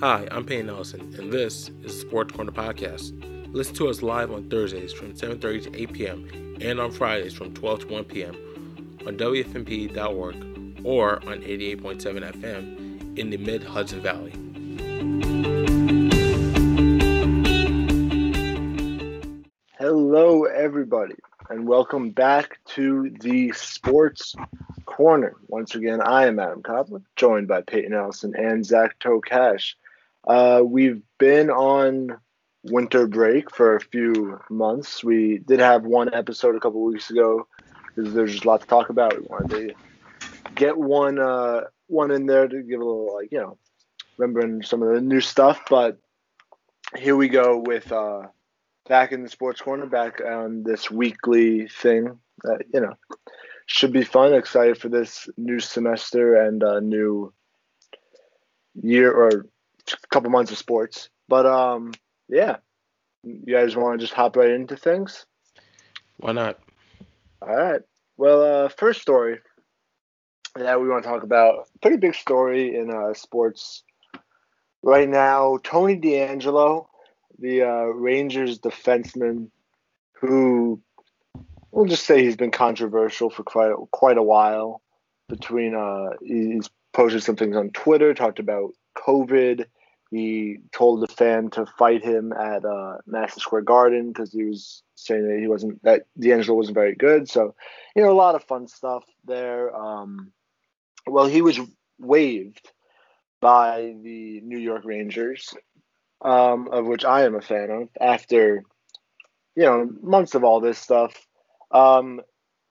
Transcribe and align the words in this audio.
Hi, 0.00 0.26
I'm 0.30 0.46
Payne 0.46 0.64
Nelson, 0.64 1.14
and 1.18 1.30
this 1.30 1.68
is 1.68 1.74
the 1.82 1.90
Sports 1.90 2.32
Corner 2.32 2.52
Podcast. 2.52 3.12
Listen 3.52 3.74
to 3.74 3.88
us 3.90 4.00
live 4.00 4.32
on 4.32 4.48
Thursdays 4.48 4.94
from 4.94 5.12
7.30 5.12 5.64
to 5.64 5.82
8 5.82 5.92
p.m. 5.92 6.56
and 6.62 6.80
on 6.80 6.90
Fridays 6.90 7.34
from 7.34 7.52
12 7.52 7.80
to 7.80 7.86
1 7.88 8.04
p.m. 8.04 8.34
on 9.06 9.18
WFNP.org 9.18 10.86
or 10.86 11.16
on 11.28 11.42
88.7 11.42 12.32
FM 12.32 13.18
in 13.18 13.28
the 13.28 13.36
Mid 13.36 13.62
Hudson 13.62 14.00
Valley. 14.00 14.32
Hello, 19.78 20.44
everybody, 20.44 21.16
and 21.50 21.68
welcome 21.68 22.08
back 22.08 22.58
to 22.68 23.14
the 23.20 23.52
Sports 23.52 24.34
Corner. 24.86 25.36
Once 25.48 25.74
again, 25.74 26.00
I 26.00 26.24
am 26.24 26.38
Adam 26.38 26.62
Koplik, 26.62 27.02
joined 27.16 27.48
by 27.48 27.60
Peyton 27.60 27.92
Ellison 27.92 28.34
and 28.34 28.64
Zach 28.64 28.98
Tokash. 28.98 29.74
Uh, 30.26 30.62
we've 30.64 31.02
been 31.18 31.50
on 31.50 32.18
winter 32.62 33.06
break 33.06 33.54
for 33.54 33.76
a 33.76 33.80
few 33.80 34.40
months. 34.50 35.02
We 35.02 35.38
did 35.38 35.60
have 35.60 35.84
one 35.84 36.12
episode 36.12 36.56
a 36.56 36.60
couple 36.60 36.82
weeks 36.84 37.10
ago 37.10 37.46
because 37.94 38.12
there's 38.12 38.32
just 38.32 38.44
a 38.44 38.48
lot 38.48 38.60
to 38.60 38.66
talk 38.66 38.90
about. 38.90 39.18
We 39.18 39.26
wanted 39.28 39.50
to 39.50 39.74
get 40.54 40.76
one 40.76 41.18
uh, 41.18 41.62
one 41.86 42.10
in 42.10 42.26
there 42.26 42.46
to 42.46 42.62
give 42.62 42.80
a 42.80 42.84
little 42.84 43.14
like 43.14 43.32
you 43.32 43.38
know 43.38 43.58
remembering 44.16 44.62
some 44.62 44.82
of 44.82 44.94
the 44.94 45.00
new 45.00 45.20
stuff. 45.20 45.62
But 45.68 45.98
here 46.96 47.16
we 47.16 47.28
go 47.28 47.58
with 47.58 47.90
uh, 47.90 48.22
back 48.88 49.12
in 49.12 49.22
the 49.22 49.28
sports 49.28 49.60
corner, 49.60 49.86
back 49.86 50.20
on 50.20 50.62
this 50.62 50.90
weekly 50.90 51.68
thing 51.68 52.18
that 52.44 52.64
you 52.72 52.80
know 52.80 52.94
should 53.66 53.92
be 53.92 54.04
fun. 54.04 54.34
Excited 54.34 54.78
for 54.78 54.88
this 54.88 55.28
new 55.36 55.60
semester 55.60 56.34
and 56.34 56.62
uh, 56.62 56.80
new 56.80 57.32
year 58.74 59.10
or 59.12 59.46
a 59.92 60.06
couple 60.08 60.30
months 60.30 60.52
of 60.52 60.58
sports. 60.58 61.10
But 61.28 61.46
um, 61.46 61.92
yeah, 62.28 62.56
you 63.22 63.54
guys 63.54 63.76
want 63.76 63.98
to 63.98 64.04
just 64.04 64.14
hop 64.14 64.36
right 64.36 64.50
into 64.50 64.76
things? 64.76 65.26
Why 66.18 66.32
not? 66.32 66.58
All 67.42 67.54
right. 67.54 67.80
Well, 68.16 68.42
uh, 68.42 68.68
first 68.68 69.00
story 69.00 69.38
that 70.54 70.80
we 70.80 70.88
want 70.88 71.04
to 71.04 71.08
talk 71.08 71.22
about, 71.22 71.68
pretty 71.80 71.96
big 71.96 72.14
story 72.14 72.76
in 72.76 72.90
uh, 72.90 73.14
sports 73.14 73.82
right 74.82 75.08
now. 75.08 75.58
Tony 75.62 75.96
DeAngelo, 75.98 76.86
the 77.38 77.62
uh, 77.62 77.84
Rangers 77.84 78.58
defenseman, 78.58 79.50
who 80.12 80.80
we'll 81.70 81.86
just 81.86 82.04
say 82.04 82.22
he's 82.22 82.36
been 82.36 82.50
controversial 82.50 83.30
for 83.30 83.42
quite 83.42 83.72
quite 83.90 84.18
a 84.18 84.22
while. 84.22 84.82
Between 85.28 85.74
uh, 85.74 86.10
he's 86.20 86.68
posted 86.92 87.22
some 87.22 87.36
things 87.36 87.56
on 87.56 87.70
Twitter, 87.70 88.12
talked 88.14 88.40
about 88.40 88.72
COVID. 88.96 89.66
He 90.10 90.58
told 90.72 91.00
the 91.00 91.06
fan 91.06 91.50
to 91.50 91.66
fight 91.78 92.02
him 92.02 92.32
at 92.32 92.64
uh, 92.64 92.98
Madison 93.06 93.40
Square 93.40 93.62
Garden 93.62 94.08
because 94.08 94.32
he 94.32 94.44
was 94.44 94.82
saying 94.96 95.28
that 95.28 95.38
he 95.38 95.46
wasn't 95.46 95.82
that 95.84 96.02
DeAngelo 96.18 96.56
wasn't 96.56 96.74
very 96.74 96.96
good. 96.96 97.28
So, 97.28 97.54
you 97.94 98.02
know, 98.02 98.10
a 98.10 98.14
lot 98.14 98.34
of 98.34 98.42
fun 98.44 98.66
stuff 98.66 99.04
there. 99.24 99.74
Um, 99.74 100.32
well, 101.06 101.26
he 101.26 101.42
was 101.42 101.60
waived 101.98 102.72
by 103.40 103.94
the 104.02 104.40
New 104.40 104.58
York 104.58 104.82
Rangers, 104.84 105.54
um, 106.22 106.68
of 106.72 106.86
which 106.86 107.04
I 107.04 107.24
am 107.24 107.34
a 107.34 107.40
fan 107.40 107.70
of. 107.70 107.88
After 108.00 108.64
you 109.54 109.62
know 109.62 109.88
months 110.02 110.34
of 110.34 110.42
all 110.42 110.60
this 110.60 110.78
stuff, 110.78 111.14
um, 111.70 112.20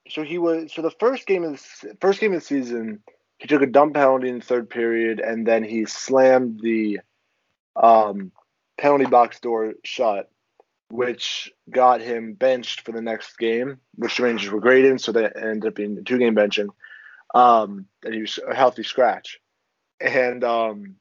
so 0.09 0.23
he 0.23 0.38
was 0.38 0.73
so 0.73 0.81
the 0.81 0.92
first 0.92 1.26
game 1.26 1.44
of 1.44 1.54
the 1.54 1.95
first 2.02 2.20
game 2.20 2.33
of 2.33 2.42
the 2.42 2.45
season 2.45 3.02
he 3.40 3.48
took 3.48 3.62
a 3.62 3.68
dump 3.68 3.95
penalty 3.95 4.30
in 4.30 4.40
the 4.40 4.45
third 4.45 4.70
period, 4.70 5.20
and 5.20 5.48
then 5.48 5.64
he 5.64 5.86
slammed 5.86 6.59
the 6.62 7.00
um, 7.76 8.32
penalty 8.78 9.06
box 9.06 9.40
door 9.40 9.73
shut, 9.84 10.30
which 10.90 11.52
got 11.70 12.02
him 12.02 12.34
benched 12.34 12.82
for 12.82 12.92
the 12.92 13.02
next 13.02 13.38
game, 13.38 13.80
which 13.95 14.17
the 14.17 14.23
Rangers 14.23 14.52
were 14.52 14.60
great 14.60 14.83
in, 14.83 15.00
so 15.00 15.14
that 15.14 15.38
ended 15.38 15.67
up 15.67 15.76
being 15.76 15.98
a 15.98 16.02
two 16.02 16.17
game 16.17 16.36
benching. 16.36 16.70
Um, 17.33 17.86
and 18.04 18.14
he 18.14 18.22
was 18.22 18.39
a 18.45 18.54
healthy 18.54 18.83
scratch. 18.83 19.39
And 20.02 20.44
um, 20.44 20.95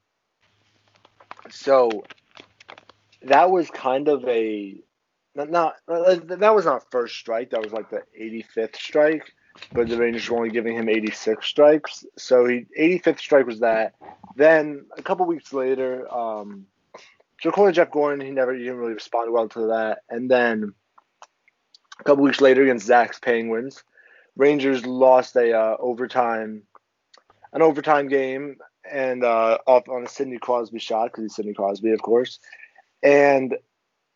so 1.51 2.05
that 3.23 3.51
was 3.51 3.69
kind 3.71 4.09
of 4.09 4.25
a 4.29 4.77
not, 5.35 5.51
not 5.51 5.75
that 5.87 6.55
was 6.55 6.65
not 6.65 6.91
first 6.91 7.17
strike. 7.17 7.51
That 7.51 7.63
was 7.63 7.73
like 7.73 7.91
the 7.91 8.03
85th 8.21 8.77
strike 8.77 9.33
but 9.73 9.89
the 9.89 9.97
Rangers 9.97 10.29
were 10.29 10.37
only 10.37 10.51
giving 10.51 10.77
him 10.77 10.89
86 10.89 11.47
strikes. 11.47 12.05
So 12.17 12.47
he 12.47 12.67
85th 12.79 13.19
strike 13.19 13.47
was 13.47 13.61
that. 13.61 13.95
Then 14.37 14.87
a 14.97 15.03
couple 15.03 15.27
weeks 15.27 15.53
later, 15.53 16.13
um, 16.13 16.67
so 17.41 17.51
according 17.51 17.75
to 17.75 17.77
Jeff 17.77 17.91
Gorton, 17.91 18.25
he 18.25 18.31
never 18.33 18.53
he 18.53 18.61
didn't 18.61 18.79
really 18.79 18.95
respond 18.95 19.33
well 19.33 19.49
to 19.51 19.69
that. 19.69 20.01
And 20.09 20.31
then 20.31 20.75
a 22.01 22.05
couple 22.05 22.25
weeks 22.25 22.41
later 22.41 22.63
against 22.63 22.87
Zach's 22.87 23.19
Penguins, 23.19 23.83
Rangers 24.37 24.87
lost 24.87 25.37
a 25.37 25.53
uh, 25.53 25.77
overtime, 25.79 26.63
an 27.53 27.63
overtime 27.63 28.09
game, 28.09 28.57
and 28.91 29.25
uh, 29.25 29.59
off 29.67 29.89
on 29.89 30.05
a 30.05 30.09
Sidney 30.09 30.39
Crosby 30.39 30.79
shot 30.79 31.07
because 31.07 31.25
he's 31.25 31.35
Sidney 31.35 31.55
Crosby, 31.55 31.93
of 31.93 32.03
course. 32.03 32.39
And 33.03 33.57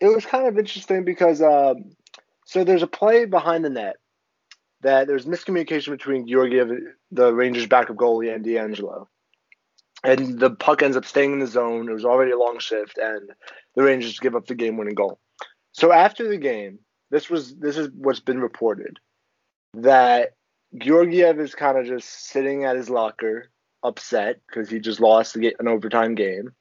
it 0.00 0.09
was 0.09 0.26
kind 0.26 0.47
of 0.47 0.59
interesting 0.59 1.04
because 1.04 1.41
uh, 1.41 1.74
so 2.44 2.64
there's 2.64 2.82
a 2.82 2.88
play 2.88 3.24
behind 3.24 3.64
the 3.64 3.70
net 3.70 3.97
that 4.82 5.06
there's 5.06 5.26
miscommunication 5.26 5.91
between 5.91 6.28
Georgiev, 6.28 6.70
the 7.10 7.32
Rangers' 7.32 7.66
backup 7.66 7.97
goalie, 7.97 8.34
and 8.34 8.44
DeAngelo. 8.44 9.06
And 10.04 10.38
the 10.41 10.50
puck 10.50 10.82
ends 10.82 10.97
up 10.97 11.04
staying 11.04 11.32
in 11.32 11.38
the 11.38 11.47
zone. 11.47 11.88
It 11.88 11.93
was 11.93 12.04
already 12.04 12.32
a 12.32 12.38
long 12.38 12.59
shift, 12.59 12.98
and 12.98 13.31
the 13.76 13.82
Rangers 13.84 14.19
give 14.19 14.34
up 14.34 14.47
the 14.47 14.54
game-winning 14.54 14.94
goal. 14.94 15.21
So 15.72 15.92
after 15.92 16.28
the 16.28 16.37
game, 16.37 16.81
this 17.10 17.31
was 17.31 17.54
this 17.56 17.76
is 17.76 17.88
what's 17.94 18.21
been 18.21 18.41
reported 18.41 18.98
that 19.75 20.32
Georgiev 20.76 21.38
is 21.38 21.54
kind 21.54 21.78
of 21.78 21.87
just 21.87 22.09
sitting 22.28 22.65
at 22.65 22.76
his 22.76 22.91
locker, 22.91 23.50
upset 23.82 24.41
because 24.47 24.69
he 24.69 24.81
just 24.81 25.00
lost 25.00 25.37
an 25.37 25.69
overtime 25.69 26.15
game, 26.15 26.53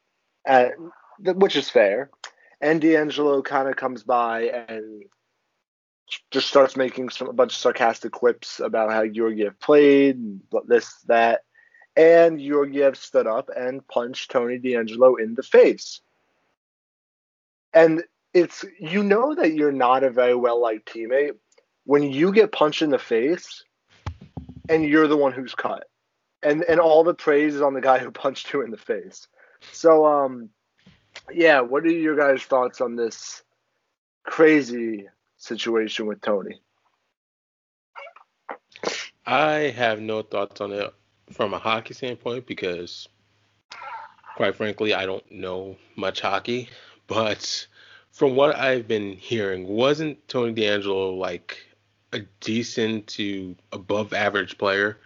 and, 0.46 0.72
which 1.20 1.56
is 1.56 1.70
fair. 1.70 2.10
And 2.60 2.82
DeAngelo 2.82 3.44
kind 3.44 3.68
of 3.68 3.76
comes 3.76 4.04
by 4.04 4.44
and 4.68 5.04
just 6.32 6.48
starts 6.48 6.76
making 6.76 7.10
some 7.10 7.30
a 7.30 7.34
bunch 7.34 7.54
of 7.54 7.58
sarcastic 7.58 8.12
quips 8.12 8.60
about 8.60 8.92
how 8.92 9.06
Georgiev 9.06 9.60
played, 9.60 10.18
and 10.18 10.42
this, 10.68 10.94
that. 11.08 11.42
And 11.96 12.40
Georgiev 12.40 12.96
stood 12.96 13.28
up 13.28 13.50
and 13.56 13.86
punched 13.88 14.32
Tony 14.32 14.60
DeAngelo 14.60 15.20
in 15.22 15.36
the 15.36 15.44
face. 15.44 16.00
And 17.74 18.04
it's 18.34 18.64
you 18.80 19.04
know 19.04 19.36
that 19.36 19.54
you're 19.54 19.74
not 19.74 20.04
a 20.04 20.10
very 20.10 20.36
well 20.36 20.62
liked 20.62 20.94
teammate 20.94 21.36
when 21.84 22.04
you 22.04 22.32
get 22.32 22.52
punched 22.52 22.82
in 22.82 22.90
the 22.90 23.00
face 23.00 23.64
and 24.70 24.86
you're 24.86 25.08
the 25.08 25.18
one 25.18 25.34
who's 25.34 25.56
cut. 25.56 25.84
And 26.44 26.64
and 26.64 26.80
all 26.80 27.04
the 27.04 27.14
praise 27.14 27.56
is 27.56 27.62
on 27.62 27.74
the 27.74 27.82
guy 27.82 28.00
who 28.00 28.12
punched 28.24 28.54
you 28.54 28.62
in 28.62 28.72
the 28.72 28.78
face. 28.78 29.28
So 29.72 30.06
um 30.06 30.50
yeah, 31.32 31.60
what 31.62 31.84
are 31.84 31.90
your 31.90 32.16
guys' 32.16 32.44
thoughts 32.44 32.80
on 32.80 32.96
this 32.96 33.44
crazy 34.24 35.08
situation 35.42 36.06
with 36.06 36.22
Tony? 36.22 36.62
I 39.26 39.74
have 39.76 40.00
no 40.00 40.22
thoughts 40.22 40.62
on 40.62 40.72
it 40.72 40.94
from 41.32 41.54
a 41.54 41.60
hockey 41.60 41.94
standpoint 41.94 42.46
because, 42.46 43.08
quite 44.36 44.56
frankly, 44.56 44.94
I 44.94 45.06
don't 45.06 45.30
know 45.32 45.78
much 45.96 46.22
hockey. 46.22 46.70
But 47.08 47.68
from 48.14 48.38
what 48.38 48.56
I've 48.56 48.88
been 48.88 49.18
hearing, 49.18 49.68
wasn't 49.68 50.26
Tony 50.30 50.54
DeAngelo 50.54 51.18
like 51.18 51.58
a 52.14 52.20
decent 52.40 53.08
to 53.08 53.54
above 53.74 54.14
average 54.14 54.58
player? 54.58 54.98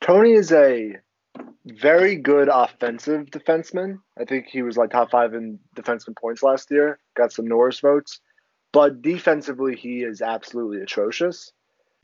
Tony 0.00 0.32
is 0.32 0.50
a 0.50 0.96
very 1.64 2.16
good 2.16 2.48
offensive 2.52 3.26
defenseman. 3.26 4.00
I 4.18 4.24
think 4.24 4.46
he 4.46 4.62
was 4.62 4.76
like 4.76 4.90
top 4.90 5.12
five 5.12 5.32
in 5.34 5.60
defenseman 5.76 6.16
points 6.16 6.42
last 6.42 6.72
year. 6.72 6.98
Got 7.14 7.32
some 7.32 7.46
Norris 7.46 7.78
votes. 7.78 8.18
But 8.72 9.02
defensively, 9.02 9.76
he 9.76 10.02
is 10.02 10.22
absolutely 10.22 10.80
atrocious. 10.80 11.52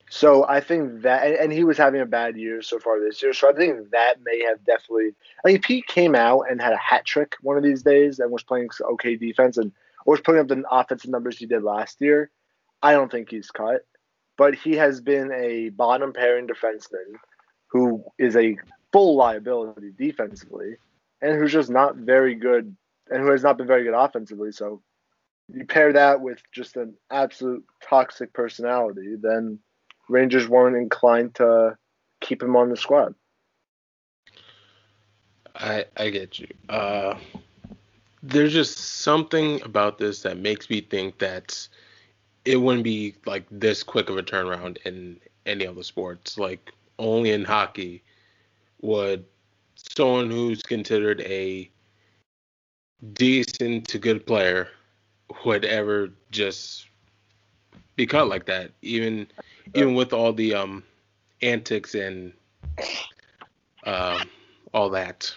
So 0.08 0.46
I 0.48 0.60
think 0.60 1.02
that, 1.02 1.26
and, 1.26 1.34
and, 1.34 1.52
he 1.52 1.64
was 1.64 1.76
having 1.76 2.00
a 2.00 2.06
bad 2.06 2.36
year 2.36 2.62
so 2.62 2.78
far 2.78 3.00
this 3.00 3.20
year. 3.22 3.32
So 3.32 3.50
I 3.50 3.54
think 3.54 3.90
that 3.90 4.16
may 4.24 4.44
have 4.44 4.64
definitely. 4.64 5.14
I 5.44 5.48
mean, 5.48 5.60
Pete 5.60 5.86
came 5.86 6.14
out 6.14 6.42
and 6.48 6.60
had 6.60 6.72
a 6.72 6.78
hat 6.78 7.04
trick 7.04 7.34
one 7.40 7.56
of 7.56 7.64
these 7.64 7.82
days 7.82 8.20
and 8.20 8.30
was 8.30 8.44
playing 8.44 8.68
okay 8.92 9.16
defense 9.16 9.56
and 9.56 9.72
was 10.04 10.20
putting 10.20 10.40
up 10.40 10.48
the 10.48 10.62
offensive 10.70 11.10
numbers 11.10 11.38
he 11.38 11.46
did 11.46 11.64
last 11.64 12.00
year. 12.00 12.30
I 12.82 12.92
don't 12.92 13.10
think 13.10 13.30
he's 13.30 13.50
cut, 13.50 13.84
but 14.36 14.54
he 14.54 14.74
has 14.74 15.00
been 15.00 15.32
a 15.32 15.70
bottom 15.70 16.12
pairing 16.12 16.46
defenseman 16.46 17.16
who 17.68 18.04
is 18.18 18.36
a 18.36 18.56
full 18.92 19.16
liability 19.16 19.92
defensively 19.96 20.76
and 21.20 21.36
who's 21.36 21.52
just 21.52 21.70
not 21.70 21.96
very 21.96 22.36
good 22.36 22.76
and 23.10 23.22
who 23.22 23.30
has 23.30 23.42
not 23.42 23.58
been 23.58 23.66
very 23.66 23.82
good 23.82 23.94
offensively. 23.94 24.52
So 24.52 24.82
you 25.52 25.64
pair 25.64 25.92
that 25.92 26.20
with 26.20 26.40
just 26.52 26.76
an 26.76 26.94
absolute 27.10 27.64
toxic 27.82 28.32
personality, 28.32 29.16
then 29.20 29.58
Rangers 30.08 30.48
weren't 30.48 30.76
inclined 30.76 31.34
to 31.36 31.76
keep 32.20 32.42
him 32.42 32.56
on 32.56 32.68
the 32.68 32.76
squad. 32.76 33.14
I 35.54 35.86
I 35.96 36.10
get 36.10 36.38
you. 36.38 36.48
Uh, 36.68 37.16
there's 38.22 38.52
just 38.52 38.78
something 38.78 39.62
about 39.62 39.98
this 39.98 40.22
that 40.22 40.36
makes 40.36 40.68
me 40.68 40.80
think 40.80 41.18
that 41.18 41.68
it 42.44 42.56
wouldn't 42.56 42.84
be 42.84 43.14
like 43.24 43.46
this 43.50 43.82
quick 43.82 44.08
of 44.08 44.16
a 44.16 44.22
turnaround 44.22 44.78
in 44.84 45.18
any 45.46 45.66
other 45.66 45.82
sports. 45.82 46.38
Like 46.38 46.72
only 46.98 47.30
in 47.30 47.44
hockey 47.44 48.02
would 48.82 49.24
someone 49.76 50.30
who's 50.30 50.62
considered 50.62 51.20
a 51.22 51.70
decent 53.12 53.86
to 53.88 53.98
good 53.98 54.26
player 54.26 54.68
would 55.44 55.64
ever 55.64 56.10
just 56.30 56.86
be 57.96 58.06
cut 58.06 58.28
like 58.28 58.46
that. 58.46 58.72
Even 58.82 59.26
even 59.74 59.94
with 59.94 60.12
all 60.12 60.32
the 60.32 60.54
um 60.54 60.84
antics 61.42 61.94
and 61.94 62.32
um 63.84 64.28
all 64.72 64.90
that. 64.90 65.34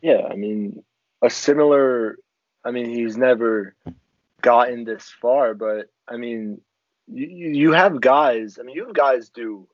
Yeah, 0.00 0.26
I 0.30 0.34
mean, 0.34 0.82
a 1.22 1.30
similar. 1.30 2.18
I 2.64 2.70
mean, 2.70 2.90
he's 2.90 3.16
never 3.16 3.74
gotten 4.42 4.84
this 4.84 5.08
far, 5.20 5.54
but 5.54 5.90
I 6.06 6.16
mean, 6.16 6.60
you 7.06 7.26
you 7.26 7.72
have 7.72 8.00
guys. 8.00 8.58
I 8.58 8.62
mean, 8.62 8.76
you 8.76 8.86
have 8.86 8.94
guys 8.94 9.30
do 9.30 9.66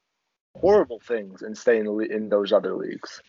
horrible 0.56 1.00
things 1.00 1.42
and 1.42 1.56
stay 1.56 1.78
in 1.78 1.86
the, 1.86 1.98
in 1.98 2.28
those 2.28 2.52
other 2.52 2.74
leagues. 2.74 3.20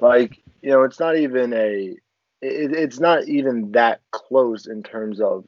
Like 0.00 0.40
you 0.62 0.70
know, 0.70 0.82
it's 0.82 1.00
not 1.00 1.16
even 1.16 1.52
a. 1.52 1.96
It, 2.44 2.72
it's 2.72 3.00
not 3.00 3.26
even 3.26 3.72
that 3.72 4.00
close 4.10 4.66
in 4.66 4.82
terms 4.82 5.20
of. 5.20 5.46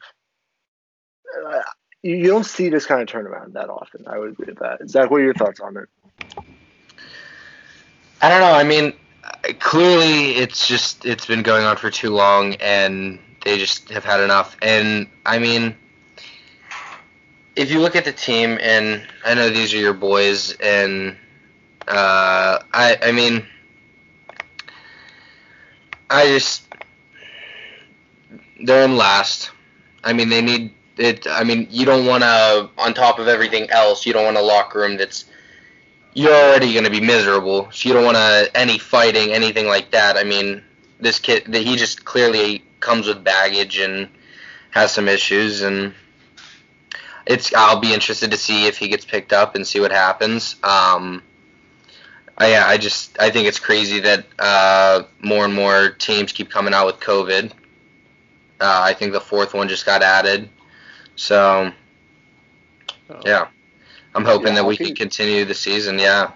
Uh, 1.47 1.61
you, 2.03 2.27
don't 2.27 2.47
see 2.47 2.71
this 2.71 2.87
kind 2.87 3.03
of 3.03 3.09
turnaround 3.09 3.53
that 3.53 3.69
often. 3.69 4.07
I 4.07 4.19
would 4.19 4.31
agree 4.31 4.47
with 4.47 4.59
that. 4.61 4.89
Zach, 4.89 5.11
what 5.11 5.21
are 5.21 5.25
your 5.25 5.35
thoughts 5.35 5.61
on 5.61 5.77
it? 5.77 5.89
I 8.23 8.31
don't 8.31 8.41
know. 8.41 8.53
I 8.53 8.65
mean, 8.65 8.95
clearly 9.59 10.37
it's 10.37 10.67
just 10.67 11.05
it's 11.05 11.27
been 11.27 11.43
going 11.43 11.65
on 11.65 11.77
for 11.77 11.91
too 11.91 12.15
long, 12.15 12.55
and 12.55 13.19
they 13.45 13.59
just 13.59 13.91
have 13.91 14.05
had 14.05 14.21
enough. 14.21 14.57
And 14.63 15.09
I 15.27 15.39
mean, 15.39 15.77
if 17.57 17.71
you 17.71 17.81
look 17.81 17.95
at 17.95 18.07
the 18.07 18.13
team, 18.13 18.59
and 18.63 19.07
I 19.25 19.35
know 19.35 19.51
these 19.51 19.75
are 19.75 19.79
your 19.79 19.93
boys, 19.93 20.53
and 20.63 21.17
uh, 21.89 22.61
I 22.73 22.97
I 23.03 23.13
mean, 23.13 23.47
I 26.09 26.27
just 26.29 26.66
they're 28.65 28.85
in 28.85 28.97
last. 28.97 29.51
I 30.05 30.13
mean, 30.13 30.29
they 30.29 30.43
need 30.43 30.73
it. 30.97 31.27
I 31.27 31.45
mean, 31.45 31.69
you 31.71 31.85
don't 31.85 32.07
want 32.07 32.23
to 32.23 32.71
on 32.79 32.95
top 32.95 33.19
of 33.19 33.29
everything 33.29 33.71
else, 33.71 34.07
you 34.07 34.13
don't 34.13 34.25
want 34.25 34.37
a 34.37 34.43
locker 34.43 34.81
room 34.81 34.97
that's 34.97 35.25
you're 36.15 36.33
already 36.33 36.73
going 36.73 36.85
to 36.85 36.91
be 36.91 37.01
miserable. 37.01 37.69
So 37.73 37.89
you 37.89 37.95
don't 37.95 38.05
want 38.05 38.17
to 38.17 38.51
any 38.55 38.79
fighting, 38.79 39.33
anything 39.33 39.67
like 39.67 39.91
that. 39.91 40.17
I 40.17 40.25
mean, 40.25 40.63
this 40.99 41.19
kid, 41.19 41.55
he 41.55 41.77
just 41.77 42.07
clearly 42.07 42.65
comes 42.81 43.07
with 43.07 43.23
baggage 43.23 43.79
and 43.79 44.09
has 44.71 44.93
some 44.93 45.09
issues, 45.09 45.61
and 45.61 45.93
it's. 47.27 47.53
I'll 47.55 47.81
be 47.81 47.93
interested 47.93 48.31
to 48.31 48.39
see 48.39 48.67
if 48.67 48.79
he 48.79 48.89
gets 48.89 49.05
picked 49.05 49.33
up 49.35 49.55
and 49.55 49.67
see 49.67 49.79
what 49.79 49.93
happens. 49.93 50.57
Um, 50.63 51.23
I, 52.39 52.51
yeah, 52.51 52.65
I 52.67 52.79
just 52.79 53.21
I 53.21 53.31
think 53.31 53.47
it's 53.47 53.59
crazy 53.59 54.01
that 54.01 54.27
uh, 54.39 55.03
more 55.21 55.45
and 55.45 55.55
more 55.55 55.91
teams 55.91 56.33
keep 56.33 56.51
coming 56.51 56.73
out 56.73 56.87
with 56.87 56.97
COVID. 56.97 57.53
Uh, 58.61 58.81
I 58.85 58.95
think 58.95 59.13
the 59.13 59.21
fourth 59.21 59.55
one 59.55 59.69
just 59.69 59.85
got 59.85 60.03
added, 60.03 60.49
so 61.15 61.73
oh. 63.11 63.21
yeah. 63.25 63.49
I'm 64.17 64.25
hoping 64.25 64.49
yeah, 64.49 64.55
that 64.55 64.65
we 64.65 64.79
can 64.79 64.95
continue 64.95 65.45
the 65.45 65.55
season. 65.55 65.99
Yeah. 65.99 66.31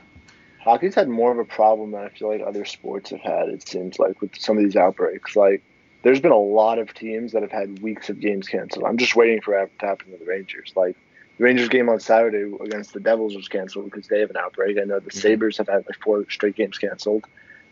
Hockey's 0.60 0.94
had 0.94 1.08
more 1.08 1.32
of 1.32 1.38
a 1.38 1.44
problem 1.44 1.92
than 1.92 2.02
I 2.02 2.10
feel 2.10 2.28
like 2.28 2.42
other 2.46 2.66
sports 2.66 3.08
have 3.08 3.20
had. 3.20 3.48
It 3.48 3.66
seems 3.66 3.98
like 3.98 4.20
with 4.20 4.38
some 4.38 4.58
of 4.58 4.64
these 4.64 4.76
outbreaks, 4.76 5.34
like 5.34 5.62
there's 6.02 6.20
been 6.20 6.32
a 6.32 6.38
lot 6.38 6.78
of 6.78 6.92
teams 6.92 7.32
that 7.32 7.40
have 7.40 7.50
had 7.50 7.80
weeks 7.80 8.10
of 8.10 8.20
games 8.20 8.48
canceled. 8.48 8.84
I'm 8.84 8.98
just 8.98 9.16
waiting 9.16 9.40
for 9.40 9.58
it 9.58 9.70
to 9.78 9.86
happen 9.86 10.12
to 10.12 10.18
the 10.18 10.26
Rangers. 10.26 10.74
Like 10.76 10.96
the 11.38 11.44
Rangers 11.44 11.70
game 11.70 11.88
on 11.88 12.00
Saturday 12.00 12.54
against 12.62 12.92
the 12.92 13.00
Devils 13.00 13.34
was 13.34 13.48
canceled 13.48 13.86
because 13.86 14.08
they 14.08 14.20
have 14.20 14.28
an 14.28 14.36
outbreak. 14.36 14.76
I 14.78 14.84
know 14.84 15.00
the 15.00 15.08
mm-hmm. 15.08 15.18
Sabres 15.18 15.56
have 15.56 15.68
had 15.68 15.86
like 15.86 15.98
four 16.02 16.26
straight 16.28 16.56
games 16.56 16.76
canceled. 16.76 17.24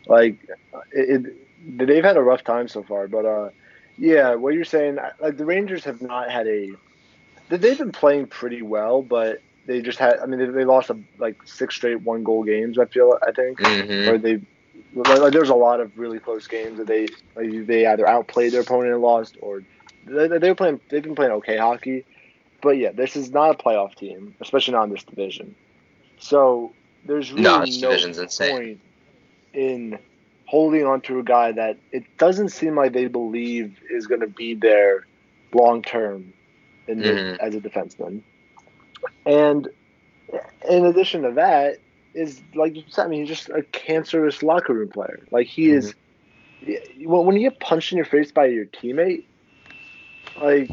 Like 0.07 0.37
it, 0.91 1.25
it, 1.27 1.87
they've 1.87 2.03
had 2.03 2.17
a 2.17 2.23
rough 2.23 2.43
time 2.43 2.67
so 2.67 2.81
far. 2.81 3.07
But 3.07 3.25
uh, 3.25 3.49
yeah, 3.99 4.35
what 4.35 4.53
you're 4.53 4.65
saying, 4.65 4.97
like 5.19 5.37
the 5.37 5.45
Rangers 5.45 5.83
have 5.83 6.01
not 6.01 6.31
had 6.31 6.47
a. 6.47 6.71
They've 7.49 7.77
been 7.77 7.91
playing 7.91 8.27
pretty 8.27 8.61
well, 8.61 9.01
but 9.01 9.41
they 9.65 9.81
just 9.81 9.99
had. 9.99 10.19
I 10.19 10.25
mean, 10.25 10.39
they, 10.39 10.45
they 10.45 10.65
lost 10.65 10.89
a, 10.89 10.97
like 11.17 11.45
six 11.45 11.75
straight 11.75 12.01
one 12.01 12.23
goal 12.23 12.43
games. 12.43 12.79
I 12.79 12.85
feel. 12.85 13.19
I 13.25 13.31
think, 13.31 13.59
mm-hmm. 13.59 14.09
or 14.09 14.17
they. 14.17 14.41
Like, 14.95 15.33
there's 15.33 15.49
a 15.49 15.55
lot 15.55 15.81
of 15.81 15.95
really 15.99 16.17
close 16.17 16.47
games 16.47 16.77
that 16.79 16.87
they 16.87 17.07
like, 17.35 17.67
they 17.67 17.85
either 17.85 18.07
outplayed 18.07 18.53
their 18.53 18.61
opponent 18.61 18.93
and 18.93 19.01
lost, 19.01 19.37
or 19.41 19.63
they, 20.05 20.27
they 20.27 20.49
were 20.49 20.55
playing. 20.55 20.79
They've 20.89 21.03
been 21.03 21.15
playing 21.15 21.33
okay 21.33 21.57
hockey, 21.57 22.05
but 22.61 22.71
yeah, 22.71 22.91
this 22.91 23.15
is 23.15 23.31
not 23.31 23.51
a 23.51 23.63
playoff 23.63 23.95
team, 23.95 24.33
especially 24.39 24.73
not 24.73 24.85
in 24.85 24.89
this 24.91 25.03
division. 25.03 25.55
So 26.19 26.71
there's 27.05 27.31
really 27.31 27.43
no, 27.43 27.63
no 27.63 27.89
point 27.89 28.17
insane. 28.17 28.81
in 29.53 29.99
holding 30.49 30.83
on 30.83 30.99
to 30.99 31.19
a 31.19 31.23
guy 31.23 31.51
that 31.51 31.77
it 31.91 32.03
doesn't 32.17 32.49
seem 32.49 32.75
like 32.75 32.91
they 32.91 33.05
believe 33.05 33.77
is 33.91 34.07
going 34.07 34.21
to 34.21 34.27
be 34.27 34.55
there 34.55 35.05
long 35.53 35.83
term 35.83 36.33
mm-hmm. 36.87 37.35
as 37.39 37.53
a 37.53 37.59
defenseman. 37.59 38.23
And 39.27 39.69
in 40.67 40.85
addition 40.85 41.21
to 41.21 41.33
that, 41.33 41.77
is 42.15 42.41
like 42.55 42.75
you 42.75 42.83
said, 42.87 43.05
I 43.05 43.09
mean, 43.09 43.19
he's 43.19 43.29
just 43.29 43.49
a 43.49 43.61
cancerous 43.61 44.41
locker 44.41 44.73
room 44.73 44.89
player. 44.89 45.19
Like 45.29 45.45
he 45.45 45.67
mm-hmm. 45.67 45.77
is. 45.77 45.93
When 47.05 47.35
you 47.35 47.49
get 47.49 47.59
punched 47.59 47.91
in 47.91 47.97
your 47.97 48.05
face 48.05 48.31
by 48.31 48.47
your 48.47 48.65
teammate, 48.65 49.25
like 50.41 50.67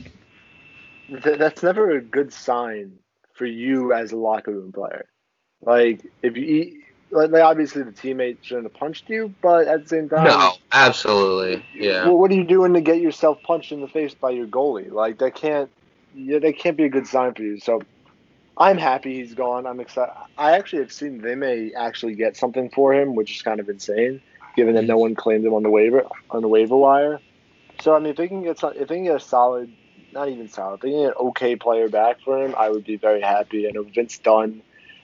th- 1.08 1.38
that's 1.38 1.62
never 1.62 1.90
a 1.90 2.00
good 2.00 2.32
sign 2.32 2.98
for 3.34 3.44
you 3.44 3.92
as 3.92 4.10
a 4.10 4.16
locker 4.16 4.52
room 4.52 4.72
player. 4.72 5.04
Like 5.60 6.00
if 6.22 6.34
you 6.36 6.82
eat, 7.10 7.30
like, 7.30 7.42
obviously 7.42 7.82
the 7.82 7.92
teammate 7.92 8.38
shouldn't 8.42 8.66
have 8.66 8.74
punched 8.74 9.08
you, 9.08 9.34
but 9.42 9.66
at 9.68 9.82
the 9.84 9.88
same 9.88 10.08
time, 10.08 10.24
no, 10.24 10.52
absolutely, 10.72 11.64
yeah. 11.74 12.04
Well, 12.04 12.18
what 12.18 12.30
are 12.30 12.34
you 12.34 12.44
doing 12.44 12.74
to 12.74 12.80
get 12.80 13.00
yourself 13.00 13.42
punched 13.42 13.72
in 13.72 13.80
the 13.80 13.88
face 13.88 14.14
by 14.14 14.30
your 14.30 14.46
goalie? 14.46 14.90
Like 14.90 15.18
that 15.18 15.34
can't, 15.34 15.70
yeah, 16.14 16.38
that 16.38 16.58
can't 16.58 16.76
be 16.76 16.84
a 16.84 16.88
good 16.88 17.06
sign 17.06 17.34
for 17.34 17.42
you. 17.42 17.58
So 17.60 17.82
I'm 18.58 18.78
happy 18.78 19.16
he's 19.16 19.34
gone. 19.34 19.66
I'm 19.66 19.80
excited. 19.80 20.14
I 20.38 20.52
actually 20.52 20.82
have 20.82 20.92
seen 20.92 21.20
they 21.20 21.34
may 21.34 21.72
actually 21.74 22.14
get 22.14 22.36
something 22.36 22.70
for 22.70 22.94
him, 22.94 23.14
which 23.14 23.36
is 23.36 23.42
kind 23.42 23.60
of 23.60 23.68
insane, 23.68 24.20
given 24.56 24.74
that 24.74 24.84
no 24.84 24.96
one 24.96 25.14
claimed 25.14 25.44
him 25.44 25.54
on 25.54 25.62
the 25.62 25.70
waiver 25.70 26.04
on 26.30 26.42
the 26.42 26.48
waiver 26.48 26.76
wire. 26.76 27.20
So 27.80 27.94
I 27.94 27.98
mean, 27.98 28.10
if 28.10 28.16
they 28.16 28.28
can 28.28 28.42
get 28.42 28.58
some, 28.58 28.72
if 28.74 28.88
they 28.88 28.96
can 28.96 29.04
get 29.04 29.16
a 29.16 29.20
solid, 29.20 29.70
not 30.12 30.28
even 30.28 30.48
solid, 30.48 30.76
if 30.76 30.80
they 30.80 30.90
can 30.90 31.00
get 31.00 31.08
an 31.08 31.28
okay 31.28 31.56
player 31.56 31.88
back 31.88 32.20
for 32.22 32.42
him, 32.42 32.54
I 32.56 32.70
would 32.70 32.84
be 32.84 32.96
very 32.96 33.20
happy. 33.20 33.68
I 33.68 33.72
know 33.72 33.82
Vince 33.82 34.18
Dunn 34.18 34.62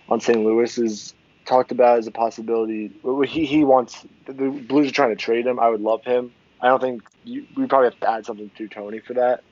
on 0.09 0.21
St. 0.21 0.43
Louis 0.43 0.79
is 0.79 1.15
talked 1.45 1.73
about 1.73 1.99
as 1.99 2.07
a 2.07 2.11
possibility. 2.11 2.93
He 3.27 3.45
he 3.45 3.65
wants 3.65 4.05
the 4.27 4.33
Blues 4.33 4.89
are 4.89 4.93
trying 4.93 5.11
to 5.11 5.17
trade 5.17 5.47
him. 5.47 5.59
I 5.59 5.69
would 5.69 5.81
love 5.81 6.05
him. 6.05 6.33
I 6.61 6.69
don't 6.69 6.81
think 6.81 7.03
you, 7.25 7.47
we 7.57 7.67
probably 7.67 7.91
have 7.91 8.01
to 8.01 8.11
add 8.11 8.27
something 8.27 8.51
to 8.57 8.69
Tony 8.69 9.01
for 9.01 9.15
that, 9.15 9.43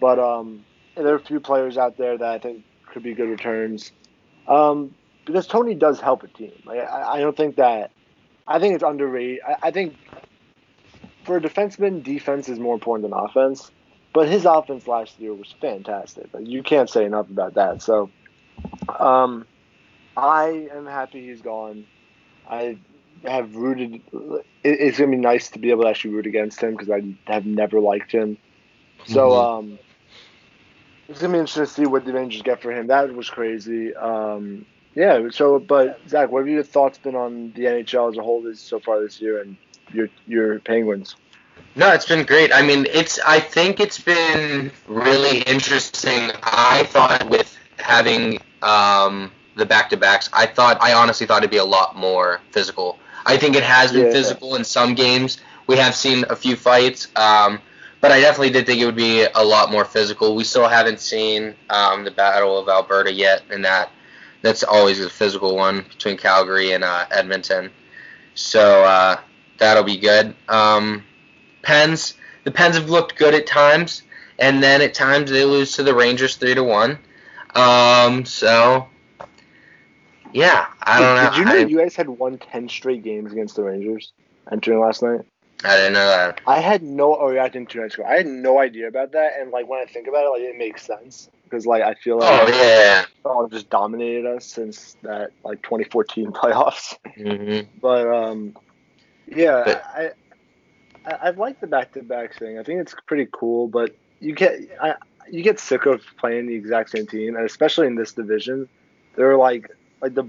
but 0.00 0.18
um, 0.18 0.64
there 0.94 1.08
are 1.08 1.16
a 1.16 1.20
few 1.20 1.40
players 1.40 1.76
out 1.76 1.98
there 1.98 2.16
that 2.16 2.28
I 2.28 2.38
think 2.38 2.64
could 2.92 3.02
be 3.02 3.14
good 3.14 3.28
returns. 3.28 3.92
Um, 4.48 4.94
because 5.24 5.46
Tony 5.46 5.74
does 5.74 6.00
help 6.00 6.22
a 6.22 6.28
team. 6.28 6.52
Like, 6.64 6.80
I, 6.80 7.14
I 7.14 7.20
don't 7.20 7.36
think 7.36 7.56
that. 7.56 7.90
I 8.46 8.58
think 8.58 8.74
it's 8.74 8.84
underrated. 8.84 9.40
I, 9.46 9.68
I 9.68 9.70
think 9.70 9.96
for 11.24 11.38
a 11.38 11.40
defenseman, 11.40 12.02
defense 12.02 12.48
is 12.48 12.58
more 12.58 12.74
important 12.74 13.10
than 13.10 13.18
offense. 13.18 13.70
But 14.12 14.28
his 14.28 14.44
offense 14.44 14.86
last 14.86 15.18
year 15.18 15.34
was 15.34 15.52
fantastic. 15.60 16.32
Like, 16.32 16.46
you 16.46 16.62
can't 16.62 16.88
say 16.88 17.04
enough 17.04 17.28
about 17.30 17.54
that. 17.54 17.82
So, 17.82 18.10
um, 19.00 19.44
I 20.16 20.68
am 20.72 20.86
happy 20.86 21.26
he's 21.26 21.42
gone. 21.42 21.86
I 22.48 22.78
have 23.24 23.54
rooted. 23.56 23.94
It, 24.12 24.44
it's 24.62 24.98
gonna 24.98 25.10
be 25.10 25.16
nice 25.16 25.50
to 25.50 25.58
be 25.58 25.70
able 25.70 25.84
to 25.84 25.88
actually 25.88 26.14
root 26.14 26.26
against 26.26 26.60
him 26.60 26.72
because 26.72 26.90
I 26.90 27.14
have 27.30 27.46
never 27.46 27.80
liked 27.80 28.12
him. 28.12 28.36
So, 29.06 29.30
mm-hmm. 29.30 29.72
um, 29.72 29.78
it's 31.08 31.20
gonna 31.20 31.32
be 31.32 31.38
interesting 31.40 31.64
to 31.64 31.70
see 31.70 31.86
what 31.86 32.04
the 32.04 32.12
Rangers 32.12 32.42
get 32.42 32.62
for 32.62 32.72
him. 32.72 32.88
That 32.88 33.14
was 33.14 33.28
crazy. 33.28 33.94
Um, 33.94 34.66
yeah. 34.94 35.28
So, 35.30 35.58
but 35.58 36.00
Zach, 36.08 36.30
what 36.30 36.40
have 36.40 36.48
your 36.48 36.62
thoughts 36.62 36.98
been 36.98 37.16
on 37.16 37.52
the 37.52 37.64
NHL 37.64 38.12
as 38.12 38.18
a 38.18 38.22
whole 38.22 38.42
this 38.42 38.60
so 38.60 38.78
far 38.78 39.00
this 39.00 39.20
year 39.20 39.40
and 39.40 39.56
your 39.92 40.08
your 40.26 40.60
Penguins? 40.60 41.16
No, 41.76 41.92
it's 41.92 42.06
been 42.06 42.24
great. 42.24 42.52
I 42.52 42.62
mean, 42.62 42.86
it's. 42.92 43.18
I 43.20 43.40
think 43.40 43.80
it's 43.80 44.00
been 44.00 44.70
really 44.86 45.40
interesting. 45.40 46.30
I 46.42 46.84
thought 46.84 47.28
with 47.28 47.56
having 47.78 48.38
um, 48.62 49.32
the 49.56 49.66
back 49.66 49.90
to 49.90 49.96
backs, 49.96 50.28
I 50.32 50.46
thought 50.46 50.78
I 50.80 50.92
honestly 50.92 51.26
thought 51.26 51.38
it'd 51.38 51.50
be 51.50 51.56
a 51.58 51.64
lot 51.64 51.96
more 51.96 52.40
physical. 52.50 52.98
I 53.26 53.36
think 53.36 53.56
it 53.56 53.62
has 53.62 53.92
been 53.92 54.06
yeah. 54.06 54.12
physical 54.12 54.56
in 54.56 54.64
some 54.64 54.94
games. 54.94 55.38
We 55.66 55.76
have 55.76 55.94
seen 55.94 56.24
a 56.28 56.36
few 56.36 56.56
fights. 56.56 57.08
Um, 57.16 57.60
but 58.04 58.12
I 58.12 58.20
definitely 58.20 58.50
did 58.50 58.66
think 58.66 58.82
it 58.82 58.84
would 58.84 58.96
be 58.96 59.24
a 59.34 59.42
lot 59.42 59.72
more 59.72 59.86
physical. 59.86 60.36
We 60.36 60.44
still 60.44 60.68
haven't 60.68 61.00
seen 61.00 61.54
um, 61.70 62.04
the 62.04 62.10
Battle 62.10 62.58
of 62.58 62.68
Alberta 62.68 63.10
yet, 63.10 63.44
and 63.48 63.64
that 63.64 63.88
that's 64.42 64.62
always 64.62 65.00
a 65.00 65.08
physical 65.08 65.56
one 65.56 65.86
between 65.88 66.18
Calgary 66.18 66.72
and 66.72 66.84
uh, 66.84 67.06
Edmonton. 67.10 67.70
So 68.34 68.84
uh, 68.84 69.20
that'll 69.56 69.84
be 69.84 69.96
good. 69.96 70.34
Um, 70.50 71.02
Pens, 71.62 72.18
the 72.44 72.50
Pens 72.50 72.76
have 72.76 72.90
looked 72.90 73.16
good 73.16 73.32
at 73.32 73.46
times, 73.46 74.02
and 74.38 74.62
then 74.62 74.82
at 74.82 74.92
times 74.92 75.30
they 75.30 75.46
lose 75.46 75.72
to 75.76 75.82
the 75.82 75.94
Rangers 75.94 76.36
three 76.36 76.54
to 76.54 76.62
one. 76.62 76.98
Um, 77.54 78.26
so 78.26 78.86
yeah, 80.34 80.66
I 80.82 81.00
don't 81.00 81.16
know. 81.16 81.30
Did 81.30 81.38
you 81.38 81.44
know 81.46 81.52
I, 81.52 81.64
you 81.64 81.78
guys 81.78 81.96
had 81.96 82.08
won 82.08 82.38
ten 82.38 82.68
straight 82.68 83.02
games 83.02 83.32
against 83.32 83.56
the 83.56 83.62
Rangers 83.62 84.12
entering 84.52 84.80
last 84.80 85.02
night? 85.02 85.20
I 85.64 85.76
didn't 85.76 85.94
know 85.94 86.06
that. 86.06 86.40
I 86.46 86.60
had 86.60 86.82
no. 86.82 87.16
Oh 87.16 87.30
yeah, 87.30 87.44
I 87.44 87.48
didn't 87.48 87.70
two 87.70 87.80
nights 87.80 87.94
ago. 87.94 88.04
I 88.04 88.16
had 88.16 88.26
no 88.26 88.60
idea 88.60 88.88
about 88.88 89.12
that, 89.12 89.32
and 89.40 89.50
like 89.50 89.66
when 89.68 89.80
I 89.80 89.86
think 89.86 90.06
about 90.08 90.26
it, 90.26 90.28
like 90.30 90.42
it 90.42 90.58
makes 90.58 90.82
sense 90.84 91.30
because 91.44 91.64
like 91.66 91.82
I 91.82 91.94
feel 91.94 92.18
like 92.18 92.48
Oh 92.48 92.48
yeah. 92.48 93.04
y'all 93.24 93.48
just 93.48 93.70
dominated 93.70 94.26
us 94.26 94.44
since 94.44 94.96
that 95.02 95.30
like 95.44 95.62
2014 95.62 96.32
playoffs. 96.32 96.96
hmm 97.16 97.60
But 97.80 98.06
um, 98.08 98.56
yeah, 99.26 99.62
But- 99.64 99.84
I, 99.94 100.10
I 101.06 101.28
I 101.28 101.30
like 101.30 101.60
the 101.60 101.66
back 101.66 101.92
to 101.92 102.02
back 102.02 102.38
thing. 102.38 102.58
I 102.58 102.62
think 102.62 102.80
it's 102.80 102.94
pretty 103.06 103.28
cool, 103.32 103.68
but 103.68 103.94
you 104.20 104.34
get 104.34 104.58
I 104.82 104.94
you 105.30 105.42
get 105.42 105.58
sick 105.60 105.86
of 105.86 106.02
playing 106.18 106.46
the 106.48 106.54
exact 106.54 106.90
same 106.90 107.06
team, 107.06 107.36
and 107.36 107.46
especially 107.46 107.86
in 107.86 107.94
this 107.94 108.12
division, 108.12 108.68
they're 109.16 109.36
like 109.38 109.70
like 110.04 110.14
the 110.14 110.28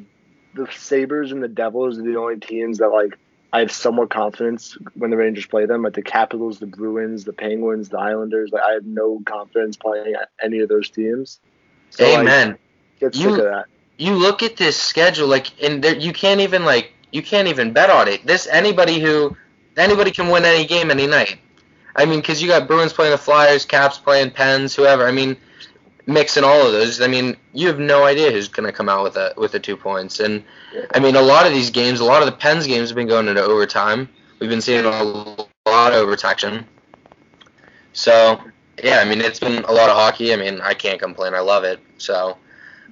the 0.53 0.67
Sabres 0.72 1.34
and 1.34 1.44
the 1.44 1.50
Devils 1.50 2.00
are 2.00 2.01
the 2.01 2.15
only 2.15 2.39
teams 2.39 2.77
that 2.77 2.88
like 2.88 3.17
I 3.51 3.60
have 3.60 3.72
somewhat 3.72 4.10
confidence 4.10 4.77
when 4.96 5.12
the 5.12 5.17
Rangers 5.17 5.46
play 5.46 5.65
them. 5.65 5.84
Like 5.84 5.94
the 5.94 6.01
Capitals, 6.01 6.60
the 6.60 6.65
Bruins, 6.65 7.25
the 7.25 7.34
Penguins, 7.34 7.89
the 7.89 8.00
Islanders. 8.00 8.51
Like 8.53 8.63
I 8.63 8.72
have 8.72 8.86
no 8.86 9.22
confidence 9.25 9.75
playing 9.75 10.15
any 10.41 10.60
of 10.60 10.70
those 10.70 10.89
teams. 10.89 11.39
So, 11.89 12.05
like, 12.05 12.20
Amen. 12.22 12.58
get 13.00 13.15
sick 13.15 13.27
of 13.27 13.38
that. 13.38 13.65
you 13.98 14.13
look 14.13 14.44
at 14.44 14.55
this 14.55 14.77
schedule 14.77 15.27
like 15.27 15.51
and 15.62 15.84
there, 15.84 15.96
you 15.96 16.13
can't 16.13 16.39
even 16.39 16.63
like 16.63 16.94
you 17.12 17.22
can't 17.22 17.48
even 17.50 17.74
bet 17.74 17.89
on 17.89 18.08
it 18.08 18.25
this 18.25 18.48
anybody 18.48 19.00
who 19.00 19.36
anybody 19.77 20.12
can 20.12 20.29
win 20.29 20.44
any 20.44 20.65
game 20.65 20.91
any 20.91 21.08
night 21.08 21.38
i 21.96 22.05
mean 22.05 22.20
because 22.20 22.41
you 22.41 22.48
got 22.50 22.67
bruins 22.67 22.91
playing 22.91 23.12
the 23.12 23.17
flyers 23.17 23.63
caps 23.63 23.98
playing 23.98 24.32
pens 24.32 24.75
whoever 24.75 25.08
i 25.08 25.12
mean 25.12 25.38
mixing 26.08 26.44
all 26.44 26.66
of 26.66 26.72
those 26.72 27.02
i 27.02 27.08
mean 27.08 27.36
you 27.54 27.68
have 27.68 27.80
no 27.80 28.04
idea 28.06 28.32
who's 28.32 28.48
going 28.48 28.66
to 28.66 28.72
come 28.72 28.90
out 28.90 29.04
with 29.04 29.16
a 29.16 29.34
with 29.38 29.52
the 29.52 29.60
two 29.60 29.76
points 29.76 30.20
and 30.20 30.44
i 30.94 31.00
mean 31.00 31.16
a 31.16 31.22
lot 31.22 31.46
of 31.46 31.54
these 31.54 31.70
games 31.70 32.00
a 32.00 32.06
lot 32.06 32.22
of 32.22 32.28
the 32.28 32.32
pens 32.32 32.68
games 32.68 32.90
have 32.90 32.96
been 32.96 33.08
going 33.08 33.28
into 33.28 33.42
overtime 33.42 34.08
we've 34.40 34.50
been 34.50 34.62
seeing 34.62 34.86
a 34.86 35.04
lot 35.04 35.92
of 35.92 35.94
overtime 35.94 36.66
so 37.94 38.40
yeah 38.84 39.00
i 39.00 39.06
mean 39.06 39.22
it's 39.22 39.40
been 39.40 39.64
a 39.64 39.72
lot 39.72 39.90
of 39.90 39.96
hockey 39.96 40.34
i 40.34 40.36
mean 40.36 40.62
i 40.62 40.74
can't 40.74 41.00
complain 41.00 41.34
i 41.34 41.40
love 41.40 41.64
it 41.64 41.80
so 41.98 42.38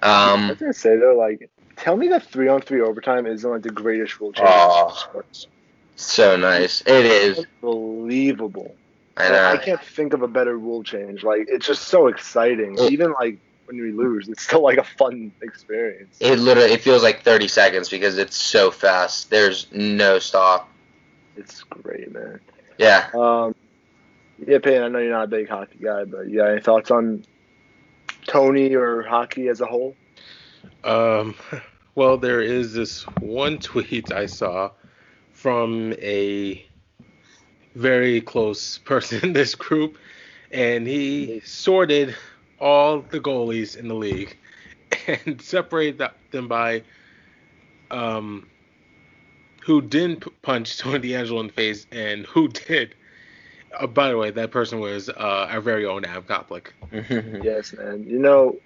I 0.03 0.33
um 0.33 0.49
was 0.49 0.57
gonna 0.57 0.73
say 0.73 0.97
though, 0.97 1.15
like, 1.15 1.49
tell 1.77 1.95
me 1.95 2.09
that 2.09 2.23
three 2.23 2.47
on 2.47 2.61
three 2.61 2.81
overtime 2.81 3.25
isn't 3.25 3.49
like 3.49 3.61
the 3.61 3.69
greatest 3.69 4.19
rule 4.19 4.33
change. 4.33 4.47
Oh. 4.51 4.89
in 4.89 4.95
sports. 4.95 5.47
So 5.95 6.35
nice. 6.35 6.81
It 6.81 7.05
is. 7.05 7.45
Unbelievable. 7.61 8.75
I 9.17 9.29
Like, 9.29 9.61
I 9.61 9.63
can't 9.63 9.81
think 9.81 10.13
of 10.13 10.21
a 10.21 10.27
better 10.27 10.57
rule 10.57 10.83
change. 10.83 11.23
Like, 11.23 11.45
it's 11.47 11.67
just 11.67 11.83
so 11.87 12.07
exciting. 12.07 12.77
It- 12.77 12.91
Even 12.91 13.13
like 13.13 13.39
when 13.65 13.81
we 13.81 13.91
lose, 13.91 14.27
it's 14.27 14.43
still 14.43 14.61
like 14.63 14.77
a 14.77 14.83
fun 14.83 15.31
experience. 15.41 16.17
It 16.19 16.39
literally 16.39 16.71
it 16.71 16.81
feels 16.81 17.03
like 17.03 17.23
30 17.23 17.47
seconds 17.47 17.89
because 17.89 18.17
it's 18.17 18.35
so 18.35 18.71
fast. 18.71 19.29
There's 19.29 19.67
no 19.71 20.19
stop. 20.19 20.69
It's 21.35 21.63
great, 21.63 22.11
man. 22.11 22.39
Yeah. 22.77 23.07
Um, 23.13 23.55
yeah, 24.45 24.59
Payne. 24.59 24.81
I 24.81 24.87
know 24.87 24.99
you're 24.99 25.11
not 25.11 25.25
a 25.25 25.27
big 25.27 25.47
hockey 25.47 25.79
guy, 25.81 26.03
but 26.05 26.29
yeah, 26.29 26.49
any 26.49 26.61
thoughts 26.61 26.91
on 26.91 27.23
Tony 28.27 28.75
or 28.75 29.03
hockey 29.03 29.47
as 29.47 29.61
a 29.61 29.65
whole? 29.65 29.95
Um, 30.83 31.35
well, 31.95 32.17
there 32.17 32.41
is 32.41 32.73
this 32.73 33.03
one 33.19 33.59
tweet 33.59 34.11
I 34.11 34.25
saw 34.25 34.71
from 35.31 35.93
a 35.93 36.65
very 37.75 38.21
close 38.21 38.77
person 38.79 39.19
in 39.23 39.33
this 39.33 39.55
group, 39.55 39.97
and 40.51 40.87
he 40.87 41.41
sorted 41.45 42.15
all 42.59 43.01
the 43.01 43.19
goalies 43.19 43.75
in 43.75 43.87
the 43.87 43.95
league 43.95 44.37
and 45.07 45.41
separated 45.41 46.09
them 46.31 46.47
by 46.47 46.83
um, 47.91 48.47
who 49.65 49.81
didn't 49.81 50.25
punch 50.41 50.77
Tony 50.77 50.99
DeAngelo 50.99 51.39
in 51.39 51.47
the 51.47 51.53
face 51.53 51.85
and 51.91 52.25
who 52.25 52.47
did. 52.67 52.95
Uh, 53.77 53.87
by 53.87 54.09
the 54.09 54.17
way, 54.17 54.29
that 54.29 54.51
person 54.51 54.79
was 54.79 55.09
uh, 55.09 55.47
our 55.49 55.61
very 55.61 55.85
own 55.85 56.05
Av 56.05 56.27
Koplik. 56.27 56.67
Yes, 57.43 57.73
man. 57.73 58.03
You 58.07 58.19
know, 58.19 58.57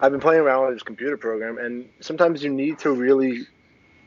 I've 0.00 0.12
been 0.12 0.20
playing 0.20 0.40
around 0.40 0.66
with 0.66 0.76
this 0.76 0.82
computer 0.82 1.16
program, 1.16 1.58
and 1.58 1.88
sometimes 2.00 2.42
you 2.42 2.50
need 2.50 2.78
to 2.80 2.90
really 2.90 3.46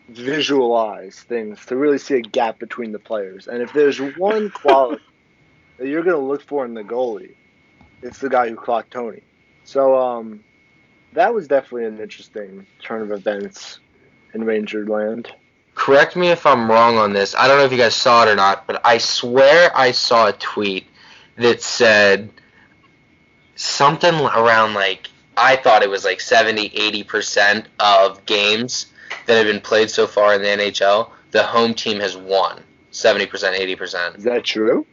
visualize 0.07 1.19
things 1.21 1.65
to 1.65 1.75
really 1.75 1.97
see 1.97 2.15
a 2.15 2.21
gap 2.21 2.59
between 2.59 2.91
the 2.91 2.99
players. 2.99 3.47
And 3.47 3.61
if 3.61 3.73
there's 3.73 3.99
one 3.99 4.49
quality 4.53 5.03
that 5.77 5.87
you're 5.87 6.03
going 6.03 6.15
to 6.15 6.21
look 6.21 6.43
for 6.43 6.65
in 6.65 6.73
the 6.73 6.83
goalie, 6.83 7.35
it's 8.01 8.19
the 8.19 8.29
guy 8.29 8.49
who 8.49 8.55
clocked 8.55 8.91
Tony. 8.91 9.21
So, 9.63 9.97
um, 9.97 10.43
that 11.13 11.33
was 11.33 11.47
definitely 11.47 11.85
an 11.85 11.99
interesting 11.99 12.67
turn 12.83 13.01
of 13.01 13.11
events 13.11 13.79
in 14.33 14.43
Ranger 14.43 14.85
land. 14.85 15.29
Correct 15.73 16.15
me 16.15 16.29
if 16.29 16.45
I'm 16.45 16.69
wrong 16.69 16.97
on 16.97 17.13
this. 17.13 17.35
I 17.35 17.47
don't 17.47 17.57
know 17.57 17.65
if 17.65 17.71
you 17.71 17.77
guys 17.77 17.95
saw 17.95 18.23
it 18.23 18.29
or 18.29 18.35
not, 18.35 18.67
but 18.67 18.81
I 18.85 18.97
swear 18.97 19.71
I 19.75 19.91
saw 19.91 20.27
a 20.27 20.33
tweet 20.33 20.87
that 21.37 21.61
said 21.61 22.29
something 23.55 24.13
around 24.13 24.73
like 24.73 25.09
I 25.37 25.55
thought 25.57 25.83
it 25.83 25.89
was 25.89 26.05
like 26.05 26.21
70, 26.21 26.69
80% 26.69 27.65
of 27.79 28.25
games 28.25 28.87
that 29.25 29.37
have 29.37 29.47
been 29.47 29.61
played 29.61 29.89
so 29.89 30.07
far 30.07 30.33
in 30.35 30.41
the 30.41 30.47
NHL, 30.47 31.09
the 31.31 31.43
home 31.43 31.73
team 31.73 31.99
has 31.99 32.15
won 32.15 32.61
70%, 32.91 33.27
80%. 33.29 34.17
Is 34.17 34.23
that 34.23 34.43
true? 34.43 34.85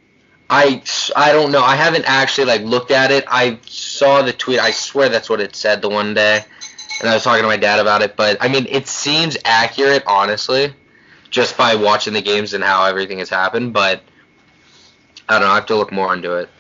I, 0.51 0.83
I 1.17 1.33
don't 1.33 1.51
know. 1.53 1.63
I 1.63 1.77
haven't 1.77 2.05
actually 2.07 2.47
like 2.47 2.63
looked 2.63 2.91
at 2.91 3.11
it. 3.11 3.25
I 3.29 3.59
saw 3.67 4.23
the 4.23 4.33
tweet. 4.33 4.59
I 4.59 4.71
swear 4.71 5.09
that's 5.09 5.31
what 5.31 5.41
it 5.41 5.57
said 5.57 5.81
the 5.81 5.89
one 5.89 6.13
day, 6.13 6.45
and 7.01 7.09
I 7.09 7.15
was 7.15 7.25
talking 7.25 7.43
to 7.43 7.49
my 7.49 7.57
dad 7.57 7.79
about 7.79 8.03
it. 8.03 8.17
But 8.17 8.37
I 8.41 8.49
mean, 8.49 8.67
it 8.69 8.87
seems 8.87 9.39
accurate, 9.45 10.03
honestly, 10.07 10.75
just 11.31 11.57
by 11.57 11.75
watching 11.75 12.13
the 12.13 12.21
games 12.21 12.53
and 12.53 12.63
how 12.63 12.85
everything 12.85 13.19
has 13.19 13.31
happened. 13.31 13.73
But 13.73 14.03
I 15.29 15.39
don't 15.39 15.49
know. 15.49 15.53
I 15.53 15.55
have 15.55 15.67
to 15.67 15.77
look 15.77 15.91
more 15.91 16.13
into 16.13 16.37
it. 16.37 16.51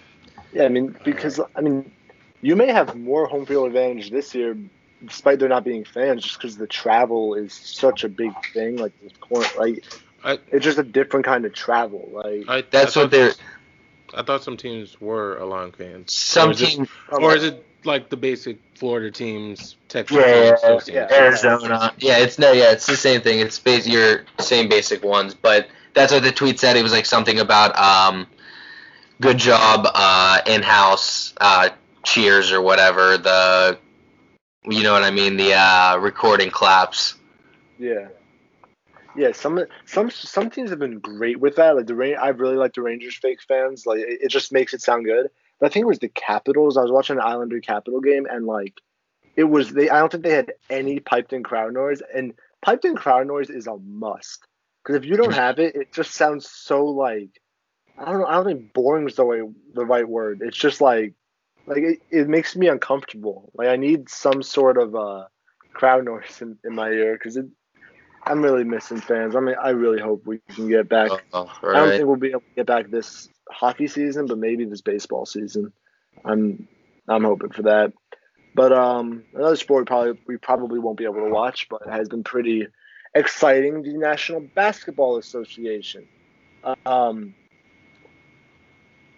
Yeah, 0.54 0.64
I 0.64 0.68
mean, 0.68 0.96
because 1.04 1.40
I 1.54 1.60
mean, 1.60 1.92
you 2.40 2.56
may 2.56 2.68
have 2.68 2.96
more 2.96 3.26
home 3.26 3.44
field 3.44 3.66
advantage 3.66 4.10
this 4.10 4.34
year, 4.34 4.56
despite 5.04 5.38
there 5.38 5.48
not 5.48 5.64
being 5.64 5.84
fans, 5.84 6.22
just 6.22 6.38
because 6.38 6.56
the 6.56 6.66
travel 6.66 7.34
is 7.34 7.52
such 7.52 8.04
a 8.04 8.08
big 8.08 8.32
thing. 8.52 8.76
Like, 8.76 8.92
this 9.02 9.12
point, 9.20 9.56
like 9.58 9.84
I- 10.24 10.38
it's 10.50 10.64
just 10.64 10.78
a 10.78 10.82
different 10.84 11.26
kind 11.26 11.44
of 11.44 11.52
travel. 11.52 12.08
Like, 12.12 12.48
I, 12.48 12.64
That's 12.70 12.96
I 12.96 13.00
what 13.00 13.10
they're. 13.10 13.32
I 14.14 14.22
thought 14.22 14.44
some 14.44 14.56
teams 14.58 15.00
were 15.00 15.38
allowing 15.38 15.72
fans. 15.72 16.12
Some 16.12 16.50
Or 16.50 16.52
is 16.52 16.62
it- 16.62 16.88
Or 17.10 17.34
is 17.34 17.44
it 17.44 17.64
like 17.84 18.10
the 18.10 18.16
basic 18.16 18.58
Florida 18.76 19.10
teams, 19.10 19.76
Texas 19.88 20.16
Yeah, 20.16 20.50
teams, 20.50 20.62
those 20.62 20.84
teams? 20.84 20.96
yeah. 20.96 21.08
Arizona. 21.10 21.92
Yeah, 21.98 22.18
it's 22.18 22.38
no, 22.38 22.52
yeah, 22.52 22.72
it's 22.72 22.86
the 22.86 22.96
same 22.96 23.22
thing. 23.22 23.40
It's 23.40 23.58
bas- 23.58 23.88
your 23.88 24.24
same 24.38 24.68
basic 24.68 25.02
ones, 25.02 25.34
but 25.34 25.66
that's 25.94 26.12
what 26.12 26.22
the 26.22 26.30
tweet 26.32 26.60
said. 26.60 26.76
It 26.76 26.82
was 26.82 26.92
like 26.92 27.06
something 27.06 27.40
about 27.40 27.76
um, 27.78 28.26
good 29.20 29.38
job, 29.38 29.86
uh, 29.92 30.40
in-house 30.46 31.32
uh, 31.40 31.70
cheers 32.04 32.52
or 32.52 32.60
whatever. 32.60 33.16
The, 33.18 33.78
you 34.68 34.82
know 34.82 34.92
what 34.92 35.02
I 35.02 35.10
mean? 35.10 35.36
The 35.36 35.54
uh, 35.54 35.98
recording 35.98 36.50
claps. 36.50 37.14
yeah, 37.78 38.08
yeah. 39.16 39.32
Some 39.32 39.64
some 39.86 40.10
some 40.10 40.50
teams 40.50 40.70
have 40.70 40.78
been 40.78 40.98
great 40.98 41.40
with 41.40 41.56
that. 41.56 41.76
Like 41.76 41.86
the 41.86 41.94
Ran- 41.94 42.18
I 42.18 42.28
really 42.28 42.56
like 42.56 42.74
the 42.74 42.82
Rangers 42.82 43.16
fake 43.16 43.42
fans. 43.42 43.86
Like, 43.86 44.00
it, 44.00 44.20
it 44.22 44.28
just 44.28 44.52
makes 44.52 44.74
it 44.74 44.82
sound 44.82 45.04
good. 45.04 45.28
But 45.58 45.66
I 45.66 45.68
think 45.70 45.84
it 45.84 45.88
was 45.88 45.98
the 45.98 46.08
Capitals. 46.08 46.76
I 46.76 46.82
was 46.82 46.92
watching 46.92 47.16
an 47.16 47.22
Islander 47.22 47.60
Capital 47.60 48.00
game, 48.00 48.26
and 48.30 48.46
like, 48.46 48.80
it 49.36 49.44
was 49.44 49.72
they. 49.72 49.90
I 49.90 49.98
don't 49.98 50.12
think 50.12 50.24
they 50.24 50.30
had 50.30 50.52
any 50.70 51.00
piped 51.00 51.32
in 51.32 51.42
crowd 51.42 51.74
noise, 51.74 52.02
and 52.14 52.34
piped 52.62 52.84
in 52.84 52.96
crowd 52.96 53.26
noise 53.26 53.50
is 53.50 53.66
a 53.66 53.76
must. 53.76 54.46
Because 54.82 54.96
if 54.96 55.04
you 55.04 55.16
don't 55.16 55.34
have 55.34 55.58
it, 55.58 55.76
it 55.76 55.92
just 55.92 56.12
sounds 56.12 56.48
so 56.48 56.84
like 56.86 57.40
I 57.98 58.10
don't 58.10 58.20
know. 58.20 58.26
I 58.26 58.34
don't 58.34 58.46
think 58.46 58.72
boring 58.72 59.08
is 59.08 59.16
the 59.16 59.24
way 59.24 59.42
the 59.74 59.84
right 59.84 60.08
word. 60.08 60.40
It's 60.42 60.56
just 60.56 60.80
like 60.80 61.14
like 61.66 61.78
it, 61.78 62.02
it 62.10 62.28
makes 62.28 62.56
me 62.56 62.68
uncomfortable. 62.68 63.50
Like 63.54 63.68
I 63.68 63.76
need 63.76 64.08
some 64.08 64.42
sort 64.42 64.78
of 64.78 64.94
uh 64.94 65.26
crowd 65.72 66.04
noise 66.04 66.40
in, 66.40 66.58
in 66.64 66.74
my 66.74 66.88
ear 66.88 67.14
because 67.14 67.38
I'm 68.24 68.42
really 68.42 68.64
missing 68.64 69.00
fans. 69.00 69.34
I 69.34 69.40
mean, 69.40 69.56
I 69.60 69.70
really 69.70 70.00
hope 70.00 70.26
we 70.26 70.38
can 70.50 70.68
get 70.68 70.88
back. 70.88 71.10
Oh, 71.32 71.50
I 71.62 71.72
don't 71.72 71.90
think 71.90 72.06
we'll 72.06 72.16
be 72.16 72.30
able 72.30 72.40
to 72.40 72.54
get 72.56 72.66
back 72.66 72.90
this 72.90 73.28
hockey 73.50 73.88
season, 73.88 74.26
but 74.26 74.38
maybe 74.38 74.64
this 74.64 74.80
baseball 74.80 75.26
season. 75.26 75.72
I'm 76.24 76.68
I'm 77.08 77.24
hoping 77.24 77.50
for 77.50 77.62
that. 77.62 77.92
But 78.54 78.72
um, 78.72 79.24
another 79.34 79.56
sport 79.56 79.82
we 79.82 79.86
probably 79.86 80.20
we 80.26 80.36
probably 80.36 80.78
won't 80.78 80.98
be 80.98 81.04
able 81.04 81.24
to 81.24 81.30
watch, 81.30 81.68
but 81.68 81.82
it 81.86 81.90
has 81.90 82.08
been 82.08 82.22
pretty 82.22 82.66
exciting. 83.14 83.82
The 83.82 83.94
National 83.94 84.40
Basketball 84.40 85.16
Association. 85.16 86.06
Um, 86.86 87.34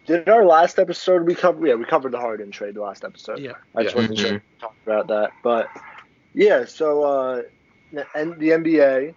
did 0.07 0.29
our 0.29 0.45
last 0.45 0.79
episode 0.79 1.23
we 1.23 1.35
cover? 1.35 1.67
Yeah, 1.67 1.75
we 1.75 1.85
covered 1.85 2.13
the 2.13 2.21
Harden 2.21 2.51
trade 2.51 2.75
the 2.75 2.83
last 2.83 3.05
episode. 3.05 3.39
Yeah. 3.39 3.53
I 3.75 3.85
just 3.85 3.95
yeah. 3.95 4.01
wasn't 4.01 4.19
sure 4.19 4.35
if 4.37 4.43
we 4.43 4.61
talked 4.61 4.87
about 4.87 5.09
that, 5.09 5.31
but 5.43 5.69
yeah. 6.35 6.65
So 6.65 7.03
uh, 7.05 7.43
and 8.15 8.39
the 8.39 8.51
NBA 8.51 9.15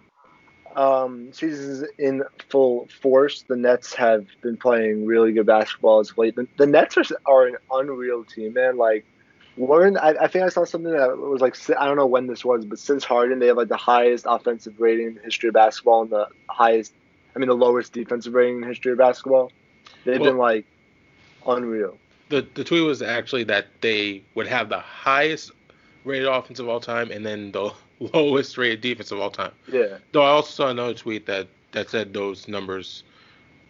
um, 0.76 1.32
season's 1.32 1.88
in 1.98 2.22
full 2.48 2.88
force. 3.00 3.42
The 3.42 3.56
Nets 3.56 3.94
have 3.94 4.26
been 4.42 4.56
playing 4.56 5.06
really 5.06 5.32
good 5.32 5.46
basketball 5.46 6.00
as 6.00 6.10
of 6.10 6.18
late. 6.18 6.36
The, 6.36 6.46
the 6.56 6.66
Nets 6.66 6.96
are, 6.96 7.04
are 7.26 7.46
an 7.46 7.56
unreal 7.70 8.24
team, 8.24 8.54
man. 8.54 8.76
Like, 8.76 9.04
Warren, 9.56 9.96
I, 9.96 10.10
I 10.20 10.28
think 10.28 10.44
I 10.44 10.48
saw 10.48 10.64
something 10.64 10.92
that 10.92 11.18
was 11.18 11.40
like 11.40 11.56
I 11.78 11.86
don't 11.86 11.96
know 11.96 12.06
when 12.06 12.28
this 12.28 12.44
was, 12.44 12.64
but 12.64 12.78
since 12.78 13.04
Harden, 13.04 13.40
they 13.40 13.48
have 13.48 13.56
like 13.56 13.68
the 13.68 13.76
highest 13.76 14.24
offensive 14.28 14.74
rating 14.78 15.08
in 15.08 15.14
the 15.16 15.22
history 15.22 15.48
of 15.48 15.54
basketball 15.54 16.02
and 16.02 16.10
the 16.10 16.28
highest, 16.48 16.94
I 17.34 17.38
mean, 17.38 17.48
the 17.48 17.56
lowest 17.56 17.92
defensive 17.92 18.34
rating 18.34 18.56
in 18.56 18.60
the 18.62 18.68
history 18.68 18.92
of 18.92 18.98
basketball. 18.98 19.50
They've 20.04 20.20
Well- 20.20 20.30
been 20.30 20.38
like 20.38 20.66
unreal. 21.48 21.96
The 22.28 22.46
the 22.54 22.64
tweet 22.64 22.84
was 22.84 23.02
actually 23.02 23.44
that 23.44 23.66
they 23.80 24.22
would 24.34 24.46
have 24.46 24.68
the 24.68 24.80
highest 24.80 25.50
rated 26.04 26.28
offense 26.28 26.58
of 26.58 26.68
all 26.68 26.80
time 26.80 27.10
and 27.10 27.24
then 27.24 27.52
the 27.52 27.72
lowest 28.00 28.56
rated 28.58 28.80
defense 28.80 29.10
of 29.10 29.20
all 29.20 29.30
time. 29.30 29.52
Yeah. 29.70 29.98
Though 30.12 30.22
I 30.22 30.28
also 30.28 30.50
saw 30.50 30.68
another 30.68 30.94
tweet 30.94 31.26
that 31.26 31.48
that 31.72 31.90
said 31.90 32.12
those 32.14 32.48
numbers 32.48 33.04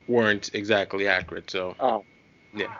weren't 0.06 0.50
exactly 0.54 1.06
accurate. 1.08 1.50
So 1.50 1.74
Oh, 1.80 2.04
yeah. 2.54 2.74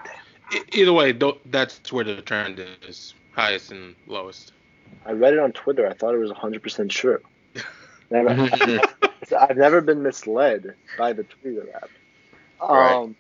Either 0.73 0.93
way, 0.95 1.13
that's 1.47 1.93
where 1.93 2.05
the 2.05 2.23
trend 2.23 2.65
is 2.87 3.15
highest 3.33 3.71
and 3.71 3.95
lowest. 4.07 4.53
I 5.05 5.13
read 5.13 5.35
it 5.35 5.39
on 5.39 5.53
Twitter. 5.53 5.87
I 5.87 5.93
thought 5.93 6.15
it 6.15 6.19
was 6.19 6.31
100% 6.31 6.89
true. 6.89 7.21
Never, 8.11 8.31
I've 9.39 9.57
never 9.59 9.83
been 9.83 10.03
misled 10.03 10.75
by 10.97 11.13
the 11.13 11.25
Twitter 11.25 11.67
app. 11.75 11.91
Um, 12.61 12.71
Right. 12.71 13.15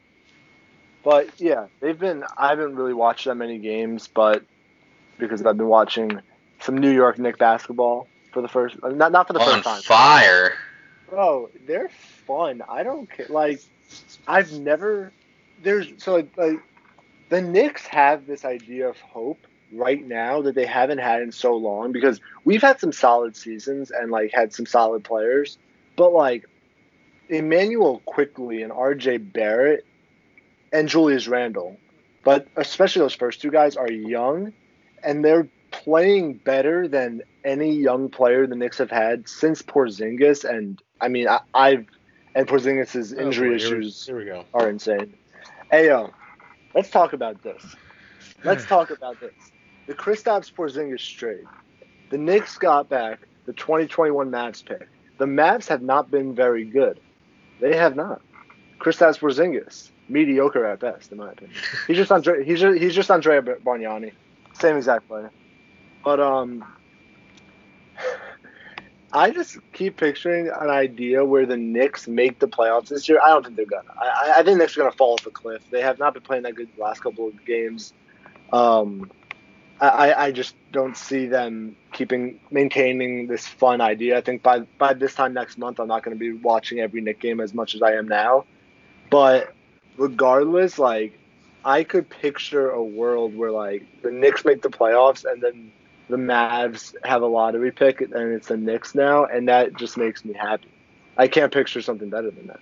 But 1.08 1.40
yeah, 1.40 1.68
they've 1.80 1.98
been. 1.98 2.22
I 2.36 2.50
haven't 2.50 2.76
really 2.76 2.92
watched 2.92 3.24
that 3.24 3.34
many 3.36 3.56
games, 3.56 4.10
but 4.12 4.44
because 5.16 5.40
I've 5.40 5.56
been 5.56 5.66
watching 5.68 6.20
some 6.60 6.76
New 6.76 6.90
York 6.90 7.18
Knicks 7.18 7.38
basketball 7.38 8.06
for 8.30 8.42
the 8.42 8.48
first, 8.48 8.76
uh, 8.82 8.90
not 8.90 9.10
not 9.10 9.26
for 9.26 9.32
the 9.32 9.40
On 9.40 9.46
first 9.46 9.64
time. 9.64 9.80
fire. 9.80 10.52
Bro, 11.08 11.48
they're 11.66 11.88
fun. 12.26 12.62
I 12.68 12.82
don't 12.82 13.10
care. 13.10 13.24
Like, 13.30 13.62
I've 14.26 14.52
never. 14.52 15.10
There's 15.62 15.88
so 15.96 16.16
like, 16.16 16.36
like 16.36 16.60
the 17.30 17.40
Knicks 17.40 17.86
have 17.86 18.26
this 18.26 18.44
idea 18.44 18.90
of 18.90 19.00
hope 19.00 19.38
right 19.72 20.06
now 20.06 20.42
that 20.42 20.54
they 20.54 20.66
haven't 20.66 20.98
had 20.98 21.22
in 21.22 21.32
so 21.32 21.56
long 21.56 21.90
because 21.90 22.20
we've 22.44 22.60
had 22.60 22.80
some 22.80 22.92
solid 22.92 23.34
seasons 23.34 23.90
and 23.90 24.10
like 24.10 24.30
had 24.34 24.52
some 24.52 24.66
solid 24.66 25.04
players, 25.04 25.56
but 25.96 26.12
like 26.12 26.44
Immanuel 27.30 28.02
Quickley 28.04 28.60
and 28.60 28.70
R.J. 28.70 29.16
Barrett 29.16 29.86
and 30.72 30.88
Julius 30.88 31.28
Randle, 31.28 31.76
but 32.24 32.46
especially 32.56 33.00
those 33.00 33.14
first 33.14 33.40
two 33.40 33.50
guys 33.50 33.76
are 33.76 33.90
young 33.90 34.52
and 35.02 35.24
they're 35.24 35.48
playing 35.70 36.34
better 36.34 36.88
than 36.88 37.22
any 37.44 37.72
young 37.74 38.08
player 38.08 38.46
the 38.46 38.56
Knicks 38.56 38.78
have 38.78 38.90
had 38.90 39.28
since 39.28 39.62
Porzingis. 39.62 40.44
And 40.48 40.80
I 41.00 41.08
mean, 41.08 41.28
I, 41.28 41.40
I've 41.54 41.86
and 42.34 42.46
Porzingis' 42.46 43.14
oh, 43.16 43.20
injury 43.20 43.54
Oh, 43.54 43.58
here 43.58 43.78
we- 43.78 43.84
issues 43.86 44.06
Here 44.06 44.16
we 44.18 44.24
go. 44.24 44.44
are 44.54 44.68
insane. 44.68 45.14
Hey 45.70 45.86
yo, 45.86 46.10
let's 46.74 46.90
talk 46.90 47.12
about 47.12 47.42
this. 47.42 47.62
Let's 48.44 48.64
talk 48.66 48.90
about 48.90 49.20
this. 49.20 49.34
The 49.86 49.94
Kristaps 49.94 50.52
Porzingis 50.52 51.16
trade. 51.16 51.44
The 52.10 52.18
Knicks 52.18 52.56
got 52.58 52.88
back 52.88 53.20
the 53.46 53.52
2021 53.54 54.30
Mavs 54.30 54.64
pick. 54.64 54.88
The 55.18 55.24
Mavs 55.26 55.66
have 55.68 55.82
not 55.82 56.10
been 56.10 56.34
very 56.34 56.64
good. 56.64 57.00
They 57.60 57.76
have 57.76 57.96
not. 57.96 58.20
Kristaps 58.78 59.18
Porzingis, 59.18 59.90
mediocre 60.08 60.64
at 60.64 60.80
best, 60.80 61.12
in 61.12 61.18
my 61.18 61.30
opinion. 61.32 61.56
He's 61.86 61.96
just 61.96 62.10
Andre. 62.12 62.44
He's 62.44 62.60
just, 62.60 62.78
he's 62.80 62.94
just 62.94 63.10
Andrea 63.10 63.42
Bargnani, 63.42 64.12
same 64.54 64.76
exact 64.76 65.08
player. 65.08 65.30
But 66.04 66.20
um, 66.20 66.64
I 69.12 69.30
just 69.30 69.56
keep 69.72 69.96
picturing 69.96 70.48
an 70.48 70.68
idea 70.70 71.24
where 71.24 71.46
the 71.46 71.56
Knicks 71.56 72.06
make 72.06 72.38
the 72.38 72.48
playoffs 72.48 72.88
this 72.88 73.08
year. 73.08 73.18
I 73.24 73.28
don't 73.28 73.44
think 73.44 73.56
they're 73.56 73.66
gonna. 73.66 73.88
I, 73.98 74.34
I- 74.38 74.42
think 74.42 74.58
Knicks 74.58 74.76
are 74.76 74.80
gonna 74.80 74.92
fall 74.92 75.14
off 75.14 75.26
a 75.26 75.30
cliff. 75.30 75.62
They 75.70 75.80
have 75.80 75.98
not 75.98 76.12
been 76.14 76.22
playing 76.22 76.42
that 76.44 76.54
good 76.54 76.68
the 76.76 76.82
last 76.82 77.00
couple 77.02 77.28
of 77.28 77.44
games. 77.44 77.92
Um, 78.52 79.10
I, 79.80 80.12
I- 80.12 80.32
just 80.32 80.54
don't 80.72 80.96
see 80.96 81.26
them 81.26 81.76
keeping 81.92 82.40
maintaining 82.50 83.26
this 83.28 83.46
fun 83.46 83.80
idea. 83.80 84.18
I 84.18 84.20
think 84.20 84.42
by 84.42 84.60
by 84.78 84.92
this 84.92 85.14
time 85.14 85.32
next 85.32 85.56
month, 85.56 85.80
I'm 85.80 85.88
not 85.88 86.02
going 86.02 86.16
to 86.16 86.20
be 86.20 86.32
watching 86.32 86.80
every 86.80 87.00
Knick 87.00 87.20
game 87.20 87.40
as 87.40 87.54
much 87.54 87.74
as 87.74 87.80
I 87.82 87.92
am 87.92 88.08
now. 88.08 88.44
But 89.10 89.54
regardless, 89.98 90.78
like 90.78 91.18
I 91.64 91.84
could 91.84 92.08
picture 92.08 92.70
a 92.70 92.82
world 92.82 93.36
where 93.36 93.50
like 93.50 93.84
the 94.02 94.10
Knicks 94.10 94.44
make 94.44 94.62
the 94.62 94.70
playoffs 94.70 95.24
and 95.30 95.42
then 95.42 95.72
the 96.08 96.16
Mavs 96.16 96.94
have 97.04 97.22
a 97.22 97.26
lottery 97.26 97.72
pick 97.72 98.00
and 98.00 98.14
it's 98.14 98.48
the 98.48 98.56
Knicks 98.56 98.94
now, 98.94 99.26
and 99.26 99.48
that 99.48 99.76
just 99.76 99.98
makes 99.98 100.24
me 100.24 100.34
happy. 100.34 100.68
I 101.18 101.28
can't 101.28 101.52
picture 101.52 101.82
something 101.82 102.08
better 102.08 102.30
than 102.30 102.46
that. 102.46 102.60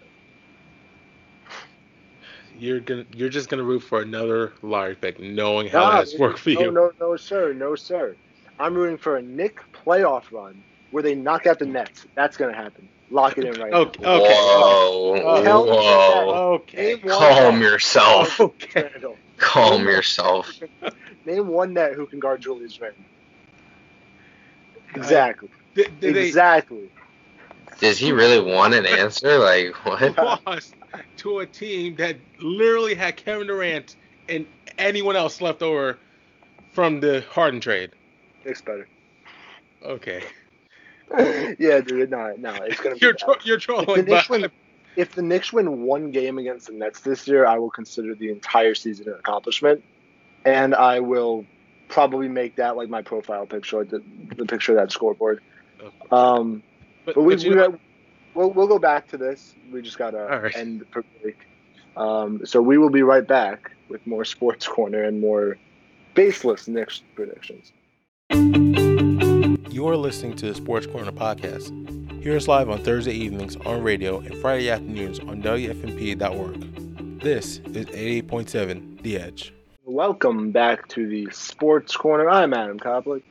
You're 2.58 2.80
gonna 2.80 3.04
you're 3.14 3.28
just 3.28 3.48
gonna 3.50 3.62
root 3.62 3.80
for 3.80 4.00
another 4.00 4.54
lottery 4.62 4.96
pick, 4.96 5.20
knowing 5.20 5.68
how 5.68 5.80
Nah, 5.80 6.04
worked 6.18 6.38
for 6.38 6.50
no, 6.50 6.60
you. 6.60 6.72
No, 6.72 6.92
no, 6.98 7.16
sir, 7.16 7.52
no, 7.52 7.74
sir. 7.74 8.16
I'm 8.58 8.74
rooting 8.74 8.96
for 8.96 9.16
a 9.16 9.22
Knick 9.22 9.60
playoff 9.72 10.32
run 10.32 10.64
where 10.90 11.02
they 11.02 11.14
knock 11.14 11.46
out 11.46 11.58
the 11.58 11.66
Nets. 11.66 12.06
That's 12.14 12.36
gonna 12.36 12.54
happen. 12.54 12.88
Lock 13.10 13.38
it 13.38 13.44
in 13.44 13.60
right 13.60 13.72
Okay. 13.72 14.02
now. 14.02 14.16
Okay. 14.16 14.34
Whoa. 14.34 15.42
Hell 15.42 15.66
Whoa. 15.66 16.54
Okay. 16.54 16.96
Calm 16.98 17.60
yourself. 17.60 18.40
Okay. 18.40 18.82
Randle. 18.92 19.16
Calm 19.38 19.84
yourself. 19.84 20.60
Name 21.24 21.48
one 21.48 21.74
net 21.74 21.94
who 21.94 22.06
can 22.06 22.18
guard 22.18 22.40
Julius 22.40 22.80
Randle. 22.80 23.04
Exactly. 24.94 25.48
Did, 25.74 26.00
did 26.00 26.14
they 26.14 26.26
exactly. 26.26 26.90
Does 27.80 27.98
he 27.98 28.12
really 28.12 28.40
want 28.40 28.74
an 28.74 28.86
answer? 28.86 29.38
Like 29.38 29.74
what? 29.84 30.16
lost 30.46 30.74
to 31.18 31.40
a 31.40 31.46
team 31.46 31.96
that 31.96 32.16
literally 32.40 32.94
had 32.94 33.16
Kevin 33.16 33.46
Durant 33.46 33.96
and 34.28 34.46
anyone 34.78 35.16
else 35.16 35.40
left 35.40 35.62
over 35.62 35.98
from 36.72 37.00
the 37.00 37.24
Harden 37.30 37.60
trade? 37.60 37.90
It's 38.44 38.62
better. 38.62 38.88
Okay. 39.84 40.22
yeah, 41.58 41.80
dude. 41.80 42.10
No, 42.10 42.34
no, 42.36 42.54
it's 42.54 42.80
gonna 42.80 42.96
be. 42.96 43.00
You're 43.02 43.14
tro- 43.14 43.36
you're 43.44 43.56
If 43.56 43.66
the, 43.66 43.74
trolling, 43.74 44.04
Knicks 44.04 44.28
but 44.28 44.40
win, 44.40 44.50
if 44.96 45.14
the 45.14 45.22
Knicks 45.22 45.52
win 45.52 45.82
one 45.82 46.10
game 46.10 46.38
against 46.38 46.66
the 46.66 46.72
Nets 46.72 47.00
this 47.00 47.28
year, 47.28 47.46
I 47.46 47.58
will 47.58 47.70
consider 47.70 48.14
the 48.14 48.30
entire 48.30 48.74
season 48.74 49.08
an 49.08 49.14
accomplishment, 49.14 49.84
and 50.44 50.74
I 50.74 51.00
will 51.00 51.46
probably 51.88 52.28
make 52.28 52.56
that 52.56 52.76
like 52.76 52.88
my 52.88 53.02
profile 53.02 53.46
picture, 53.46 53.84
the, 53.84 54.02
the 54.36 54.46
picture 54.46 54.72
of 54.72 54.78
that 54.78 54.90
scoreboard. 54.90 55.42
Um, 56.10 56.62
but, 57.04 57.14
but 57.14 57.22
we, 57.22 57.36
but 57.36 57.44
we 57.44 57.54
know, 57.54 57.78
we'll, 58.34 58.50
we'll 58.50 58.66
go 58.66 58.78
back 58.78 59.08
to 59.08 59.16
this. 59.16 59.54
We 59.70 59.82
just 59.82 59.98
gotta 59.98 60.40
right. 60.42 60.56
end 60.56 60.84
for 60.90 61.04
break. 61.22 61.36
Um, 61.96 62.44
so 62.44 62.60
we 62.60 62.78
will 62.78 62.90
be 62.90 63.02
right 63.02 63.26
back 63.26 63.70
with 63.88 64.06
more 64.06 64.24
sports 64.24 64.66
corner 64.66 65.04
and 65.04 65.20
more 65.20 65.56
baseless 66.14 66.68
Knicks 66.68 67.02
predictions. 67.14 67.72
You 69.76 69.86
are 69.88 69.96
listening 69.98 70.34
to 70.36 70.46
the 70.46 70.54
Sports 70.54 70.86
Corner 70.86 71.12
podcast. 71.12 72.22
Hear 72.22 72.34
us 72.34 72.48
live 72.48 72.70
on 72.70 72.82
Thursday 72.82 73.12
evenings 73.12 73.56
on 73.56 73.82
radio 73.82 74.20
and 74.20 74.34
Friday 74.36 74.70
afternoons 74.70 75.20
on 75.20 75.42
WFNP.org. 75.42 77.20
This 77.20 77.58
is 77.58 77.84
88.7 77.84 79.02
The 79.02 79.18
Edge. 79.18 79.52
Welcome 79.84 80.50
back 80.50 80.88
to 80.88 81.06
the 81.06 81.28
Sports 81.30 81.94
Corner. 81.94 82.30
I'm 82.30 82.54
Adam 82.54 82.78
Koplik, 82.80 83.22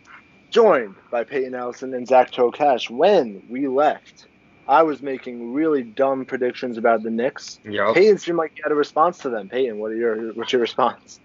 joined 0.52 0.94
by 1.10 1.24
Peyton 1.24 1.56
Ellison 1.56 1.96
and 1.96 2.08
Zach 2.08 2.30
Tokash. 2.32 2.92
When 2.92 3.42
we 3.50 3.68
left, 3.68 4.28
I 4.68 4.84
was 4.84 5.02
making 5.02 5.52
really 5.52 5.82
dumb 5.82 6.26
predictions 6.26 6.78
about 6.78 7.02
the 7.02 7.10
Knicks. 7.10 7.60
Yup. 7.64 7.96
Peyton 7.96 8.20
seemed 8.20 8.38
like 8.38 8.52
he 8.54 8.62
had 8.62 8.72
a 8.72 8.76
response 8.76 9.18
to 9.18 9.30
them. 9.30 9.50
Peyton, 9.50 9.80
what 9.80 9.94
are 9.94 9.96
your 9.96 10.32
what's 10.34 10.54
your 10.54 10.62
response? 10.62 11.20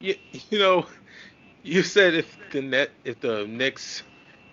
You, 0.00 0.16
you 0.50 0.58
know, 0.58 0.86
you 1.62 1.84
said 1.84 2.14
if 2.14 2.36
the 2.50 2.60
net 2.60 2.90
if 3.04 3.20
the 3.20 3.46
Knicks 3.46 4.02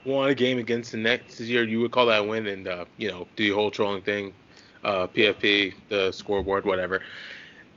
won 0.06 0.30
a 0.30 0.36
game 0.36 0.58
against 0.58 0.92
the 0.92 0.98
Nets 0.98 1.38
this 1.38 1.48
year, 1.48 1.64
you 1.64 1.80
would 1.82 1.92
call 1.92 2.06
that 2.08 2.22
a 2.22 2.24
win 2.24 2.48
and 2.48 2.68
uh, 2.68 2.86
you 2.98 3.10
know 3.10 3.28
do 3.36 3.48
the 3.48 3.56
whole 3.56 3.72
trolling 3.72 4.02
thing, 4.02 4.34
uh, 4.84 5.08
PFP, 5.08 5.74
the 5.90 6.12
scoreboard, 6.12 6.66
whatever. 6.66 7.02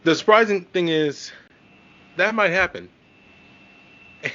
The 0.05 0.15
surprising 0.15 0.65
thing 0.67 0.89
is 0.89 1.33
that 2.17 2.35
might 2.35 2.51
happen, 2.51 2.89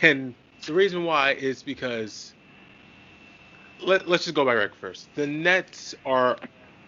and 0.02 0.34
the 0.65 0.73
reason 0.73 1.04
why 1.04 1.32
is 1.34 1.63
because 1.63 2.34
let 3.82 4.08
let's 4.08 4.25
just 4.25 4.36
go 4.36 4.45
back 4.45 4.58
right 4.58 4.75
first. 4.80 5.10
The 5.15 5.28
Nets 5.28 5.95
are 6.06 6.38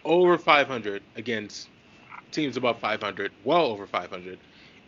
over 0.04 0.38
500 0.38 1.04
against 1.16 1.70
teams 2.32 2.58
above 2.58 2.80
500, 2.80 3.32
well 3.44 3.66
over 3.66 3.86
500, 3.86 4.40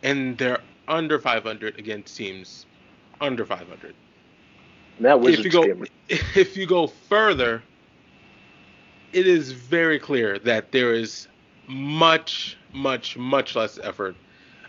and 0.02 0.36
they're 0.38 0.60
under 0.88 1.18
500 1.18 1.78
against 1.78 2.16
teams 2.16 2.66
under 3.20 3.44
500 3.44 3.94
And 4.96 5.06
that 5.06 5.22
if 5.24 5.44
you 5.44 5.50
go 5.50 5.62
game. 5.62 5.86
if 6.08 6.56
you 6.56 6.66
go 6.66 6.86
further, 6.86 7.62
it 9.12 9.26
is 9.26 9.52
very 9.52 9.98
clear 9.98 10.38
that 10.40 10.72
there 10.72 10.92
is 10.92 11.28
much, 11.66 12.56
much, 12.72 13.16
much 13.16 13.56
less 13.56 13.78
effort 13.82 14.16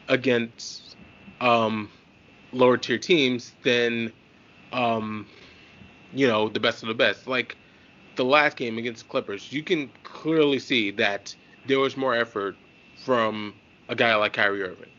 against 0.07 0.95
um, 1.41 1.89
lower 2.51 2.77
tier 2.77 2.97
teams 2.97 3.53
than 3.63 4.11
um, 4.71 5.27
you 6.13 6.27
know 6.27 6.49
the 6.49 6.59
best 6.59 6.83
of 6.83 6.87
the 6.87 6.95
best. 6.95 7.27
Like 7.27 7.55
the 8.15 8.25
last 8.25 8.57
game 8.57 8.77
against 8.77 9.03
the 9.03 9.09
Clippers, 9.09 9.51
you 9.51 9.63
can 9.63 9.89
clearly 10.03 10.59
see 10.59 10.91
that 10.91 11.35
there 11.67 11.79
was 11.79 11.97
more 11.97 12.15
effort 12.15 12.55
from 13.03 13.53
a 13.89 13.95
guy 13.95 14.15
like 14.15 14.33
Kyrie 14.33 14.63
Irving. 14.63 14.89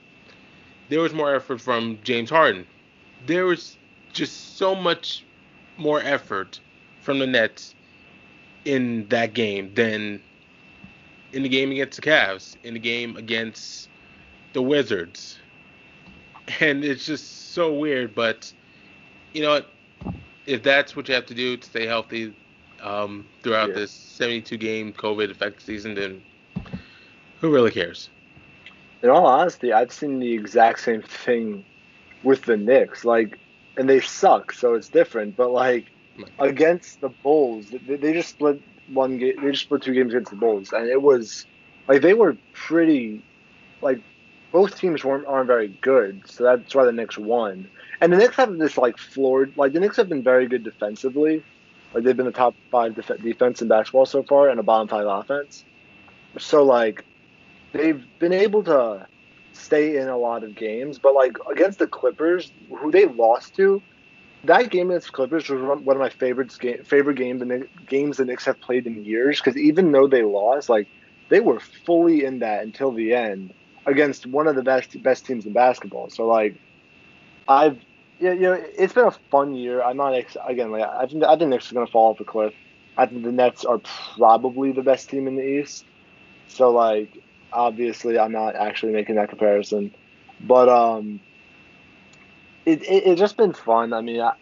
There 0.88 1.00
was 1.00 1.12
more 1.12 1.34
effort 1.34 1.60
from 1.60 1.98
James 2.04 2.30
Harden. 2.30 2.66
There 3.26 3.46
was 3.46 3.76
just 4.16 4.56
so 4.56 4.74
much 4.74 5.24
more 5.76 6.00
effort 6.00 6.58
from 7.02 7.18
the 7.18 7.26
Nets 7.26 7.74
in 8.64 9.06
that 9.08 9.34
game 9.34 9.72
than 9.74 10.20
in 11.32 11.42
the 11.42 11.48
game 11.48 11.70
against 11.70 12.00
the 12.00 12.08
Cavs, 12.10 12.56
in 12.64 12.74
the 12.74 12.80
game 12.80 13.16
against 13.16 13.88
the 14.54 14.62
Wizards. 14.62 15.38
And 16.60 16.84
it's 16.84 17.04
just 17.06 17.52
so 17.52 17.74
weird, 17.74 18.14
but 18.14 18.52
you 19.32 19.42
know 19.42 19.50
what? 19.50 20.14
If 20.46 20.62
that's 20.62 20.96
what 20.96 21.08
you 21.08 21.14
have 21.14 21.26
to 21.26 21.34
do 21.34 21.56
to 21.56 21.66
stay 21.66 21.86
healthy 21.86 22.32
um, 22.82 23.26
throughout 23.42 23.68
Yeah. 23.70 23.74
this 23.74 23.90
72 23.90 24.56
game 24.56 24.92
COVID 24.92 25.30
affected 25.30 25.60
season, 25.62 25.94
then 25.94 26.22
who 27.40 27.52
really 27.52 27.70
cares? 27.72 28.08
In 29.02 29.10
all 29.10 29.26
honesty, 29.26 29.72
I've 29.72 29.92
seen 29.92 30.20
the 30.20 30.32
exact 30.32 30.80
same 30.80 31.02
thing 31.02 31.64
with 32.22 32.42
the 32.42 32.56
Knicks. 32.56 33.04
Like, 33.04 33.38
and 33.76 33.88
they 33.88 34.00
suck, 34.00 34.52
so 34.52 34.74
it's 34.74 34.88
different. 34.88 35.36
But 35.36 35.50
like 35.50 35.86
against 36.38 37.00
the 37.00 37.08
Bulls, 37.08 37.66
they, 37.70 37.96
they 37.96 38.12
just 38.12 38.30
split 38.30 38.60
one 38.88 39.18
game. 39.18 39.34
They 39.42 39.50
just 39.50 39.64
split 39.64 39.82
two 39.82 39.94
games 39.94 40.12
against 40.12 40.30
the 40.30 40.36
Bulls, 40.36 40.72
and 40.72 40.88
it 40.88 41.00
was 41.02 41.46
like 41.88 42.02
they 42.02 42.14
were 42.14 42.36
pretty. 42.52 43.22
Like 43.82 44.00
both 44.52 44.78
teams 44.78 45.04
weren't 45.04 45.26
aren't 45.26 45.46
very 45.46 45.68
good, 45.68 46.22
so 46.26 46.44
that's 46.44 46.74
why 46.74 46.84
the 46.84 46.92
Knicks 46.92 47.18
won. 47.18 47.68
And 48.00 48.12
the 48.12 48.16
Knicks 48.16 48.36
have 48.36 48.56
this 48.58 48.78
like 48.78 48.98
floored. 48.98 49.56
Like 49.56 49.72
the 49.72 49.80
Knicks 49.80 49.96
have 49.96 50.08
been 50.08 50.22
very 50.22 50.46
good 50.46 50.64
defensively. 50.64 51.44
Like 51.92 52.04
they've 52.04 52.16
been 52.16 52.26
the 52.26 52.32
top 52.32 52.54
five 52.70 52.94
def- 52.94 53.22
defense 53.22 53.62
in 53.62 53.68
basketball 53.68 54.06
so 54.06 54.22
far, 54.22 54.48
and 54.48 54.58
a 54.58 54.62
bottom 54.62 54.88
five 54.88 55.06
offense. 55.06 55.64
So 56.38 56.64
like 56.64 57.04
they've 57.72 58.02
been 58.18 58.32
able 58.32 58.64
to 58.64 59.06
stay 59.56 59.96
in 59.96 60.08
a 60.08 60.16
lot 60.18 60.44
of 60.44 60.54
games, 60.54 60.98
but 60.98 61.14
like 61.14 61.32
against 61.50 61.78
the 61.78 61.86
Clippers, 61.86 62.52
who 62.80 62.90
they 62.90 63.06
lost 63.06 63.54
to, 63.56 63.82
that 64.44 64.70
game 64.70 64.90
against 64.90 65.12
Clippers 65.12 65.48
was 65.48 65.60
one 65.62 65.96
of 65.96 66.00
my 66.00 66.10
favorites 66.10 66.56
game, 66.58 66.82
favorite 66.84 67.16
game 67.16 67.38
the 67.38 67.46
Knick- 67.46 67.70
games 67.86 68.16
the 68.18 68.24
Knicks 68.24 68.44
have 68.46 68.60
played 68.60 68.86
in 68.86 69.04
years. 69.04 69.40
Because 69.40 69.58
even 69.58 69.92
though 69.92 70.06
they 70.08 70.22
lost, 70.22 70.68
like 70.68 70.88
they 71.30 71.40
were 71.40 71.60
fully 71.86 72.24
in 72.24 72.40
that 72.40 72.62
until 72.62 72.92
the 72.92 73.14
end 73.14 73.52
against 73.86 74.26
one 74.26 74.46
of 74.46 74.56
the 74.56 74.62
best 74.62 75.00
best 75.02 75.26
teams 75.26 75.46
in 75.46 75.52
basketball. 75.52 76.08
So 76.10 76.26
like 76.26 76.60
I've 77.48 77.78
you 78.18 78.34
know, 78.38 78.52
it's 78.78 78.94
been 78.94 79.06
a 79.06 79.16
fun 79.30 79.54
year. 79.54 79.82
I'm 79.82 79.96
not 79.96 80.14
ex- 80.14 80.36
again 80.46 80.70
like 80.70 80.82
I 80.84 81.06
think 81.06 81.24
I 81.24 81.36
think 81.36 81.50
Knicks 81.50 81.70
are 81.70 81.74
gonna 81.74 81.86
fall 81.86 82.10
off 82.12 82.20
a 82.20 82.24
cliff. 82.24 82.54
I 82.96 83.06
think 83.06 83.24
the 83.24 83.32
Nets 83.32 83.64
are 83.64 83.80
probably 84.16 84.72
the 84.72 84.82
best 84.82 85.10
team 85.10 85.26
in 85.26 85.36
the 85.36 85.42
East. 85.42 85.84
So 86.46 86.70
like 86.70 87.12
obviously 87.52 88.18
I'm 88.18 88.32
not 88.32 88.54
actually 88.54 88.92
making 88.92 89.16
that 89.16 89.28
comparison, 89.28 89.94
but 90.40 90.68
um, 90.68 91.20
it, 92.64 92.82
it 92.82 93.06
it's 93.06 93.20
just 93.20 93.36
been 93.36 93.52
fun. 93.52 93.92
I 93.92 94.00
mean, 94.00 94.20
I, 94.20 94.34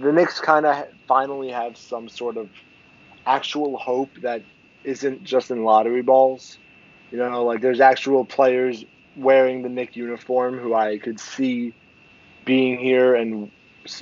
the 0.00 0.12
Knicks 0.12 0.40
kind 0.40 0.66
of 0.66 0.86
finally 1.06 1.50
have 1.50 1.76
some 1.76 2.08
sort 2.08 2.36
of 2.36 2.48
actual 3.26 3.76
hope 3.78 4.10
that 4.22 4.42
isn't 4.84 5.24
just 5.24 5.50
in 5.50 5.64
lottery 5.64 6.02
balls. 6.02 6.58
You 7.10 7.18
know, 7.18 7.44
like 7.44 7.60
there's 7.60 7.80
actual 7.80 8.24
players 8.24 8.84
wearing 9.16 9.62
the 9.62 9.68
Knick 9.68 9.96
uniform 9.96 10.58
who 10.58 10.74
I 10.74 10.98
could 10.98 11.20
see 11.20 11.74
being 12.44 12.78
here 12.78 13.14
and 13.14 13.50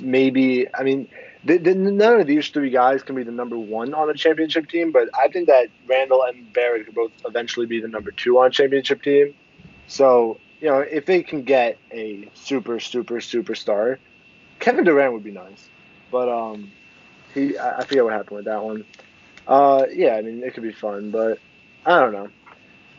maybe 0.01 0.67
I 0.73 0.83
mean. 0.83 1.07
The, 1.45 1.57
the, 1.57 1.75
none 1.75 2.21
of 2.21 2.27
these 2.27 2.49
three 2.49 2.69
guys 2.69 3.03
can 3.03 3.15
be 3.15 3.23
the 3.23 3.31
number 3.31 3.57
one 3.57 3.93
on 3.93 4.09
a 4.09 4.13
championship 4.13 4.69
team, 4.69 4.91
but 4.91 5.09
I 5.13 5.27
think 5.27 5.47
that 5.47 5.67
Randle 5.87 6.23
and 6.23 6.51
Barrett 6.53 6.85
could 6.85 6.95
both 6.95 7.11
eventually 7.25 7.65
be 7.65 7.81
the 7.81 7.89
number 7.89 8.11
two 8.11 8.39
on 8.39 8.47
a 8.47 8.49
championship 8.49 9.03
team. 9.03 9.33
So, 9.87 10.39
you 10.61 10.69
know, 10.69 10.79
if 10.79 11.05
they 11.05 11.21
can 11.21 11.43
get 11.43 11.77
a 11.91 12.29
super, 12.33 12.79
super, 12.79 13.15
superstar, 13.15 13.97
Kevin 14.59 14.85
Durant 14.85 15.11
would 15.13 15.23
be 15.23 15.31
nice. 15.31 15.67
But 16.11 16.29
um, 16.29 16.71
he, 17.33 17.57
I 17.57 17.79
I 17.79 17.85
forget 17.85 18.05
what 18.05 18.13
happened 18.13 18.37
with 18.37 18.45
that 18.45 18.63
one. 18.63 18.85
Uh, 19.45 19.85
yeah, 19.91 20.15
I 20.15 20.21
mean, 20.21 20.43
it 20.43 20.53
could 20.53 20.63
be 20.63 20.71
fun, 20.71 21.11
but 21.11 21.39
I 21.85 21.99
don't 21.99 22.13
know. 22.13 22.29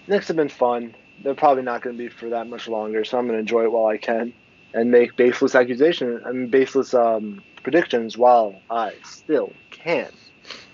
Knicks 0.07 0.29
have 0.29 0.37
been 0.37 0.51
fun. 0.51 0.95
They're 1.23 1.35
probably 1.35 1.63
not 1.63 1.81
going 1.81 1.97
to 1.97 2.03
be 2.03 2.11
for 2.11 2.29
that 2.31 2.49
much 2.49 2.69
longer, 2.69 3.05
so 3.05 3.17
I'm 3.17 3.27
going 3.27 3.37
to 3.37 3.41
enjoy 3.41 3.63
it 3.63 3.73
while 3.73 3.87
I 3.87 3.97
can 3.97 4.35
and 4.75 4.91
make 4.91 5.17
baseless 5.17 5.55
accusations 5.55 6.23
I 6.27 6.33
mean, 6.33 6.49
baseless 6.49 6.93
um, 6.93 7.43
predictions 7.63 8.19
while 8.19 8.61
I 8.69 8.95
still 9.05 9.53
can. 9.71 10.09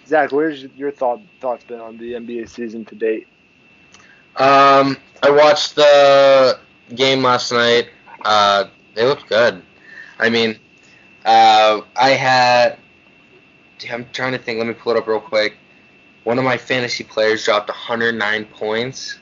Zach, 0.07 0.33
where's 0.33 0.65
your 0.65 0.91
thought 0.91 1.21
thoughts 1.41 1.63
been 1.65 1.81
on 1.81 1.99
the 1.99 2.15
NBA 2.15 2.49
season 2.49 2.85
to 2.87 2.95
date? 2.97 3.29
Um, 4.37 4.97
I 5.23 5.31
watched 5.31 5.77
the 5.77 6.59
game 6.95 7.23
last 7.23 7.53
night. 7.53 7.89
Uh, 8.25 8.65
they 8.95 9.05
looked 9.05 9.29
good. 9.29 9.63
I 10.19 10.31
mean, 10.31 10.59
uh, 11.25 11.83
I 11.97 12.11
had. 12.11 12.79
I'm 13.91 14.07
trying 14.13 14.33
to 14.33 14.39
think. 14.39 14.59
Let 14.59 14.67
me 14.67 14.75
pull 14.75 14.93
it 14.93 14.99
up 14.99 15.07
real 15.07 15.21
quick. 15.21 15.55
One 16.25 16.39
of 16.39 16.45
my 16.45 16.57
fantasy 16.59 17.05
players 17.05 17.45
dropped 17.45 17.69
109 17.69 18.45
points. 18.47 19.19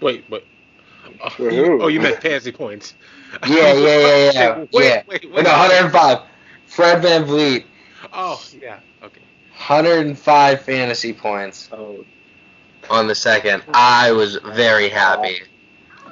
Wait, 0.00 0.28
but 0.28 0.44
oh, 1.24 1.30
For 1.30 1.50
you, 1.50 1.82
oh, 1.82 1.88
you 1.88 2.00
meant 2.00 2.20
fantasy 2.20 2.52
points. 2.52 2.94
Yeah, 3.48 3.72
yeah, 3.74 3.98
yeah, 3.98 4.30
yeah. 4.32 4.58
Wait, 4.58 4.68
yeah. 4.84 5.02
wait, 5.06 5.24
wait. 5.24 5.32
Wait, 5.32 5.44
no, 5.44 5.50
105. 5.50 6.18
Fred 6.66 7.02
VanVleet, 7.02 7.64
Oh, 8.12 8.42
yeah. 8.60 8.80
Okay. 9.02 9.20
105 9.52 10.60
fantasy 10.62 11.12
points 11.12 11.68
Oh, 11.72 12.04
on 12.90 13.06
the 13.06 13.14
second. 13.14 13.62
I 13.72 14.12
was 14.12 14.36
very 14.44 14.88
happy. 14.88 15.40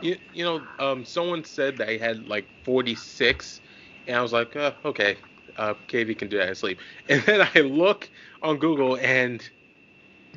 You, 0.03 0.17
you 0.33 0.45
know, 0.45 0.63
um, 0.79 1.05
someone 1.05 1.45
said 1.45 1.79
that 1.79 1.87
they 1.87 1.99
had 1.99 2.27
like 2.29 2.47
46, 2.65 3.61
and 4.07 4.17
I 4.17 4.23
was 4.23 4.33
like, 4.33 4.57
uh, 4.57 4.73
okay, 4.85 5.17
uh, 5.57 5.75
KD 5.89 6.19
can 6.19 6.29
do 6.29 6.39
that 6.39 6.49
in 6.49 6.55
sleep. 6.55 6.79
And 7.09 7.23
then 7.23 7.47
I 7.55 7.61
look 7.61 8.11
on 8.43 8.59
Google, 8.59 8.97
and 8.97 9.47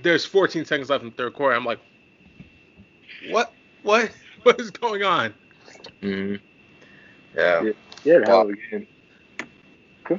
there's 0.02 0.26
14 0.26 0.66
seconds 0.66 0.90
left 0.90 1.04
in 1.04 1.10
the 1.10 1.16
third 1.16 1.34
quarter. 1.34 1.56
I'm 1.56 1.66
like, 1.66 1.80
what? 3.32 3.54
What? 3.84 4.12
What 4.44 4.62
is 4.62 4.72
going 4.72 5.04
on? 5.04 5.34
Mhm. 6.02 6.40
Yeah. 7.36 7.64
yeah, 8.04 8.20
hell 8.26 8.42
of 8.42 8.50
a 8.50 8.54
game. 8.72 8.88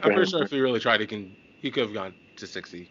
I'm 0.02 0.12
pretty 0.12 0.26
him. 0.26 0.30
sure 0.30 0.42
if 0.42 0.50
he 0.50 0.60
really 0.60 0.80
tried, 0.80 1.00
he 1.00 1.06
can. 1.06 1.36
He 1.60 1.70
could 1.70 1.82
have 1.84 1.94
gone 1.94 2.14
to 2.36 2.46
60. 2.46 2.90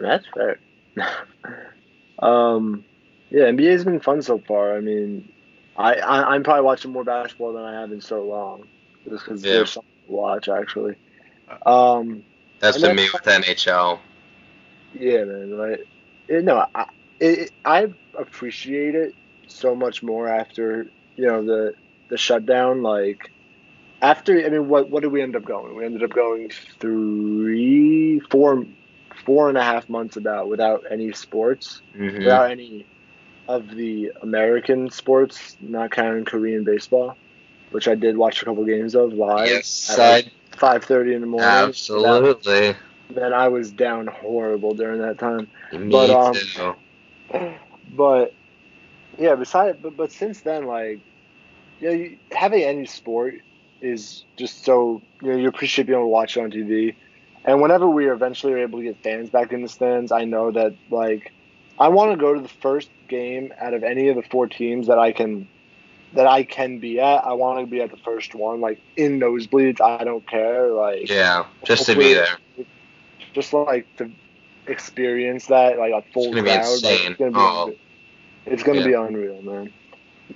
That's 0.00 0.24
fair. 0.34 0.60
um, 2.22 2.84
yeah, 3.30 3.44
NBA's 3.44 3.84
been 3.84 4.00
fun 4.00 4.22
so 4.22 4.38
far. 4.46 4.76
I 4.76 4.80
mean, 4.80 5.32
I, 5.76 5.94
I 5.94 6.34
I'm 6.34 6.42
probably 6.42 6.64
watching 6.64 6.92
more 6.92 7.04
basketball 7.04 7.52
than 7.52 7.64
I 7.64 7.80
have 7.80 7.92
in 7.92 8.00
so 8.00 8.24
long, 8.24 8.68
just 9.08 9.24
because 9.24 9.44
Yeah. 9.44 9.50
there's 9.50 9.72
something 9.72 9.88
to 10.06 10.12
watch 10.12 10.48
actually. 10.48 10.96
Um, 11.64 12.24
That's 12.60 12.76
And 12.76 12.82
been 12.82 12.96
me 12.96 13.08
with 13.12 13.22
NHL. 13.22 14.00
yeah, 14.92 15.24
man. 15.24 15.56
Like, 15.56 15.80
it, 16.28 16.44
no, 16.44 16.64
I 16.74 16.86
it, 17.20 17.50
I 17.64 17.88
appreciate 18.18 18.94
it 18.94 19.14
so 19.46 19.74
much 19.74 20.02
more 20.02 20.28
after 20.28 20.86
you 21.16 21.26
know 21.26 21.44
the 21.44 21.74
the 22.10 22.18
shutdown. 22.18 22.82
Like 22.82 23.30
after, 24.02 24.38
I 24.44 24.50
mean, 24.50 24.68
what 24.68 24.90
what 24.90 25.02
did 25.02 25.12
we 25.12 25.22
end 25.22 25.36
up 25.36 25.44
going? 25.44 25.76
We 25.76 25.84
ended 25.86 26.02
up 26.04 26.10
going 26.12 26.50
three, 26.80 28.20
four, 28.30 28.66
four 29.24 29.48
and 29.48 29.58
a 29.58 29.64
half 29.64 29.88
months 29.88 30.16
about 30.16 30.48
without 30.48 30.84
any 30.90 31.12
sports. 31.12 31.82
Mhm. 31.96 32.18
without 32.18 32.50
any 32.50 32.86
of 33.48 33.68
the 33.74 34.12
American 34.22 34.90
sports, 34.90 35.56
not 35.60 35.90
counting 35.90 36.24
Korean 36.24 36.64
baseball, 36.64 37.16
which 37.70 37.88
I 37.88 37.94
did 37.96 38.16
watch 38.16 38.42
a 38.42 38.44
couple 38.44 38.64
games 38.64 38.94
of 38.94 39.12
live 39.12 39.48
Yes, 39.48 39.98
at 39.98 40.24
five 40.56 40.84
thirty 40.84 41.14
in 41.14 41.20
the 41.20 41.26
morning. 41.26 41.48
absolutely. 41.48 42.76
Then 43.10 43.32
I 43.32 43.48
was 43.48 43.72
down 43.72 44.06
horrible 44.06 44.74
during 44.74 45.00
that 45.00 45.18
time. 45.18 45.48
Me 45.72 45.90
But, 45.90 46.10
um, 46.10 46.34
too. 46.34 46.74
But 47.92 48.32
yeah, 49.18 49.34
besides, 49.34 49.78
but, 49.82 49.96
but 49.96 50.12
since 50.12 50.40
then, 50.42 50.64
like, 50.66 51.00
you 51.80 51.88
know, 51.88 51.94
you, 51.94 52.16
having 52.32 52.62
any 52.62 52.86
sport 52.86 53.34
is 53.80 54.24
just 54.36 54.64
so 54.64 55.00
you 55.22 55.30
know 55.30 55.36
you 55.36 55.48
appreciate 55.48 55.86
being 55.86 55.98
able 55.98 56.04
to 56.06 56.08
watch 56.08 56.36
it 56.36 56.40
on 56.42 56.50
TV. 56.50 56.94
And 57.44 57.62
whenever 57.62 57.88
we 57.88 58.10
eventually 58.10 58.52
are 58.52 58.58
able 58.58 58.78
to 58.80 58.84
get 58.84 59.02
fans 59.02 59.30
back 59.30 59.52
in 59.52 59.62
the 59.62 59.68
stands, 59.68 60.12
I 60.12 60.24
know 60.24 60.50
that 60.50 60.74
like 60.90 61.32
I 61.78 61.88
want 61.88 62.12
to 62.12 62.16
go 62.18 62.34
to 62.34 62.40
the 62.40 62.48
first 62.48 62.90
game 63.08 63.52
out 63.58 63.72
of 63.74 63.82
any 63.82 64.08
of 64.08 64.16
the 64.16 64.22
four 64.22 64.46
teams 64.46 64.88
that 64.88 64.98
I 64.98 65.12
can 65.12 65.48
that 66.12 66.26
I 66.26 66.42
can 66.42 66.78
be 66.78 67.00
at. 67.00 67.24
I 67.24 67.32
want 67.34 67.60
to 67.60 67.66
be 67.66 67.80
at 67.80 67.90
the 67.90 67.96
first 67.96 68.34
one, 68.34 68.60
like 68.60 68.80
in 68.96 69.18
nosebleeds. 69.18 69.80
I 69.80 70.04
don't 70.04 70.26
care, 70.26 70.68
like 70.68 71.08
Yeah, 71.08 71.46
just 71.64 71.86
to 71.86 71.96
be 71.96 72.12
there. 72.14 72.38
just 73.32 73.52
like 73.54 73.86
to 73.96 74.10
experience 74.66 75.46
that 75.46 75.78
like 75.78 75.92
a 75.92 76.02
full 76.12 76.36
It's 76.36 76.42
crowd. 76.42 76.82
like, 76.82 77.00
it's 77.10 77.18
gonna 77.18 77.30
be, 77.30 77.38
Oh. 77.38 77.74
it's 78.46 78.62
gonna 78.62 78.80
Yeah. 78.80 78.86
be 78.86 78.92
unreal, 78.94 79.40
man. 79.42 79.72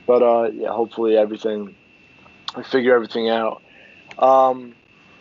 But 0.06 0.22
uh, 0.22 0.50
yeah, 0.52 0.70
hopefully 0.70 1.16
everything, 1.16 1.74
I 2.54 2.62
figure 2.62 2.94
everything 2.94 3.28
out. 3.28 3.62
Um, 4.18 4.74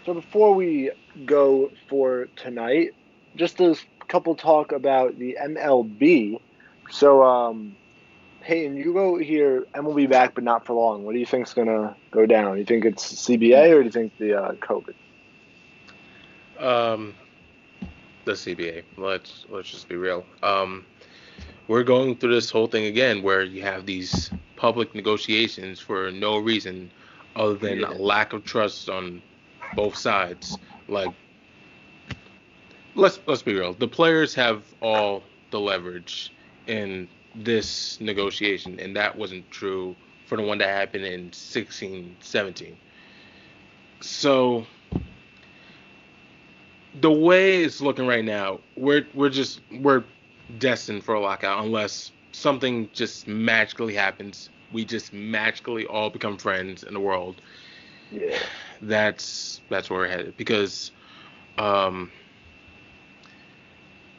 so 0.05 0.13
before 0.13 0.53
we 0.53 0.91
go 1.25 1.71
for 1.87 2.27
tonight, 2.35 2.93
just 3.35 3.59
a 3.59 3.75
couple 4.07 4.35
talk 4.35 4.71
about 4.71 5.17
the 5.17 5.37
MLB. 5.41 6.39
So, 6.91 7.23
um, 7.23 7.75
Peyton, 8.41 8.75
you 8.75 8.93
go 8.93 9.17
here, 9.17 9.65
be 9.95 10.07
back, 10.07 10.35
but 10.35 10.43
not 10.43 10.65
for 10.65 10.73
long. 10.73 11.03
What 11.03 11.13
do 11.13 11.19
you 11.19 11.25
think's 11.25 11.53
gonna 11.53 11.95
go 12.11 12.25
down? 12.25 12.57
You 12.57 12.65
think 12.65 12.85
it's 12.85 13.25
CBA 13.25 13.71
or 13.71 13.79
do 13.79 13.85
you 13.85 13.91
think 13.91 14.17
the 14.17 14.33
uh, 14.33 14.51
COVID? 14.53 14.95
Um, 16.59 17.15
the 18.25 18.33
CBA. 18.33 18.83
Let's 18.97 19.45
let's 19.49 19.69
just 19.69 19.87
be 19.87 19.95
real. 19.95 20.25
Um, 20.41 20.85
we're 21.67 21.83
going 21.83 22.17
through 22.17 22.33
this 22.33 22.49
whole 22.49 22.67
thing 22.67 22.85
again, 22.85 23.23
where 23.23 23.43
you 23.43 23.61
have 23.61 23.85
these 23.85 24.29
public 24.63 24.95
negotiations 24.95 25.77
for 25.81 26.09
no 26.09 26.37
reason 26.37 26.89
other 27.35 27.55
than 27.55 27.81
Yeah. 27.81 27.91
a 27.91 27.95
lack 27.95 28.31
of 28.31 28.45
trust 28.45 28.87
on 28.89 29.21
both 29.75 29.97
sides. 29.97 30.57
Like, 30.87 31.11
let's 32.95 33.19
let's 33.27 33.41
be 33.41 33.53
real. 33.53 33.73
The 33.73 33.89
players 33.89 34.33
have 34.35 34.63
all 34.79 35.21
the 35.51 35.59
leverage 35.59 36.31
in 36.67 37.09
this 37.35 37.99
negotiation, 37.99 38.79
and 38.79 38.95
that 38.95 39.17
wasn't 39.17 39.51
true 39.51 39.97
for 40.27 40.37
the 40.37 40.43
one 40.43 40.59
that 40.59 40.69
happened 40.69 41.03
in 41.03 41.33
16, 41.33 42.15
17. 42.21 42.77
So 43.99 44.65
the 47.01 47.11
way 47.11 47.65
it's 47.65 47.81
looking 47.81 48.07
right 48.07 48.23
now, 48.23 48.61
we're 48.77 49.05
we're 49.13 49.29
just 49.41 49.59
we're 49.81 50.05
destined 50.57 51.03
for 51.03 51.15
a 51.15 51.19
lockout 51.19 51.65
unless 51.65 52.13
something 52.33 52.89
just 52.93 53.27
magically 53.27 53.93
happens. 53.93 54.49
We 54.73 54.83
just 54.83 55.13
magically 55.13 55.85
all 55.85 56.09
become 56.09 56.37
friends 56.37 56.83
in 56.83 56.93
the 56.93 56.99
world. 56.99 57.41
Yeah. 58.11 58.37
That's 58.81 59.61
that's 59.69 59.89
where 59.89 59.99
we're 59.99 60.09
headed 60.09 60.35
because 60.35 60.91
um, 61.57 62.11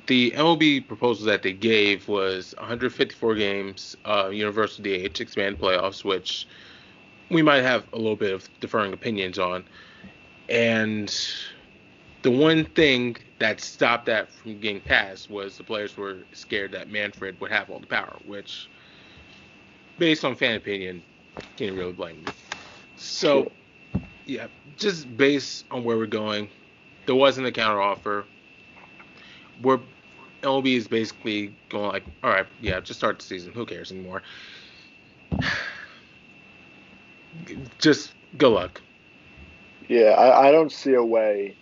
the 0.06 0.30
MLB 0.32 0.86
proposal 0.86 1.26
that 1.26 1.42
they 1.42 1.52
gave 1.52 2.08
was 2.08 2.54
154 2.58 3.34
games, 3.34 3.96
uh, 4.04 4.30
universal 4.32 4.82
DH, 4.82 5.20
expanded 5.20 5.60
playoffs, 5.60 6.04
which 6.04 6.46
we 7.30 7.42
might 7.42 7.62
have 7.62 7.84
a 7.92 7.96
little 7.96 8.16
bit 8.16 8.32
of 8.32 8.48
differing 8.60 8.92
opinions 8.92 9.38
on. 9.38 9.64
And 10.48 11.14
the 12.24 12.30
one 12.30 12.64
thing 12.64 13.16
that 13.38 13.60
stopped 13.60 14.06
that 14.06 14.32
from 14.32 14.58
getting 14.58 14.80
passed 14.80 15.28
was 15.28 15.58
the 15.58 15.62
players 15.62 15.94
were 15.94 16.20
scared 16.32 16.72
that 16.72 16.88
Manfred 16.88 17.38
would 17.38 17.52
have 17.52 17.68
all 17.68 17.78
the 17.78 17.86
power, 17.86 18.16
which, 18.26 18.66
based 19.98 20.24
on 20.24 20.34
fan 20.34 20.56
opinion, 20.56 21.02
can't 21.56 21.76
really 21.76 21.92
blame 21.92 22.24
me. 22.24 22.32
So, 22.96 23.52
yeah, 24.24 24.46
just 24.78 25.14
based 25.18 25.66
on 25.70 25.84
where 25.84 25.98
we're 25.98 26.06
going, 26.06 26.48
there 27.04 27.14
wasn't 27.14 27.46
a 27.46 27.52
counter 27.52 27.82
offer. 27.82 28.24
We're 29.62 29.80
MLB 30.40 30.76
is 30.76 30.88
basically 30.88 31.54
going 31.68 31.88
like, 31.90 32.04
all 32.22 32.30
right, 32.30 32.46
yeah, 32.62 32.80
just 32.80 33.00
start 33.00 33.18
the 33.18 33.24
season. 33.24 33.52
Who 33.52 33.66
cares 33.66 33.92
anymore? 33.92 34.22
Just 37.78 38.12
good 38.38 38.50
luck. 38.50 38.80
Yeah, 39.88 40.10
I, 40.10 40.48
I 40.48 40.52
don't 40.52 40.70
see 40.70 40.94
a 40.94 41.04
way 41.04 41.56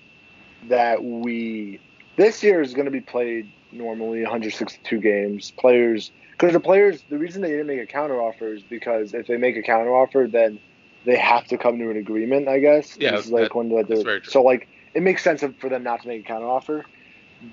that 0.69 1.03
we 1.03 1.81
this 2.17 2.43
year 2.43 2.61
is 2.61 2.75
going 2.75 2.85
to 2.85 2.91
be 2.91 3.01
played 3.01 3.51
normally 3.73 4.23
162 4.23 4.99
games. 4.99 5.51
Players, 5.53 6.11
because 6.33 6.53
the 6.53 6.61
players, 6.61 7.03
the 7.09 7.19
reason 7.19 7.43
they 7.43 7.49
didn't 7.49 7.67
make 7.67 7.81
a 7.81 7.87
counter 7.87 8.21
offer 8.21 8.53
is 8.53 8.63
because 8.63 9.15
if 9.15 9.27
they 9.27 9.37
make 9.37 9.57
a 9.57 9.63
counter 9.63 9.91
offer, 9.95 10.29
then 10.31 10.59
they 11.05 11.17
have 11.17 11.47
to 11.47 11.59
come 11.59 11.79
to 11.79 11.91
an 11.91 11.97
agreement. 11.97 12.49
I 12.49 12.59
guess. 12.59 12.97
Yeah, 12.97 13.13
this 13.13 13.27
is 13.27 13.33
like 13.33 13.45
that- 13.45 13.55
one 13.55 13.69
that 13.71 13.89
that's 13.89 14.05
they're 14.05 14.23
so 14.25 14.43
like 14.43 14.69
it 14.95 15.03
makes 15.03 15.23
sense 15.25 15.43
for 15.59 15.69
them 15.69 15.83
not 15.83 16.03
to 16.03 16.09
make 16.09 16.25
a 16.25 16.29
counter 16.29 16.47
offer, 16.47 16.85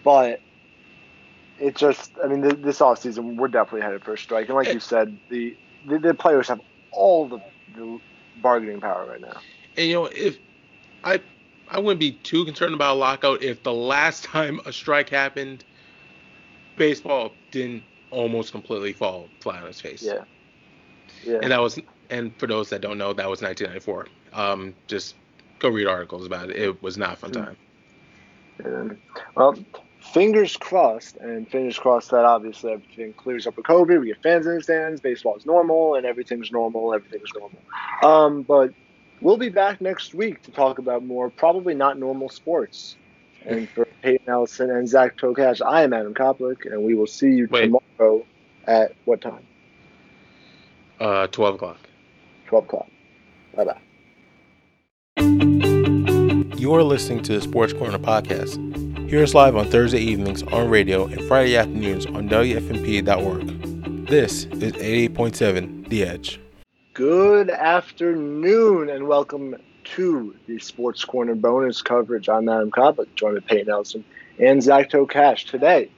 but 0.04 0.42
it 1.60 1.76
just 1.76 2.12
I 2.24 2.28
mean 2.28 2.42
th- 2.42 2.58
this 2.60 2.82
off 2.82 3.00
season 3.00 3.38
we're 3.38 3.48
definitely 3.48 3.82
headed 3.82 4.04
for 4.04 4.14
a 4.14 4.18
strike, 4.18 4.48
and 4.48 4.56
like 4.56 4.74
you 4.74 4.80
said, 4.80 5.18
the 5.30 5.56
the, 5.88 6.00
the 6.00 6.14
players 6.14 6.50
have 6.50 6.60
all 6.92 7.28
the, 7.28 7.42
the 7.76 8.00
bargaining 8.42 8.82
power 8.82 9.06
right 9.06 9.22
now. 9.22 9.38
And 9.78 9.88
you 9.88 9.94
know, 9.94 10.06
if 10.06 10.38
I 11.04 11.22
I 11.72 11.80
wouldn't 11.80 12.00
be 12.00 12.12
too 12.12 12.46
concerned 12.46 12.74
about 12.74 12.96
a 12.96 13.00
lockout 13.00 13.44
if 13.44 13.64
the 13.64 13.74
last 13.74 14.24
time 14.24 14.60
a 14.66 14.74
strike 14.74 15.10
happened, 15.10 15.64
baseball 16.78 17.32
didn't 17.52 17.84
almost 18.12 18.52
completely 18.52 18.94
fall 18.94 19.28
flat 19.40 19.64
on 19.64 19.70
its 19.70 19.82
face. 19.82 20.02
Yeah. 20.02 20.24
Yeah. 21.24 21.40
And 21.42 21.52
that 21.52 21.62
was 21.62 21.80
and 22.10 22.36
for 22.38 22.48
those 22.48 22.70
that 22.70 22.82
don't 22.82 22.98
know, 22.98 23.14
that 23.14 23.30
was 23.30 23.42
1994. 23.42 24.08
Um, 24.34 24.74
just 24.88 25.16
go 25.60 25.70
read 25.70 25.88
articles 25.88 26.26
about 26.26 26.50
it. 26.50 26.56
It 26.56 26.82
was 26.82 26.98
not 26.98 27.14
a 27.14 27.16
fun 27.18 27.30
Hmm. 27.32 27.40
time. 27.44 27.58
And, 28.64 28.98
well, 29.36 29.58
fingers 30.14 30.58
crossed, 30.58 31.18
and 31.18 31.48
fingers 31.50 31.78
crossed 31.78 32.12
that 32.12 32.26
obviously 32.26 32.74
everything 32.74 33.14
clears 33.14 33.48
up 33.48 33.56
with 33.56 33.66
COVID. 33.66 34.02
We 34.02 34.08
get 34.08 34.22
fans 34.22 34.46
in 34.48 34.56
the 34.56 34.64
stands, 34.64 35.02
baseball 35.02 35.38
is 35.38 35.46
normal, 35.46 35.96
and 35.96 36.06
everything's 36.06 36.52
normal. 36.52 36.94
Everything's 36.94 37.30
normal. 37.38 37.62
Um, 38.04 38.44
but 38.44 38.74
we'll 39.22 39.38
be 39.38 39.50
back 39.50 39.82
next 39.82 40.14
week 40.14 40.42
to 40.44 40.52
talk 40.52 40.80
about 40.80 41.04
more 41.04 41.30
probably 41.30 41.74
not 41.74 41.98
normal 41.98 42.30
sports. 42.30 42.96
And 43.46 43.70
for 43.70 43.86
Peyton 44.04 44.28
Ellison 44.28 44.70
and 44.70 44.88
Zach 44.88 45.18
Tokash, 45.18 45.66
I 45.66 45.84
am 45.84 45.94
Adam 45.94 46.14
Koplik, 46.14 46.66
and 46.66 46.84
we 46.84 46.94
will 46.94 47.08
see 47.08 47.32
you 47.32 47.48
Wait. 47.50 47.72
tomorrow 47.98 48.26
at 48.68 48.94
what 49.06 49.22
time? 49.22 49.46
Uh, 51.00 51.28
12 51.28 51.56
o'clock. 51.56 51.78
12 52.48 52.66
o'clock. 52.66 52.88
Bye 53.56 53.64
bye. 53.64 53.80
You 56.58 56.74
are 56.74 56.84
listening 56.84 57.24
to 57.24 57.34
the 57.34 57.42
Sports 57.42 57.72
Corner 57.72 57.98
podcast. 57.98 58.58
Hear 59.10 59.24
us 59.24 59.34
live 59.34 59.56
on 59.56 59.72
Thursday 59.72 60.02
evenings 60.02 60.44
on 60.44 60.70
radio 60.70 61.06
and 61.06 61.22
Friday 61.24 61.56
afternoons 61.56 62.06
on 62.06 62.28
WFNP.org. 62.28 64.08
This 64.08 64.44
is 64.46 64.74
88.7 64.74 65.88
The 65.88 66.04
Edge. 66.04 66.40
Good 67.00 67.50
afternoon 67.50 68.90
and 68.90 69.08
welcome 69.08 69.56
to 69.96 70.36
the 70.48 70.60
Sports 70.60 71.06
Corner 71.06 71.34
bonus 71.34 71.82
coverage. 71.82 72.28
I'm 72.28 72.50
Adam 72.50 72.72
Koplik, 72.72 73.16
joined 73.16 73.36
with 73.36 73.46
Peyton 73.46 73.70
Ellison 73.70 74.04
and 74.38 74.62
Zach 74.62 74.90
Tokash. 74.90 75.46
Today, 75.46 75.90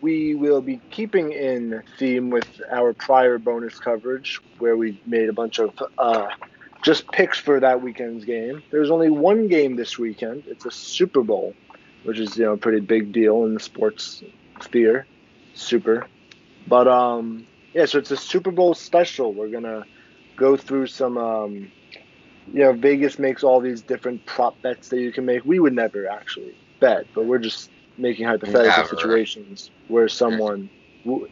we 0.00 0.34
will 0.34 0.62
be 0.62 0.80
keeping 0.88 1.30
in 1.32 1.82
theme 1.98 2.30
with 2.30 2.48
our 2.72 2.94
prior 2.94 3.36
bonus 3.36 3.78
coverage 3.78 4.40
where 4.60 4.78
we 4.78 4.98
made 5.04 5.28
a 5.28 5.34
bunch 5.34 5.58
of 5.58 5.74
uh, 5.98 6.28
just 6.82 7.06
picks 7.12 7.38
for 7.38 7.60
that 7.60 7.82
weekend's 7.82 8.24
game. 8.24 8.62
There's 8.70 8.90
only 8.90 9.10
one 9.10 9.46
game 9.48 9.76
this 9.76 9.98
weekend. 9.98 10.44
It's 10.46 10.64
a 10.64 10.70
Super 10.70 11.22
Bowl, 11.22 11.54
which 12.02 12.18
is 12.18 12.38
you 12.38 12.46
know 12.46 12.54
a 12.54 12.56
pretty 12.56 12.80
big 12.80 13.12
deal 13.12 13.44
in 13.44 13.52
the 13.52 13.60
sports 13.60 14.24
sphere. 14.62 15.06
Super. 15.52 16.06
But 16.66 16.88
um 16.88 17.46
yeah, 17.76 17.84
so 17.84 17.98
it's 17.98 18.10
a 18.10 18.16
Super 18.16 18.50
Bowl 18.50 18.72
special. 18.72 19.34
We're 19.34 19.50
gonna 19.50 19.82
go 20.38 20.56
through 20.56 20.86
some, 20.86 21.18
um, 21.18 21.70
you 22.50 22.60
know, 22.64 22.72
Vegas 22.72 23.18
makes 23.18 23.44
all 23.44 23.60
these 23.60 23.82
different 23.82 24.24
prop 24.24 24.62
bets 24.62 24.88
that 24.88 25.00
you 25.00 25.12
can 25.12 25.26
make. 25.26 25.44
We 25.44 25.60
would 25.60 25.74
never 25.74 26.08
actually 26.10 26.54
bet, 26.80 27.04
but 27.14 27.26
we're 27.26 27.38
just 27.38 27.70
making 27.98 28.26
hypothetical 28.26 28.70
Never. 28.70 28.96
situations 28.96 29.70
where 29.88 30.08
someone, 30.08 30.70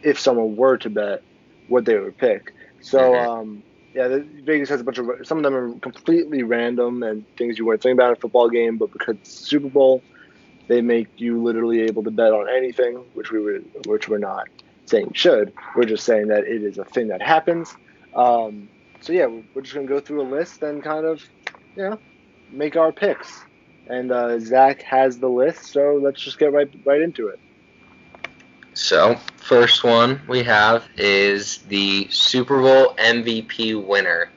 if 0.03 0.19
someone 0.19 0.55
were 0.55 0.77
to 0.77 0.89
bet, 0.91 1.23
what 1.67 1.85
they 1.85 1.97
would 1.97 2.17
pick. 2.17 2.53
So, 2.79 2.99
Mhm. 2.99 3.27
um, 3.27 3.63
yeah, 3.95 4.07
the, 4.07 4.19
Vegas 4.43 4.69
has 4.69 4.81
a 4.81 4.83
bunch 4.83 4.99
of 4.99 5.09
some 5.23 5.39
of 5.39 5.43
them 5.43 5.55
are 5.55 5.79
completely 5.79 6.43
random 6.43 7.01
and 7.01 7.25
things 7.37 7.57
you 7.57 7.65
wouldn't 7.65 7.81
think 7.81 7.97
about 7.97 8.09
in 8.09 8.13
a 8.13 8.17
football 8.17 8.49
game, 8.49 8.77
but 8.77 8.91
because 8.91 9.15
it's 9.15 9.47
Super 9.49 9.69
Bowl, 9.69 10.03
they 10.67 10.81
make 10.81 11.07
you 11.17 11.41
literally 11.41 11.81
able 11.81 12.03
to 12.03 12.11
bet 12.11 12.33
on 12.33 12.47
anything, 12.55 13.03
which 13.13 13.31
we 13.31 13.39
were 13.39 13.61
which 13.87 14.07
we're 14.07 14.19
not 14.19 14.45
saying 14.85 15.11
should. 15.13 15.53
We're 15.75 15.85
just 15.85 16.05
saying 16.05 16.27
that 16.27 16.45
it 16.45 16.63
is 16.63 16.77
a 16.77 16.85
thing 16.85 17.07
that 17.09 17.21
happens. 17.21 17.75
Um, 18.13 18.69
so 19.01 19.13
yeah, 19.13 19.27
we're 19.53 19.61
just 19.61 19.75
gonna 19.75 19.87
go 19.87 19.99
through 19.99 20.21
a 20.21 20.29
list 20.29 20.63
and 20.63 20.83
kind 20.83 21.05
of, 21.05 21.23
you 21.75 21.89
know, 21.89 21.99
make 22.51 22.75
our 22.75 22.91
picks. 22.91 23.41
And 23.87 24.11
uh, 24.11 24.39
Zach 24.39 24.81
has 24.81 25.19
the 25.19 25.29
list, 25.29 25.65
so 25.65 25.99
let's 26.01 26.21
just 26.21 26.39
get 26.39 26.51
right 26.51 26.69
right 26.85 27.01
into 27.01 27.27
it. 27.27 27.39
So, 28.73 29.15
first 29.37 29.83
one 29.83 30.21
we 30.27 30.43
have 30.43 30.87
is 30.97 31.59
the 31.69 32.07
Super 32.09 32.61
Bowl 32.61 32.95
MVP 32.95 33.85
winner. 33.85 34.29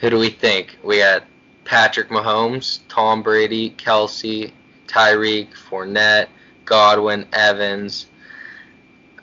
Who 0.00 0.10
do 0.10 0.18
we 0.18 0.28
think? 0.28 0.76
We 0.82 0.98
got 0.98 1.24
Patrick 1.64 2.08
Mahomes, 2.08 2.80
Tom 2.88 3.22
Brady, 3.22 3.70
Kelce, 3.70 4.52
Tyreek, 4.86 5.54
Fournette, 5.54 6.26
Godwin, 6.64 7.26
Evans, 7.32 8.06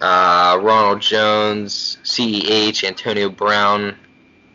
uh, 0.01 0.59
Ronald 0.61 1.01
Jones, 1.01 1.97
CEH, 2.03 2.83
Antonio 2.83 3.29
Brown. 3.29 3.95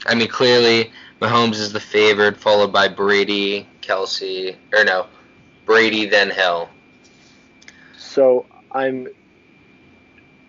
I 0.07 0.15
mean, 0.15 0.29
clearly 0.29 0.91
Mahomes 1.21 1.55
is 1.55 1.73
the 1.73 1.81
favorite, 1.81 2.37
followed 2.37 2.73
by 2.73 2.89
Brady, 2.89 3.67
Kelce, 3.83 4.57
or 4.73 4.85
no, 4.85 5.07
Brady 5.67 6.07
then 6.07 6.31
Hill. 6.31 6.69
So 7.97 8.47
I'm. 8.73 9.09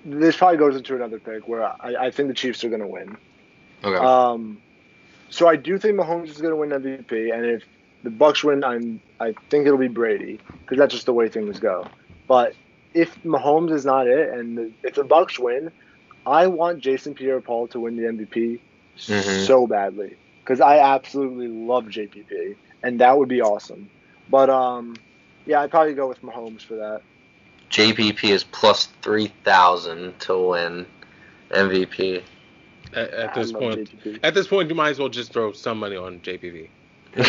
This 0.08 0.38
probably 0.38 0.58
goes 0.58 0.76
into 0.76 0.96
another 0.96 1.20
pick 1.20 1.48
where 1.48 1.64
I, 1.64 1.96
I 2.00 2.12
think 2.12 2.28
the 2.28 2.36
Chiefs 2.36 2.64
are 2.64 2.70
gonna 2.70 2.88
win. 2.88 3.18
Okay. 3.84 3.98
Um, 3.98 4.62
so 5.30 5.48
I 5.48 5.56
do 5.56 5.78
think 5.78 5.98
Mahomes 5.98 6.30
is 6.30 6.40
going 6.40 6.52
to 6.52 6.56
win 6.56 6.70
MVP, 6.70 7.34
and 7.34 7.46
if 7.46 7.64
the 8.04 8.10
Bucs 8.10 8.44
win, 8.44 8.64
I'm 8.64 9.02
I 9.20 9.34
think 9.50 9.66
it'll 9.66 9.78
be 9.78 9.88
Brady 9.88 10.40
because 10.62 10.78
that's 10.78 10.94
just 10.94 11.06
the 11.06 11.14
way 11.14 11.28
things 11.30 11.60
go. 11.60 11.88
But 12.28 12.56
if 12.96 13.22
Mahomes 13.24 13.72
is 13.72 13.86
not 13.86 14.08
it, 14.08 14.30
and 14.30 14.58
the, 14.58 14.72
if 14.82 14.96
the 14.96 15.04
Bucs 15.04 15.38
win, 15.38 15.72
I 16.26 16.48
want 16.48 16.80
Jason 16.80 17.14
Pierre-Paul 17.14 17.68
to 17.68 17.80
win 17.82 17.98
the 17.98 18.04
MVP 18.04 18.60
Mhm. 18.98 19.46
so 19.46 19.68
badly 19.68 20.16
because 20.40 20.62
I 20.62 20.80
absolutely 20.80 21.50
love 21.50 21.86
JPP, 21.86 22.56
and 22.82 23.00
that 23.02 23.18
would 23.18 23.28
be 23.28 23.42
awesome. 23.42 23.90
But 24.30 24.50
um, 24.50 24.96
yeah, 25.46 25.62
I'd 25.62 25.70
probably 25.70 25.94
go 25.94 26.08
with 26.08 26.22
Mahomes 26.22 26.62
for 26.62 26.76
that. 26.76 27.02
JPP 27.70 28.30
is 28.30 28.44
plus 28.46 28.88
three 29.02 29.28
thousand 29.44 30.18
to 30.22 30.38
win 30.50 30.86
MVP. 31.52 32.24
At, 32.94 33.10
at 33.12 33.36
this 33.36 33.52
point, 33.52 33.92
JPP. 33.92 34.20
at 34.24 34.34
this 34.34 34.48
point, 34.48 34.70
you 34.70 34.76
might 34.76 34.92
as 34.92 35.00
well 35.00 35.10
just 35.10 35.34
throw 35.34 35.52
some 35.52 35.80
money 35.80 35.98
on 35.98 36.22
JPP. 36.22 36.70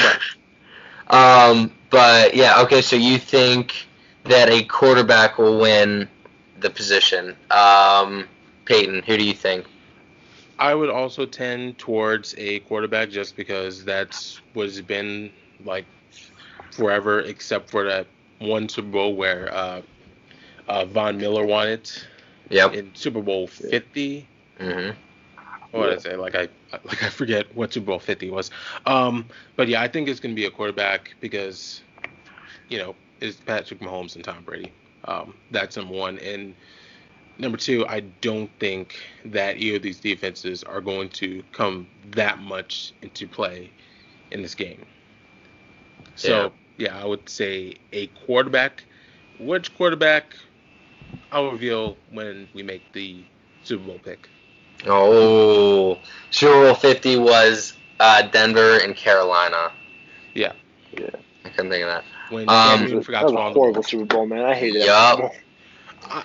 um, 1.08 1.72
but 1.90 2.34
yeah, 2.34 2.62
okay. 2.62 2.80
So 2.80 2.94
you 2.94 3.18
think 3.18 3.86
that 4.28 4.48
a 4.50 4.62
quarterback 4.64 5.38
will 5.38 5.58
win 5.58 6.08
the 6.60 6.70
position? 6.70 7.36
Um, 7.50 8.26
Peyton, 8.64 9.02
who 9.02 9.16
do 9.16 9.24
you 9.24 9.34
think? 9.34 9.66
I 10.58 10.74
would 10.74 10.88
also 10.90 11.26
tend 11.26 11.78
towards 11.78 12.34
a 12.38 12.60
quarterback 12.60 13.10
just 13.10 13.36
because 13.36 13.84
that's 13.84 14.40
what's 14.54 14.80
been 14.80 15.30
like 15.64 15.84
forever, 16.70 17.20
except 17.20 17.70
for 17.70 17.84
that 17.84 18.06
one 18.38 18.68
Super 18.68 18.88
Bowl 18.88 19.14
where 19.14 19.52
uh, 19.52 19.82
uh, 20.68 20.84
Von 20.86 21.18
Miller 21.18 21.44
won 21.44 21.68
it 21.68 22.06
Yep. 22.48 22.74
in 22.74 22.94
Super 22.94 23.20
Bowl 23.22 23.46
50. 23.48 24.26
Mm-hmm. 24.60 24.96
What 25.72 25.86
did 25.90 25.98
I 25.98 26.00
say? 26.00 26.16
Like 26.16 26.34
I 26.34 26.48
like 26.84 27.02
I 27.02 27.08
forget 27.10 27.54
what 27.54 27.72
Super 27.72 27.86
Bowl 27.86 27.98
50 27.98 28.30
was. 28.30 28.50
Um, 28.86 29.26
but 29.56 29.68
yeah, 29.68 29.82
I 29.82 29.88
think 29.88 30.08
it's 30.08 30.20
gonna 30.20 30.34
be 30.34 30.46
a 30.46 30.50
quarterback 30.50 31.14
because 31.20 31.82
you 32.68 32.78
know 32.78 32.94
it's 33.20 33.36
Patrick 33.36 33.80
Mahomes 33.80 34.14
and 34.14 34.24
Tom 34.24 34.42
Brady. 34.44 34.72
Um, 35.04 35.34
that's 35.50 35.76
number 35.76 35.94
one. 35.94 36.18
And 36.18 36.54
number 37.38 37.58
two, 37.58 37.86
I 37.86 38.00
don't 38.00 38.50
think 38.58 38.96
that 39.26 39.56
either 39.58 39.76
of 39.76 39.82
these 39.82 40.00
defenses 40.00 40.62
are 40.62 40.80
going 40.80 41.08
to 41.10 41.42
come 41.52 41.86
that 42.12 42.38
much 42.38 42.92
into 43.02 43.26
play 43.26 43.70
in 44.30 44.42
this 44.42 44.54
game. 44.54 44.84
So 46.14 46.52
yeah, 46.78 47.00
I 47.00 47.04
would 47.04 47.28
say 47.28 47.74
a 47.92 48.06
quarterback. 48.26 48.84
Which 49.38 49.74
quarterback? 49.76 50.34
I'll 51.30 51.50
reveal 51.50 51.96
when 52.10 52.48
we 52.54 52.62
make 52.62 52.92
the 52.92 53.24
Super 53.62 53.84
Bowl 53.84 53.98
pick. 54.02 54.28
Oh, 54.86 55.98
Super 56.30 56.66
Bowl 56.66 56.74
50 56.74 57.18
was 57.18 57.74
uh, 58.00 58.22
Denver 58.22 58.78
and 58.78 58.94
Carolina. 58.96 59.72
Yeah. 60.34 60.52
Yeah. 60.92 61.10
I 61.44 61.48
couldn't 61.50 61.70
think 61.70 61.82
of 61.82 61.88
that. 61.88 62.04
When 62.30 62.48
Um, 62.48 62.54
Cam 62.54 62.80
Newton 62.80 62.90
that 62.90 62.96
was 62.96 63.06
to 63.06 63.12
a 63.12 63.20
follow 63.40 63.48
the 63.52 63.58
horrible. 63.60 63.82
Super 63.82 64.04
Bowl, 64.04 64.26
man. 64.26 64.44
I 64.44 64.54
hated 64.54 64.82
that 64.82 65.18
Yup. 65.18 65.32
I- 66.10 66.24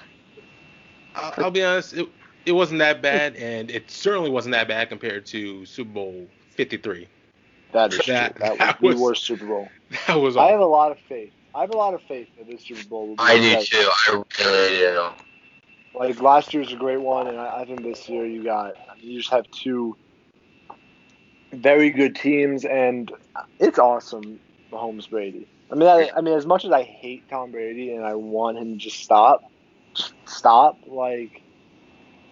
I'll 1.37 1.51
be 1.51 1.63
honest, 1.63 1.93
it, 1.93 2.07
it 2.45 2.53
wasn't 2.53 2.79
that 2.79 3.01
bad, 3.01 3.35
and 3.35 3.69
it 3.69 3.91
certainly 3.91 4.29
wasn't 4.29 4.53
that 4.53 4.67
bad 4.67 4.89
compared 4.89 5.25
to 5.27 5.65
Super 5.65 5.91
Bowl 5.91 6.27
53. 6.51 7.07
That 7.73 7.93
is 7.93 7.99
true. 7.99 8.13
That- 8.13 8.35
That, 8.37 8.57
that 8.57 8.81
was 8.81 8.91
was- 8.93 8.97
the 8.97 9.03
worst 9.03 9.25
Super 9.25 9.45
Bowl. 9.45 9.67
That 10.07 10.15
was 10.15 10.37
I 10.37 10.47
have 10.51 10.59
a 10.61 10.65
lot 10.65 10.91
of 10.91 10.97
faith. 11.09 11.33
I 11.53 11.61
have 11.61 11.71
a 11.71 11.77
lot 11.77 11.93
of 11.93 12.01
faith 12.03 12.29
that 12.37 12.47
this 12.47 12.63
Super 12.65 12.87
Bowl 12.87 13.07
will 13.07 13.15
be 13.17 13.23
I 13.23 13.37
do 13.37 13.53
better. 13.55 13.65
too. 13.65 13.89
I 14.39 14.45
really 14.45 14.77
do. 14.77 15.07
Like 15.93 16.21
last 16.21 16.53
year's 16.53 16.71
a 16.71 16.77
great 16.77 17.01
one, 17.01 17.27
and 17.27 17.37
I, 17.37 17.59
I 17.61 17.65
think 17.65 17.83
this 17.83 18.07
year 18.07 18.25
you 18.25 18.41
got 18.43 18.75
you 19.01 19.17
just 19.19 19.29
have 19.31 19.45
two 19.51 19.97
very 21.51 21.89
good 21.89 22.15
teams, 22.15 22.63
and 22.63 23.11
it's 23.59 23.77
awesome. 23.77 24.39
Mahomes 24.71 25.09
Brady. 25.09 25.45
I 25.71 25.75
mean, 25.75 25.87
I, 25.87 26.11
I 26.15 26.21
mean, 26.21 26.33
as 26.33 26.45
much 26.45 26.65
as 26.65 26.71
I 26.71 26.83
hate 26.83 27.29
Tom 27.29 27.51
Brady 27.51 27.93
and 27.93 28.05
I 28.05 28.15
want 28.15 28.57
him 28.57 28.73
to 28.73 28.77
just 28.77 28.99
stop, 28.99 29.49
just 29.93 30.13
stop. 30.25 30.79
Like, 30.85 31.41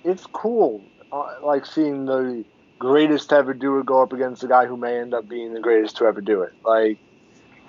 it's 0.04 0.26
cool. 0.28 0.84
Uh, 1.12 1.36
like 1.42 1.66
seeing 1.66 2.06
the 2.06 2.44
greatest 2.78 3.30
to 3.30 3.36
ever 3.36 3.54
do 3.54 3.80
it 3.80 3.86
go 3.86 4.02
up 4.02 4.14
against 4.14 4.42
the 4.42 4.48
guy 4.48 4.66
who 4.66 4.78
may 4.78 5.00
end 5.00 5.14
up 5.14 5.28
being 5.28 5.54
the 5.54 5.60
greatest 5.60 5.98
to 5.98 6.06
ever 6.06 6.22
do 6.22 6.42
it. 6.42 6.54
Like, 6.66 7.00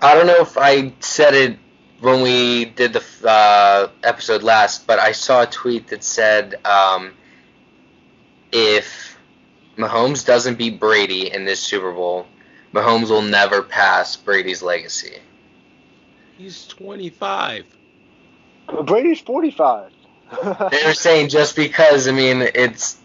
I 0.02 0.14
don't 0.14 0.26
know 0.26 0.40
if 0.40 0.58
I 0.58 0.92
said 1.00 1.34
it 1.34 1.58
when 2.00 2.22
we 2.22 2.64
did 2.64 2.92
the 2.92 3.04
uh, 3.28 3.88
episode 4.02 4.42
last, 4.42 4.86
but 4.86 4.98
I 4.98 5.12
saw 5.12 5.42
a 5.42 5.46
tweet 5.46 5.88
that 5.88 6.02
said 6.02 6.54
um, 6.64 7.12
if 8.50 9.16
Mahomes 9.76 10.26
doesn't 10.26 10.58
beat 10.58 10.80
Brady 10.80 11.32
in 11.32 11.44
this 11.44 11.60
Super 11.60 11.92
Bowl, 11.92 12.26
Mahomes 12.72 13.10
will 13.10 13.22
never 13.22 13.62
pass 13.62 14.16
Brady's 14.16 14.62
legacy. 14.62 15.18
He's 16.40 16.66
25. 16.68 17.66
Brady's 18.86 19.20
forty-five. 19.20 19.90
They 20.70 20.82
were 20.86 20.94
saying 20.94 21.28
just 21.28 21.56
because, 21.56 22.08
I 22.08 22.12
mean, 22.12 22.42
it's 22.54 22.98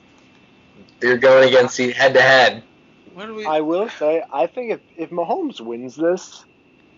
they're 1.00 1.17
going 1.17 1.48
against 1.48 1.78
the 1.78 1.91
head 1.91 2.13
to 2.13 2.21
head. 2.21 2.63
We? 3.15 3.45
I 3.45 3.62
will 3.62 3.89
say, 3.89 4.24
I 4.32 4.48
think 4.48 4.71
if, 4.74 4.82
if 4.98 5.10
Mahomes 5.12 5.60
wins 5.62 5.95
this, 5.95 6.45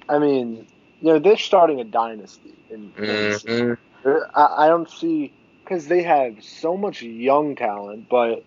I 0.09 0.19
mean, 0.19 0.67
you 0.99 1.13
know, 1.13 1.19
they're 1.19 1.37
starting 1.37 1.79
a 1.79 1.85
dynasty. 1.85 2.63
In, 2.69 2.93
in 3.03 3.39
hmm 3.45 3.73
I, 4.05 4.65
I 4.65 4.67
don't 4.67 4.89
see 4.89 5.33
because 5.63 5.87
they 5.87 6.03
have 6.03 6.35
so 6.43 6.77
much 6.77 7.01
young 7.01 7.55
talent, 7.55 8.07
but 8.09 8.45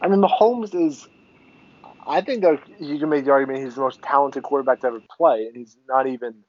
I 0.00 0.08
mean, 0.08 0.20
Mahomes 0.22 0.74
is. 0.74 1.08
I 2.06 2.20
think 2.22 2.42
that 2.42 2.60
you 2.80 2.98
can 2.98 3.08
make 3.10 3.24
the 3.24 3.32
argument 3.32 3.64
he's 3.64 3.74
the 3.76 3.80
most 3.82 4.02
talented 4.02 4.42
quarterback 4.42 4.80
to 4.80 4.88
ever 4.88 5.02
play, 5.16 5.46
and 5.46 5.56
he's 5.56 5.76
not 5.88 6.06
even. 6.06 6.44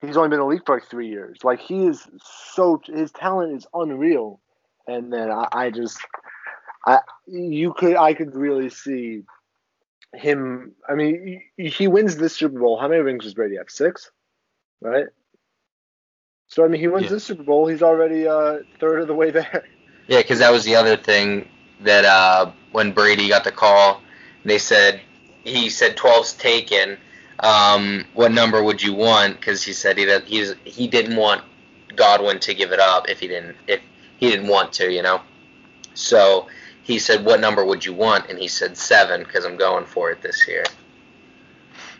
He's 0.00 0.16
only 0.16 0.28
been 0.28 0.40
in 0.40 0.46
the 0.46 0.46
league 0.46 0.66
for 0.66 0.76
like 0.76 0.88
three 0.88 1.08
years. 1.08 1.38
Like 1.42 1.60
he 1.60 1.86
is 1.86 2.06
so 2.52 2.80
his 2.84 3.10
talent 3.12 3.56
is 3.56 3.66
unreal, 3.72 4.40
and 4.86 5.12
then 5.12 5.30
I, 5.30 5.48
I 5.52 5.70
just, 5.70 5.98
I 6.86 6.98
you 7.26 7.72
could 7.72 7.96
I 7.96 8.14
could 8.14 8.34
really 8.34 8.68
see 8.70 9.22
him. 10.14 10.72
I 10.88 10.94
mean, 10.94 11.42
he 11.56 11.68
he 11.68 11.88
wins 11.88 12.16
this 12.16 12.36
Super 12.36 12.58
Bowl. 12.58 12.78
How 12.78 12.88
many 12.88 13.00
rings 13.00 13.24
does 13.24 13.34
Brady 13.34 13.56
have? 13.56 13.70
Six, 13.70 14.10
right? 14.80 15.06
So 16.48 16.64
I 16.64 16.68
mean, 16.68 16.80
he 16.80 16.88
wins 16.88 17.04
Yeah. 17.04 17.10
this 17.10 17.24
Super 17.24 17.42
Bowl. 17.42 17.66
He's 17.66 17.82
already 17.82 18.28
uh, 18.28 18.58
third 18.78 19.00
of 19.00 19.08
the 19.08 19.14
way 19.14 19.30
there. 19.30 19.64
Yeah, 20.06 20.18
because 20.18 20.38
that 20.40 20.52
was 20.52 20.64
the 20.64 20.76
other 20.76 20.96
thing 20.96 21.48
that 21.80 22.04
uh, 22.04 22.52
when 22.72 22.92
Brady 22.92 23.28
got 23.28 23.44
the 23.44 23.52
call, 23.52 24.02
they 24.44 24.58
said 24.58 25.00
he 25.44 25.70
said 25.70 25.96
12's 25.96 26.34
taken. 26.34 26.98
Um, 27.40 28.04
what 28.14 28.32
number 28.32 28.62
would 28.62 28.82
you 28.82 28.94
want? 28.94 29.36
Because 29.36 29.62
he 29.62 29.72
said 29.72 29.98
he 29.98 30.52
he 30.64 30.86
didn't 30.86 31.16
want 31.16 31.42
Godwin 31.96 32.40
to 32.40 32.54
give 32.54 32.72
it 32.72 32.80
up 32.80 33.08
if 33.08 33.20
he 33.20 33.28
didn't 33.28 33.56
if 33.66 33.80
he 34.18 34.30
didn't 34.30 34.48
want 34.48 34.72
to, 34.74 34.92
you 34.92 35.02
know. 35.02 35.20
So 35.94 36.46
he 36.82 36.98
said, 36.98 37.24
"What 37.24 37.40
number 37.40 37.64
would 37.64 37.84
you 37.84 37.92
want?" 37.92 38.28
And 38.30 38.38
he 38.38 38.48
said 38.48 38.76
seven 38.76 39.24
because 39.24 39.44
I'm 39.44 39.56
going 39.56 39.84
for 39.84 40.10
it 40.10 40.22
this 40.22 40.46
year. 40.46 40.64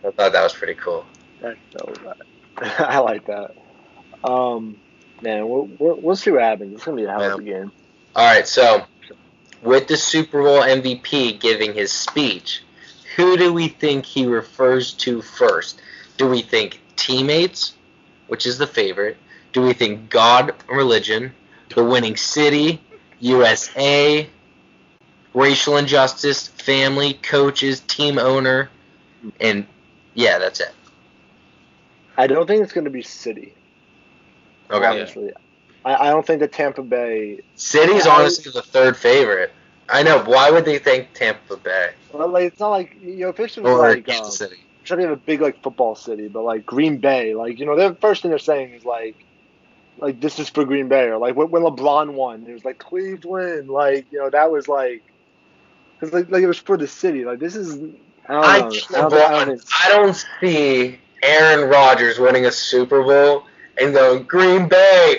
I 0.04 0.10
thought 0.10 0.32
that 0.32 0.42
was 0.42 0.52
pretty 0.52 0.74
cool. 0.74 1.04
That's 1.40 1.58
so. 1.72 1.92
I 2.58 2.98
like 2.98 3.26
that. 3.26 3.54
Um, 4.22 4.76
man, 5.22 5.48
we'll, 5.48 5.68
we'll, 5.78 5.96
we'll 5.96 6.16
see 6.16 6.30
what 6.30 6.42
happens. 6.42 6.74
It's 6.74 6.84
gonna 6.84 6.96
be 6.96 7.04
a 7.04 7.10
hell 7.10 7.22
of 7.22 7.40
a 7.40 7.42
game. 7.42 7.72
All 8.14 8.24
right, 8.24 8.46
so 8.46 8.86
with 9.62 9.88
the 9.88 9.96
Super 9.96 10.42
Bowl 10.42 10.60
MVP 10.60 11.40
giving 11.40 11.74
his 11.74 11.90
speech, 11.90 12.62
who 13.16 13.36
do 13.36 13.52
we 13.52 13.68
think 13.68 14.04
he 14.04 14.26
refers 14.26 14.92
to 14.94 15.22
first? 15.22 15.80
Do 16.16 16.28
we 16.28 16.42
think 16.42 16.80
teammates, 16.96 17.74
which 18.28 18.46
is 18.46 18.58
the 18.58 18.66
favorite? 18.66 19.16
Do 19.52 19.62
we 19.62 19.72
think 19.72 20.10
God, 20.10 20.54
religion, 20.68 21.32
the 21.74 21.84
winning 21.84 22.16
city, 22.16 22.80
USA, 23.20 24.28
racial 25.32 25.76
injustice, 25.76 26.48
family, 26.48 27.14
coaches, 27.14 27.80
team 27.80 28.18
owner, 28.18 28.70
and 29.40 29.66
yeah, 30.14 30.38
that's 30.38 30.60
it. 30.60 30.72
I 32.16 32.26
don't 32.26 32.46
think 32.46 32.62
it's 32.62 32.72
gonna 32.72 32.90
be 32.90 33.02
City. 33.02 33.54
Okay. 34.70 34.86
Honestly, 34.86 35.32
I, 35.84 35.94
I 35.94 36.10
don't 36.10 36.26
think 36.26 36.40
that 36.40 36.52
Tampa 36.52 36.82
Bay. 36.82 37.40
City's 37.56 38.06
honestly 38.06 38.50
the 38.52 38.62
third 38.62 38.96
favorite. 38.96 39.52
I 39.88 40.02
know. 40.02 40.22
Why 40.24 40.50
would 40.50 40.64
they 40.64 40.78
thank 40.78 41.12
Tampa 41.12 41.56
Bay 41.56 41.90
Well, 42.12 42.28
like 42.28 42.44
it's 42.44 42.60
not 42.60 42.70
like 42.70 42.96
you 43.02 43.16
know, 43.16 43.34
if 43.36 43.58
or 43.58 43.78
like 43.78 44.06
Kansas 44.06 44.40
um, 44.40 44.48
City? 44.48 44.64
to 44.84 44.96
have 44.98 45.10
a 45.10 45.16
big 45.16 45.40
like 45.40 45.62
football 45.62 45.94
city, 45.94 46.28
but 46.28 46.42
like 46.42 46.66
Green 46.66 46.98
Bay, 46.98 47.34
like 47.34 47.58
you 47.58 47.66
know, 47.66 47.76
the 47.76 47.94
first 47.96 48.22
thing 48.22 48.30
they're 48.30 48.38
saying 48.38 48.74
is 48.74 48.84
like, 48.84 49.16
like 49.98 50.20
this 50.20 50.38
is 50.38 50.48
for 50.48 50.64
Green 50.64 50.88
Bay, 50.88 51.04
or 51.04 51.18
like 51.18 51.36
when, 51.36 51.50
when 51.50 51.62
LeBron 51.62 52.12
won, 52.12 52.46
it 52.46 52.52
was 52.52 52.64
like 52.64 52.78
Cleveland, 52.78 53.68
like 53.68 54.06
you 54.10 54.18
know 54.18 54.30
that 54.30 54.50
was 54.50 54.68
like, 54.68 55.02
cause 56.00 56.12
like, 56.12 56.30
like 56.30 56.42
it 56.42 56.46
was 56.46 56.58
for 56.58 56.76
the 56.76 56.88
city, 56.88 57.24
like 57.24 57.38
this 57.38 57.56
is. 57.56 57.78
I 58.26 58.32
don't 58.32 58.44
I, 58.44 58.58
know. 58.60 58.70
think 58.70 58.94
I 58.94 59.00
don't, 59.00 59.12
LeBron, 59.12 59.72
I 59.84 59.88
don't 59.90 60.24
see 60.40 60.98
Aaron 61.22 61.68
Rodgers 61.68 62.18
winning 62.18 62.46
a 62.46 62.52
Super 62.52 63.02
Bowl 63.02 63.44
and 63.78 63.92
going 63.92 64.22
Green 64.24 64.68
Bay. 64.68 65.18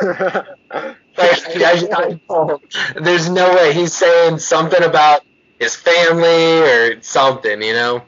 think- 1.16 1.92
I, 1.94 2.20
I. 2.30 3.00
There's 3.00 3.28
no 3.30 3.54
way 3.54 3.72
he's 3.72 3.94
saying 3.94 4.38
something 4.38 4.82
about 4.82 5.22
his 5.58 5.76
family 5.76 6.60
or 6.62 7.00
something, 7.02 7.62
you 7.62 7.72
know. 7.72 8.02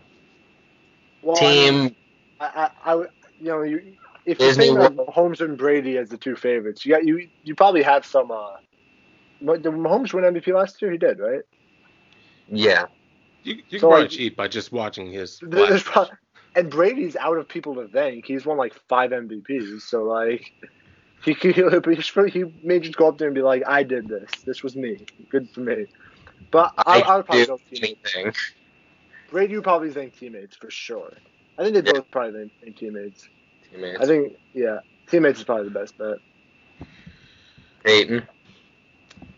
Well, 1.22 1.36
Team 1.36 1.94
I, 2.40 2.46
I, 2.46 2.70
I 2.90 2.94
would- 2.94 3.10
you 3.40 3.48
know, 3.48 3.62
you 3.62 3.94
if 4.24 4.40
you 4.40 4.52
think 4.54 4.78
of 4.78 4.92
Mahomes 4.94 5.40
and 5.40 5.56
Brady 5.58 5.98
as 5.98 6.08
the 6.08 6.16
two 6.16 6.36
favorites, 6.36 6.84
you 6.86 6.92
got 6.94 7.04
you 7.04 7.28
you 7.44 7.54
probably 7.54 7.82
have 7.82 8.04
some. 8.06 8.30
uh 8.30 8.56
what- 9.40 9.62
Did 9.62 9.72
Mahomes 9.72 10.12
win 10.12 10.24
MVP 10.24 10.52
last 10.54 10.80
year? 10.82 10.90
He 10.92 10.98
did, 10.98 11.18
right? 11.18 11.42
Yeah. 12.48 12.86
You, 13.42 13.54
you 13.54 13.62
So, 13.62 13.70
can 13.70 13.80
probably 13.80 14.00
like- 14.02 14.10
cheat 14.10 14.36
by 14.36 14.48
just 14.48 14.72
watching 14.72 15.10
his. 15.12 15.38
There's 15.42 15.82
flash. 15.82 16.08
and 16.54 16.70
Brady's 16.70 17.16
out 17.16 17.36
of 17.36 17.46
people 17.48 17.74
to 17.76 17.88
thank. 17.88 18.24
He's 18.26 18.46
won 18.46 18.56
like 18.56 18.72
five 18.88 19.10
MVPs, 19.10 19.82
so 19.82 20.02
like 20.04 20.52
he 21.26 21.34
he, 21.34 21.52
he, 21.52 22.30
he 22.30 22.44
may 22.62 22.80
just 22.80 22.96
go 22.96 23.08
up 23.08 23.18
there 23.18 23.28
and 23.28 23.34
be 23.34 23.42
like, 23.42 23.64
"I 23.66 23.82
did 23.82 24.08
this. 24.08 24.30
This 24.46 24.62
was 24.62 24.76
me. 24.76 25.04
Good 25.28 25.50
for 25.52 25.60
me." 25.60 25.86
But 26.52 26.72
I, 26.78 27.00
I 27.00 27.16
would 27.16 27.26
probably 27.26 27.44
do 27.44 27.46
go 27.46 27.60
teammates. 27.68 28.14
anything. 28.14 28.32
Brady 29.30 29.56
would 29.56 29.64
probably 29.64 29.90
thank 29.90 30.16
teammates 30.16 30.56
for 30.56 30.70
sure. 30.70 31.12
I 31.58 31.64
think 31.64 31.74
they 31.74 31.82
Yeah. 31.82 31.98
both 31.98 32.10
probably 32.10 32.40
thank, 32.40 32.52
thank 32.62 32.76
teammates. 32.78 33.28
Teammates. 33.70 34.00
I 34.00 34.06
think 34.06 34.34
yeah, 34.54 34.78
teammates 35.08 35.40
is 35.40 35.44
probably 35.44 35.64
the 35.64 35.78
best 35.78 35.98
bet. 35.98 36.18
Peyton. 37.84 38.22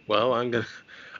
Well, 0.06 0.34
I'm 0.34 0.50
gonna. 0.50 0.66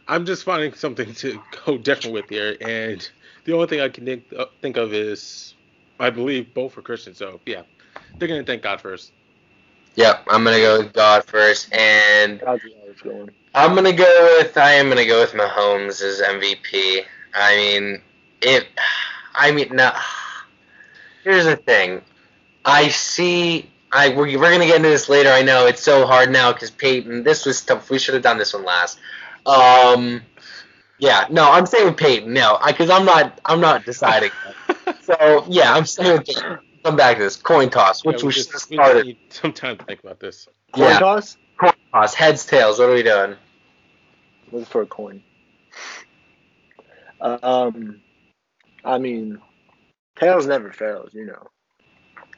I'm 0.06 0.24
just 0.26 0.44
finding 0.44 0.72
something 0.74 1.12
to 1.14 1.40
go 1.66 1.78
different 1.78 2.14
with 2.14 2.28
here, 2.30 2.56
and 2.60 3.08
the 3.44 3.52
only 3.54 3.66
thing 3.66 3.80
I 3.80 3.88
can 3.90 4.06
think, 4.06 4.24
uh, 4.36 4.46
think 4.62 4.76
of 4.78 4.94
is, 4.94 5.54
I 6.00 6.10
believe 6.10 6.54
both 6.54 6.78
are 6.78 6.82
Christian. 6.82 7.14
So 7.14 7.40
yeah, 7.46 7.62
they're 8.18 8.28
gonna 8.28 8.44
thank 8.44 8.62
God 8.62 8.80
first. 8.80 9.12
Yep, 9.98 10.28
I'm 10.28 10.44
gonna 10.44 10.58
go 10.58 10.78
with 10.78 10.92
God 10.92 11.24
first, 11.24 11.74
and 11.74 12.40
How's 12.46 12.60
the 12.60 12.72
Alex 12.84 13.02
going? 13.02 13.30
I'm 13.52 13.74
gonna 13.74 13.92
go 13.92 14.36
with 14.38 14.56
I 14.56 14.74
am 14.74 14.88
gonna 14.88 15.04
go 15.04 15.18
with 15.22 15.32
Mahomes 15.32 16.00
as 16.00 16.20
MVP. 16.20 17.04
I 17.34 17.56
mean, 17.56 18.00
it. 18.40 18.68
I 19.34 19.50
mean, 19.50 19.70
now 19.72 20.00
here's 21.24 21.46
the 21.46 21.56
thing. 21.56 22.00
I 22.64 22.86
see. 22.90 23.68
I 23.90 24.10
we're, 24.10 24.38
we're 24.38 24.52
gonna 24.52 24.66
get 24.66 24.76
into 24.76 24.88
this 24.88 25.08
later. 25.08 25.30
I 25.30 25.42
know 25.42 25.66
it's 25.66 25.82
so 25.82 26.06
hard 26.06 26.30
now 26.30 26.52
because 26.52 26.70
Peyton. 26.70 27.24
This 27.24 27.44
was 27.44 27.60
tough. 27.60 27.90
We 27.90 27.98
should 27.98 28.14
have 28.14 28.22
done 28.22 28.38
this 28.38 28.54
one 28.54 28.64
last. 28.64 29.00
Um. 29.46 30.22
Yeah. 30.98 31.26
No, 31.28 31.50
I'm 31.50 31.66
saying 31.66 31.86
with 31.86 31.96
Peyton. 31.96 32.32
No, 32.32 32.56
because 32.64 32.88
I'm 32.88 33.04
not. 33.04 33.40
I'm 33.44 33.60
not 33.60 33.84
deciding. 33.84 34.30
so 35.02 35.44
yeah, 35.48 35.74
I'm 35.74 35.86
saying 35.86 36.18
with 36.18 36.26
Peyton. 36.26 36.58
Come 36.88 36.96
back 36.96 37.18
to 37.18 37.22
this 37.24 37.36
coin 37.36 37.68
toss, 37.68 38.02
which 38.02 38.16
Yeah, 38.16 38.22
we, 38.22 38.26
we 38.28 38.32
should 38.32 38.46
have 38.46 38.52
just, 38.54 38.70
we 38.70 38.76
started. 38.76 39.04
need 39.04 39.18
some 39.28 39.52
time 39.52 39.76
to 39.76 39.84
think 39.84 40.00
about 40.00 40.20
this. 40.20 40.48
Coin 40.72 40.84
Yeah, 40.84 40.98
toss? 40.98 41.36
coin 41.60 41.72
toss. 41.92 42.14
Heads, 42.14 42.46
tails. 42.46 42.78
What 42.78 42.88
are 42.88 42.94
we 42.94 43.02
doing? 43.02 43.36
Look 44.50 44.66
for 44.66 44.80
a 44.80 44.86
coin. 44.86 45.22
Um, 47.20 48.00
I 48.86 48.96
mean, 48.96 49.38
tails 50.18 50.46
never 50.46 50.72
fails, 50.72 51.12
you 51.12 51.26
know. 51.26 51.48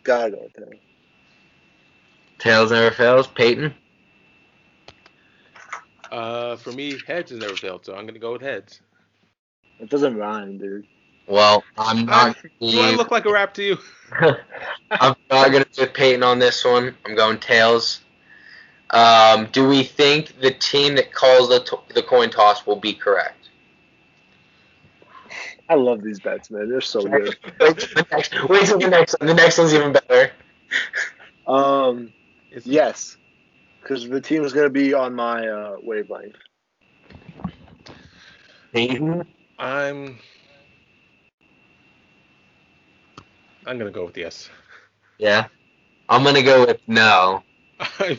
Gotta 0.02 0.32
go 0.32 0.42
with 0.42 0.54
tails. 0.54 0.82
Tails 2.38 2.72
never 2.72 2.90
fails. 2.92 3.28
Peyton. 3.28 3.72
Uh, 6.10 6.56
for 6.56 6.72
me, 6.72 6.98
heads 7.06 7.30
has 7.30 7.38
never 7.38 7.54
failed, 7.54 7.86
so 7.86 7.94
I'm 7.94 8.04
gonna 8.04 8.18
go 8.18 8.32
with 8.32 8.42
heads. 8.42 8.80
It 9.78 9.90
doesn't 9.90 10.16
rhyme, 10.16 10.58
dude. 10.58 10.88
Well, 11.30 11.62
I'm 11.78 12.06
not. 12.06 12.36
Do 12.58 12.80
I 12.80 12.90
look 12.90 13.12
like 13.12 13.24
a 13.24 13.32
rap 13.32 13.54
to 13.54 13.62
you? 13.62 13.78
I'm 14.90 15.14
not 15.30 15.52
gonna 15.52 15.64
put 15.64 15.94
Peyton 15.94 16.24
on 16.24 16.40
this 16.40 16.64
one. 16.64 16.96
I'm 17.06 17.14
going 17.14 17.38
tails. 17.38 18.00
Um, 18.90 19.48
do 19.52 19.68
we 19.68 19.84
think 19.84 20.40
the 20.40 20.50
team 20.50 20.96
that 20.96 21.14
calls 21.14 21.48
the 21.48 21.60
to- 21.60 21.94
the 21.94 22.02
coin 22.02 22.30
toss 22.30 22.66
will 22.66 22.80
be 22.80 22.92
correct? 22.92 23.48
I 25.68 25.74
love 25.74 26.02
these 26.02 26.18
bets, 26.18 26.50
man. 26.50 26.68
They're 26.68 26.80
so 26.80 27.04
good. 27.04 27.38
Wait 27.60 27.78
till 27.78 27.94
the 27.94 28.06
next, 28.10 28.48
wait 28.48 28.66
till 28.66 28.78
the 28.80 28.88
next 28.88 29.16
one. 29.20 29.28
The 29.28 29.34
next 29.34 29.56
one's 29.56 29.72
even 29.72 29.92
better. 29.92 30.32
Um, 31.46 32.12
yes, 32.64 33.16
because 33.80 34.08
the 34.08 34.20
team 34.20 34.42
is 34.42 34.52
gonna 34.52 34.68
be 34.68 34.94
on 34.94 35.14
my 35.14 35.46
uh, 35.46 35.76
wavelength. 35.80 36.34
Peyton. 38.72 39.24
I'm. 39.60 40.18
I'm 43.70 43.78
gonna 43.78 43.92
go 43.92 44.04
with 44.04 44.16
yes. 44.16 44.50
Yeah. 45.18 45.46
I'm 46.08 46.24
gonna 46.24 46.42
go 46.42 46.66
with 46.66 46.80
no. 46.88 47.44
I'm, 48.00 48.18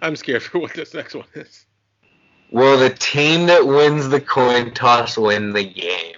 I'm 0.00 0.16
scared 0.16 0.42
for 0.42 0.60
what 0.60 0.72
this 0.72 0.94
next 0.94 1.14
one 1.14 1.26
is. 1.34 1.66
Will 2.50 2.78
the 2.78 2.88
team 2.88 3.46
that 3.48 3.66
wins 3.66 4.08
the 4.08 4.18
coin 4.20 4.72
toss 4.72 5.18
win 5.18 5.52
the 5.52 5.64
game? 5.64 6.14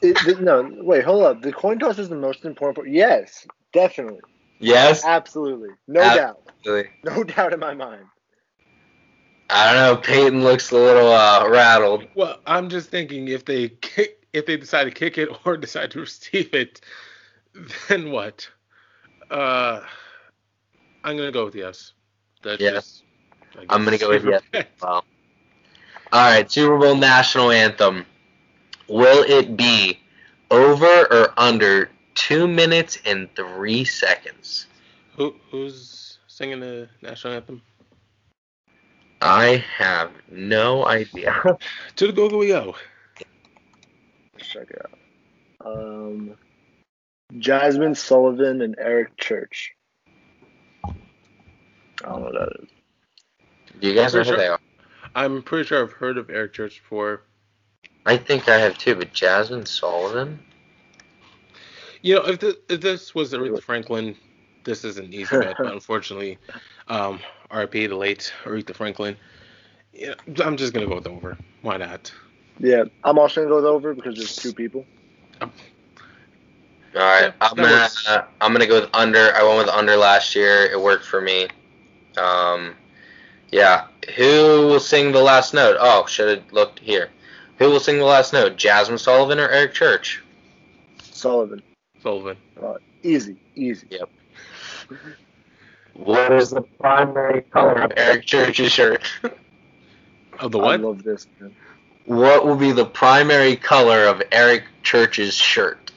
It, 0.00 0.16
th- 0.16 0.38
no, 0.38 0.70
wait, 0.72 1.04
hold 1.04 1.22
up. 1.24 1.42
The 1.42 1.52
coin 1.52 1.78
toss 1.78 1.98
is 1.98 2.08
the 2.08 2.16
most 2.16 2.46
important 2.46 2.76
part. 2.76 2.88
Yes, 2.88 3.46
definitely, 3.74 4.20
Yes. 4.58 5.04
absolutely, 5.04 5.68
no 5.86 6.00
Ab- 6.00 6.16
doubt, 6.16 6.40
no 7.04 7.24
doubt 7.24 7.52
in 7.52 7.60
my 7.60 7.74
mind. 7.74 8.06
I 9.50 9.74
don't 9.74 9.82
know. 9.96 10.00
Peyton 10.00 10.42
looks 10.44 10.70
a 10.70 10.76
little 10.76 11.12
uh, 11.12 11.46
rattled. 11.50 12.06
Well, 12.14 12.38
I'm 12.46 12.70
just 12.70 12.88
thinking 12.88 13.28
if 13.28 13.44
they 13.44 13.68
kick, 13.68 14.21
if 14.32 14.46
they 14.46 14.56
decide 14.56 14.84
to 14.84 14.90
kick 14.90 15.18
it 15.18 15.28
or 15.46 15.56
decide 15.56 15.90
to 15.92 16.00
receive 16.00 16.52
it, 16.54 16.80
then 17.88 18.10
what? 18.10 18.48
Uh, 19.30 19.80
I'm 21.04 21.16
gonna 21.16 21.32
go 21.32 21.44
with 21.46 21.54
yes. 21.54 21.92
That's 22.42 22.60
Yeah. 22.60 22.72
just, 22.72 23.04
I 23.56 23.66
I'm 23.68 23.84
gonna 23.84 23.98
go 23.98 24.08
with 24.10 24.24
yes. 24.24 24.42
bet. 24.50 24.68
Well. 24.82 25.04
All 26.12 26.30
right, 26.30 26.50
Super 26.50 26.76
Bowl 26.78 26.94
national 26.94 27.50
anthem. 27.50 28.04
Will 28.88 29.24
it 29.26 29.56
be 29.56 29.98
over 30.50 31.06
or 31.10 31.32
under 31.38 31.90
two 32.14 32.46
minutes 32.46 32.98
and 33.06 33.34
three 33.34 33.84
seconds? 33.84 34.66
Who 35.16 35.34
who's 35.50 36.18
singing 36.26 36.60
the 36.60 36.88
national 37.00 37.34
anthem? 37.34 37.62
I 39.22 39.64
have 39.78 40.10
no 40.30 40.84
idea. 40.86 41.42
To 41.96 42.06
the 42.06 42.12
Google 42.12 42.38
we 42.40 42.48
go. 42.48 42.74
Let's 44.54 44.70
check 44.70 44.76
it 44.76 44.82
out. 44.84 44.98
Um, 45.66 46.34
Jazmine 47.34 47.96
Sullivan 47.96 48.60
and 48.60 48.76
Eric 48.78 49.16
Church. 49.16 49.74
I 50.84 50.92
don't 52.02 52.20
know 52.20 52.26
what 52.26 52.34
that 52.34 52.62
is. 52.62 52.68
Do 53.80 53.88
you 53.88 53.94
guys 53.94 54.14
know 54.14 54.20
who 54.20 54.30
Pretty 54.30 54.42
they 54.42 54.48
are? 54.48 54.60
I'm 55.14 55.42
pretty 55.42 55.66
sure 55.66 55.82
I've 55.82 55.92
heard 55.92 56.18
of 56.18 56.30
Eric 56.30 56.52
Church 56.52 56.82
before. 56.82 57.22
I 58.04 58.16
think 58.16 58.48
I 58.48 58.58
have 58.58 58.76
too, 58.78 58.96
but 58.96 59.12
Jazmine 59.12 59.66
Sullivan? 59.66 60.38
You 62.02 62.16
know, 62.16 62.22
if 62.22 62.40
this, 62.40 62.56
if 62.68 62.80
this 62.80 63.14
was 63.14 63.32
Aretha 63.32 63.62
Franklin, 63.62 64.16
this 64.64 64.84
is 64.84 64.98
an 64.98 65.12
easy 65.12 65.38
bet. 65.38 65.54
But 65.56 65.66
unfortunately, 65.72 66.38
um, 66.88 67.20
RIP 67.54 67.72
the 67.72 67.88
late 67.88 68.32
Aretha 68.44 68.74
Franklin. 68.74 69.16
Yeah, 69.92 70.14
I'm 70.42 70.56
just 70.56 70.72
gonna 70.72 70.86
go 70.86 70.96
with 70.96 71.06
over. 71.06 71.38
Why 71.60 71.76
not? 71.76 72.12
Yeah, 72.62 72.84
I'm 73.02 73.18
also 73.18 73.40
gonna 73.42 73.50
go 73.50 73.56
with 73.56 73.64
over 73.64 73.92
because 73.92 74.16
there's 74.16 74.36
two 74.36 74.52
people. 74.52 74.86
All 75.40 75.50
right, 76.94 77.22
Yeah, 77.24 77.32
I'm 77.40 77.56
gonna 77.56 77.88
uh, 78.08 78.22
I'm 78.40 78.52
gonna 78.52 78.68
go 78.68 78.82
with 78.82 78.90
under. 78.94 79.34
I 79.34 79.42
went 79.42 79.58
with 79.58 79.68
under 79.68 79.96
last 79.96 80.36
year. 80.36 80.66
It 80.66 80.80
worked 80.80 81.04
for 81.04 81.20
me. 81.20 81.48
Um, 82.16 82.76
yeah. 83.50 83.86
Who 84.16 84.68
will 84.68 84.80
sing 84.80 85.10
the 85.10 85.20
last 85.20 85.54
note? 85.54 85.76
Oh, 85.80 86.06
should 86.06 86.38
have 86.38 86.52
looked 86.52 86.78
here. 86.78 87.10
Who 87.58 87.68
will 87.68 87.80
sing 87.80 87.98
the 87.98 88.04
last 88.04 88.32
note? 88.32 88.56
Jazmine 88.56 88.98
Sullivan 88.98 89.40
or 89.40 89.48
Eric 89.48 89.74
Church? 89.74 90.22
Sullivan, 91.00 91.62
Sullivan. 92.00 92.36
easy, 93.02 93.36
easy. 93.56 93.88
Yep. 93.90 94.08
what 95.94 96.32
is 96.32 96.50
the 96.50 96.62
primary 96.62 97.42
color 97.42 97.82
of 97.82 97.92
Eric 97.96 98.24
Church's 98.24 98.70
shirt? 98.70 99.02
Of 100.38 100.52
the 100.52 100.58
I 100.58 100.62
what? 100.62 100.80
love 100.80 101.02
this. 101.02 101.26
Man. 101.40 101.54
What 102.06 102.44
will 102.46 102.56
be 102.56 102.72
the 102.72 102.84
primary 102.84 103.56
color 103.56 104.06
of 104.06 104.22
Eric 104.32 104.64
Church's 104.82 105.34
shirt? 105.34 105.92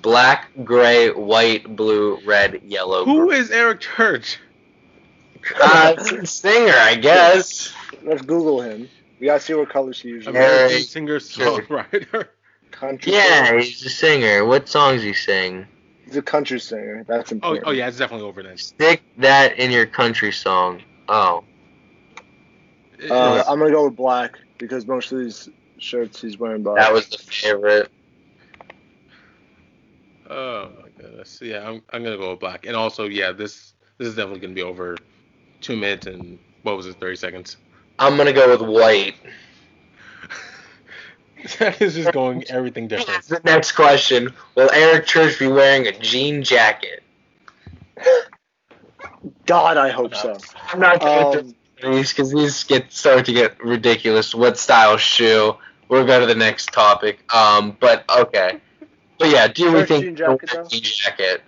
Black, 0.00 0.48
gray, 0.64 1.10
white, 1.10 1.76
blue, 1.76 2.18
red, 2.24 2.62
yellow. 2.64 3.04
Who 3.04 3.26
green. 3.28 3.40
is 3.42 3.50
Eric 3.50 3.80
Church? 3.80 4.38
Uh, 5.60 5.96
singer, 6.24 6.72
I 6.74 6.94
guess. 6.94 7.72
Let's 8.02 8.22
Google 8.22 8.60
him. 8.62 8.88
We 9.20 9.26
gotta 9.26 9.40
see 9.40 9.54
what 9.54 9.68
colors 9.70 10.00
he 10.00 10.08
usually. 10.10 10.36
Eric 10.36 10.66
American 10.70 10.86
singer 10.86 11.18
songwriter. 11.18 12.28
Country. 12.70 13.12
Yeah, 13.12 13.46
singer. 13.46 13.58
he's 13.60 13.84
a 13.84 13.88
singer. 13.90 14.44
What 14.44 14.68
songs 14.68 15.02
he 15.02 15.12
sing? 15.12 15.66
he's 16.04 16.16
a 16.16 16.22
country 16.22 16.60
singer. 16.60 17.04
That's 17.08 17.32
Oh, 17.32 17.34
important. 17.34 17.64
oh 17.66 17.70
yeah, 17.72 17.88
it's 17.88 17.98
definitely 17.98 18.26
over 18.26 18.42
then. 18.42 18.56
Stick 18.56 19.02
that 19.18 19.58
in 19.58 19.70
your 19.70 19.86
country 19.86 20.32
song. 20.32 20.80
Oh. 21.08 21.44
Uh, 23.10 23.44
I'm 23.48 23.58
gonna 23.58 23.70
go 23.70 23.84
with 23.86 23.96
black 23.96 24.38
because 24.58 24.86
most 24.86 25.12
of 25.12 25.18
these 25.18 25.48
shirts 25.78 26.20
he's 26.20 26.38
wearing 26.38 26.62
black. 26.62 26.76
That 26.78 26.92
was 26.92 27.08
the 27.08 27.18
favorite. 27.18 27.90
oh 30.28 30.70
my 30.82 30.88
goodness. 30.96 31.40
Yeah, 31.42 31.68
I'm, 31.68 31.82
I'm 31.92 32.02
gonna 32.04 32.16
go 32.18 32.30
with 32.30 32.40
black. 32.40 32.66
And 32.66 32.76
also, 32.76 33.04
yeah, 33.04 33.32
this 33.32 33.74
this 33.98 34.08
is 34.08 34.16
definitely 34.16 34.40
gonna 34.40 34.54
be 34.54 34.62
over 34.62 34.96
two 35.60 35.76
minutes 35.76 36.06
and 36.06 36.38
what 36.62 36.76
was 36.76 36.86
it, 36.86 37.00
30 37.00 37.16
seconds. 37.16 37.56
I'm 37.98 38.16
gonna 38.16 38.32
go 38.32 38.50
with 38.56 38.68
white. 38.68 39.14
That 41.60 41.80
is 41.80 41.94
just 41.94 42.12
going 42.12 42.42
everything 42.50 42.88
different. 42.88 43.24
The 43.26 43.40
next 43.44 43.72
question: 43.72 44.34
Will 44.56 44.70
Eric 44.72 45.06
Church 45.06 45.38
be 45.38 45.46
wearing 45.46 45.86
a 45.86 45.96
jean 45.96 46.42
jacket? 46.42 47.04
God, 49.46 49.76
I 49.76 49.90
hope 49.90 50.16
so. 50.16 50.36
I'm 50.72 50.80
not 50.80 51.00
going 51.00 51.26
Um, 51.26 51.32
through 51.32 51.54
these 51.82 52.12
because 52.12 52.32
these 52.32 52.64
get 52.64 52.92
start 52.92 53.26
to 53.26 53.32
get 53.32 53.62
ridiculous. 53.62 54.34
What 54.34 54.58
style 54.58 54.96
shoe? 54.96 55.56
We'll 55.88 56.06
go 56.06 56.20
to 56.20 56.26
the 56.26 56.34
next 56.34 56.72
topic. 56.72 57.32
Um, 57.34 57.76
but 57.80 58.04
okay. 58.10 58.60
But 59.18 59.30
yeah, 59.30 59.48
do 59.48 59.72
we 59.72 59.84
think 59.84 60.04
jean 60.04 60.16
jacket, 60.16 60.50
he'll 60.50 60.56
wear 60.56 60.60
a 60.60 60.64
though? 60.64 60.68
jean 60.68 60.82
jacket? 60.82 61.42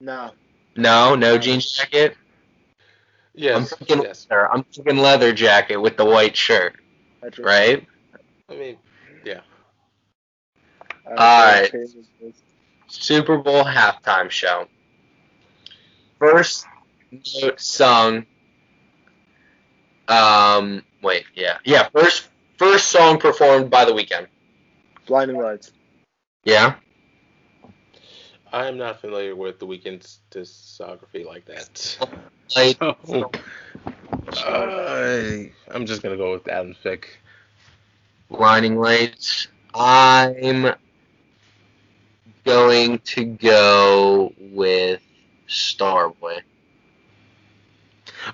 no. 0.00 0.30
No, 0.76 1.14
no 1.14 1.38
jean 1.38 1.60
jacket. 1.60 2.16
I'm 3.38 3.64
thinking 3.64 4.02
yes. 4.02 4.26
leather. 4.30 4.52
I'm 4.52 4.64
thinking 4.64 4.98
leather 4.98 5.32
jacket 5.32 5.76
with 5.76 5.96
the 5.96 6.04
white 6.04 6.36
shirt, 6.36 6.76
right? 7.38 7.86
I 8.48 8.54
mean, 8.54 8.76
yeah. 9.24 9.40
Alright. 11.06 11.72
Super 12.88 13.38
Bowl 13.38 13.64
halftime 13.64 14.30
show. 14.30 14.66
First 16.18 16.66
note 17.42 17.60
sung. 17.60 18.26
Um, 20.08 20.84
wait, 21.02 21.24
yeah, 21.34 21.58
yeah. 21.64 21.88
First, 21.88 22.28
first 22.58 22.88
song 22.88 23.18
performed 23.18 23.70
by 23.70 23.84
the 23.84 23.92
Weeknd. 23.92 24.26
Blinding 25.06 25.38
lights. 25.38 25.72
Yeah. 26.44 26.74
I 28.52 28.66
am 28.66 28.78
not 28.78 29.00
familiar 29.00 29.34
with 29.34 29.58
the 29.58 29.66
Weeknd's 29.66 30.20
discography 30.30 31.26
like 31.26 31.44
that. 31.46 31.98
Like, 32.54 32.78
So, 33.04 33.30
I 34.32 35.50
I'm 35.70 35.86
just 35.86 36.02
gonna 36.02 36.16
go 36.16 36.32
with 36.32 36.46
Adam 36.48 36.74
Fick. 36.74 37.18
blinding 38.28 38.78
lights. 38.78 39.48
I'm 39.74 40.74
going 42.44 42.98
to 42.98 43.24
go 43.24 44.32
with 44.38 45.00
Starboy. 45.48 46.42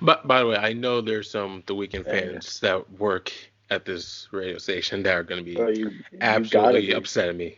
But 0.00 0.26
by 0.26 0.40
the 0.40 0.46
way, 0.46 0.56
I 0.56 0.72
know 0.72 1.00
there's 1.00 1.30
some 1.30 1.62
the 1.66 1.74
Weeknd 1.74 2.04
Yeah. 2.06 2.10
fans 2.10 2.60
that 2.60 2.90
work 2.98 3.32
at 3.70 3.84
this 3.84 4.28
radio 4.32 4.58
station 4.58 5.02
that 5.04 5.14
are 5.14 5.22
gonna 5.22 5.42
be 5.42 5.56
Oh, 5.58 5.68
you, 5.68 5.90
you 6.12 6.18
absolutely 6.20 6.86
be. 6.88 6.92
upset 6.92 7.28
at 7.28 7.36
me. 7.36 7.56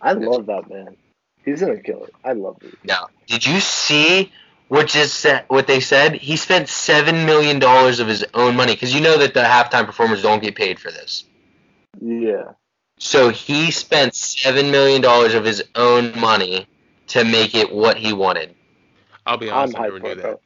I 0.00 0.12
love 0.12 0.46
that 0.46 0.68
man. 0.70 0.96
He's 1.44 1.60
gonna 1.60 1.80
kill 1.82 2.04
it. 2.04 2.14
I 2.24 2.32
love 2.32 2.56
it. 2.62 2.74
Now, 2.84 3.08
did 3.26 3.46
you 3.46 3.60
see 3.60 4.32
what 4.68 4.88
just 4.88 5.20
said, 5.20 5.44
what 5.48 5.66
they 5.66 5.80
said? 5.80 6.14
He 6.14 6.36
spent 6.36 6.68
seven 6.68 7.26
million 7.26 7.58
dollars 7.58 8.00
of 8.00 8.08
his 8.08 8.24
own 8.34 8.56
money 8.56 8.74
because 8.74 8.94
you 8.94 9.00
know 9.00 9.18
that 9.18 9.34
the 9.34 9.42
halftime 9.42 9.86
performers 9.86 10.22
don't 10.22 10.42
get 10.42 10.54
paid 10.54 10.78
for 10.80 10.90
this. 10.90 11.24
Yeah. 12.00 12.52
So 12.98 13.28
he 13.28 13.70
spent 13.70 14.14
seven 14.14 14.70
million 14.70 15.02
dollars 15.02 15.34
of 15.34 15.44
his 15.44 15.62
own 15.74 16.18
money 16.18 16.66
to 17.08 17.24
make 17.24 17.54
it 17.54 17.72
what 17.72 17.96
he 17.98 18.12
wanted. 18.12 18.54
I'll 19.26 19.36
be 19.36 19.50
I'm 19.50 19.58
honest, 19.58 19.76
I 19.76 19.82
never 19.82 19.98
hyped 19.98 20.02
knew 20.02 20.08
for 20.10 20.14
that. 20.16 20.22
bro. 20.22 20.40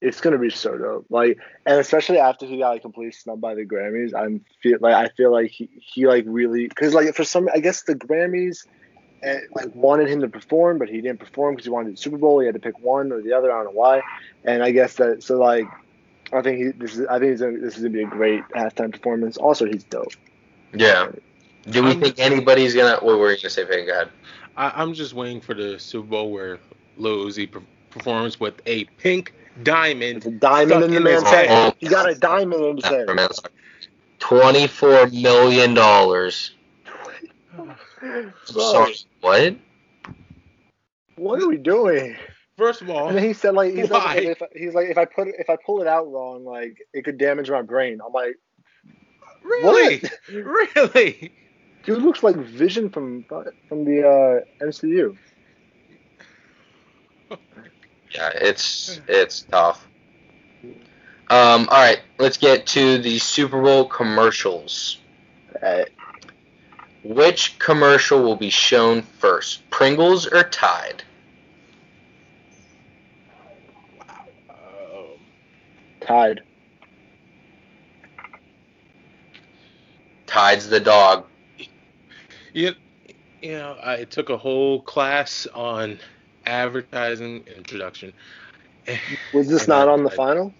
It's 0.00 0.20
gonna 0.20 0.38
be 0.38 0.50
so 0.50 0.78
dope. 0.78 1.06
Like, 1.10 1.38
and 1.66 1.80
especially 1.80 2.18
after 2.18 2.46
he 2.46 2.58
got 2.58 2.70
like 2.70 2.82
completely 2.82 3.12
snubbed 3.12 3.40
by 3.40 3.54
the 3.54 3.64
Grammys, 3.66 4.14
I'm 4.14 4.44
feel 4.62 4.78
like 4.80 4.94
I 4.94 5.08
feel 5.08 5.32
like 5.32 5.50
he, 5.50 5.68
he 5.80 6.06
like 6.06 6.24
really 6.26 6.68
because 6.68 6.94
like 6.94 7.14
for 7.14 7.24
some 7.24 7.48
I 7.52 7.58
guess 7.58 7.82
the 7.82 7.96
Grammys 7.96 8.66
eh, 9.22 9.40
like 9.56 9.74
wanted 9.74 10.08
him 10.08 10.20
to 10.20 10.28
perform, 10.28 10.78
but 10.78 10.88
he 10.88 11.00
didn't 11.00 11.18
perform 11.18 11.54
because 11.54 11.66
he 11.66 11.70
wanted 11.70 11.94
the 11.94 11.96
Super 11.96 12.16
Bowl. 12.16 12.38
He 12.38 12.46
had 12.46 12.54
to 12.54 12.60
pick 12.60 12.78
one 12.78 13.10
or 13.10 13.20
the 13.20 13.32
other. 13.32 13.50
I 13.50 13.56
don't 13.56 13.74
know 13.74 13.80
why. 13.80 14.02
And 14.44 14.62
I 14.62 14.70
guess 14.70 14.94
that 14.94 15.24
so 15.24 15.36
like 15.38 15.66
I 16.32 16.42
think 16.42 16.58
he 16.58 16.64
this 16.68 16.96
is 16.96 17.06
I 17.08 17.18
think 17.18 17.32
he's 17.32 17.40
gonna, 17.40 17.58
this 17.58 17.76
is 17.76 17.82
gonna 17.82 17.94
be 17.94 18.02
a 18.02 18.06
great 18.06 18.44
halftime 18.54 18.92
performance. 18.92 19.36
Also, 19.36 19.66
he's 19.66 19.84
dope. 19.84 20.12
Yeah. 20.72 21.10
Do 21.68 21.82
we 21.82 21.90
I'm- 21.90 22.00
think 22.00 22.18
anybody's 22.18 22.74
gonna? 22.74 23.04
What 23.04 23.18
were 23.18 23.32
you 23.32 23.36
gonna 23.36 23.50
say? 23.50 23.64
Peyton? 23.64 23.86
Go 23.86 23.92
ahead. 23.92 24.10
I, 24.56 24.72
I'm 24.80 24.94
just 24.94 25.12
waiting 25.12 25.40
for 25.40 25.54
the 25.54 25.78
Super 25.78 26.06
Bowl 26.06 26.30
where 26.30 26.58
Lil 26.96 27.24
Uzi 27.26 27.50
performs 27.90 28.38
with 28.38 28.60
a 28.66 28.84
pink 28.84 29.34
diamond. 29.62 30.18
It's 30.18 30.26
a 30.26 30.30
diamond 30.30 30.84
in 30.84 30.94
the 30.94 31.00
man's 31.00 31.22
his 31.22 31.30
head. 31.30 31.48
head. 31.48 31.74
He 31.78 31.86
got 31.88 32.10
a 32.10 32.14
diamond 32.14 32.64
in 32.64 32.76
his 32.76 32.84
head. 32.84 33.08
Twenty-four 34.18 35.08
million 35.08 35.74
dollars. 35.74 36.52
Sorry, 38.44 38.94
what? 39.20 39.56
what 41.16 41.42
are 41.42 41.48
we 41.48 41.56
doing? 41.56 42.16
First 42.56 42.82
of 42.82 42.90
all, 42.90 43.08
And 43.08 43.16
then 43.16 43.24
he 43.24 43.32
said 43.32 43.54
like 43.54 43.74
he's 43.74 43.88
Why? 43.88 44.14
like 44.14 44.24
if, 44.24 44.42
he's 44.54 44.74
like 44.74 44.88
if 44.88 44.98
I 44.98 45.04
put 45.04 45.28
it, 45.28 45.36
if 45.38 45.48
I 45.48 45.56
pull 45.64 45.80
it 45.80 45.86
out 45.86 46.10
wrong, 46.10 46.44
like 46.44 46.78
it 46.92 47.04
could 47.04 47.18
damage 47.18 47.50
my 47.50 47.62
brain. 47.62 48.00
I'm 48.04 48.12
like, 48.12 48.34
really, 49.44 50.00
what? 50.00 50.84
really. 50.94 51.32
Dude 51.84 52.02
looks 52.02 52.22
like 52.22 52.36
Vision 52.36 52.90
from 52.90 53.24
from 53.68 53.84
the 53.84 54.44
uh, 54.60 54.64
MCU. 54.64 55.16
Yeah, 58.10 58.30
it's 58.34 59.00
it's 59.06 59.42
tough. 59.42 59.86
Um, 61.30 61.68
all 61.70 61.78
right, 61.78 62.00
let's 62.18 62.38
get 62.38 62.66
to 62.68 62.98
the 62.98 63.18
Super 63.18 63.60
Bowl 63.60 63.84
commercials. 63.84 64.98
Uh, 65.62 65.84
Which 67.04 67.58
commercial 67.58 68.22
will 68.22 68.36
be 68.36 68.48
shown 68.48 69.02
first, 69.02 69.68
Pringles 69.68 70.26
or 70.26 70.42
Tide? 70.44 71.02
Um, 74.48 74.56
Tide. 76.00 76.42
Tide's 80.26 80.68
the 80.68 80.80
dog. 80.80 81.26
you, 82.54 82.74
you 83.42 83.52
know, 83.52 83.76
I 83.82 84.04
took 84.04 84.30
a 84.30 84.36
whole 84.38 84.80
class 84.80 85.46
on 85.54 85.98
advertising 86.48 87.44
introduction. 87.56 88.12
Was 89.34 89.48
this 89.48 89.68
not 89.68 89.88
on 89.88 90.02
the 90.02 90.10
final? 90.10 90.52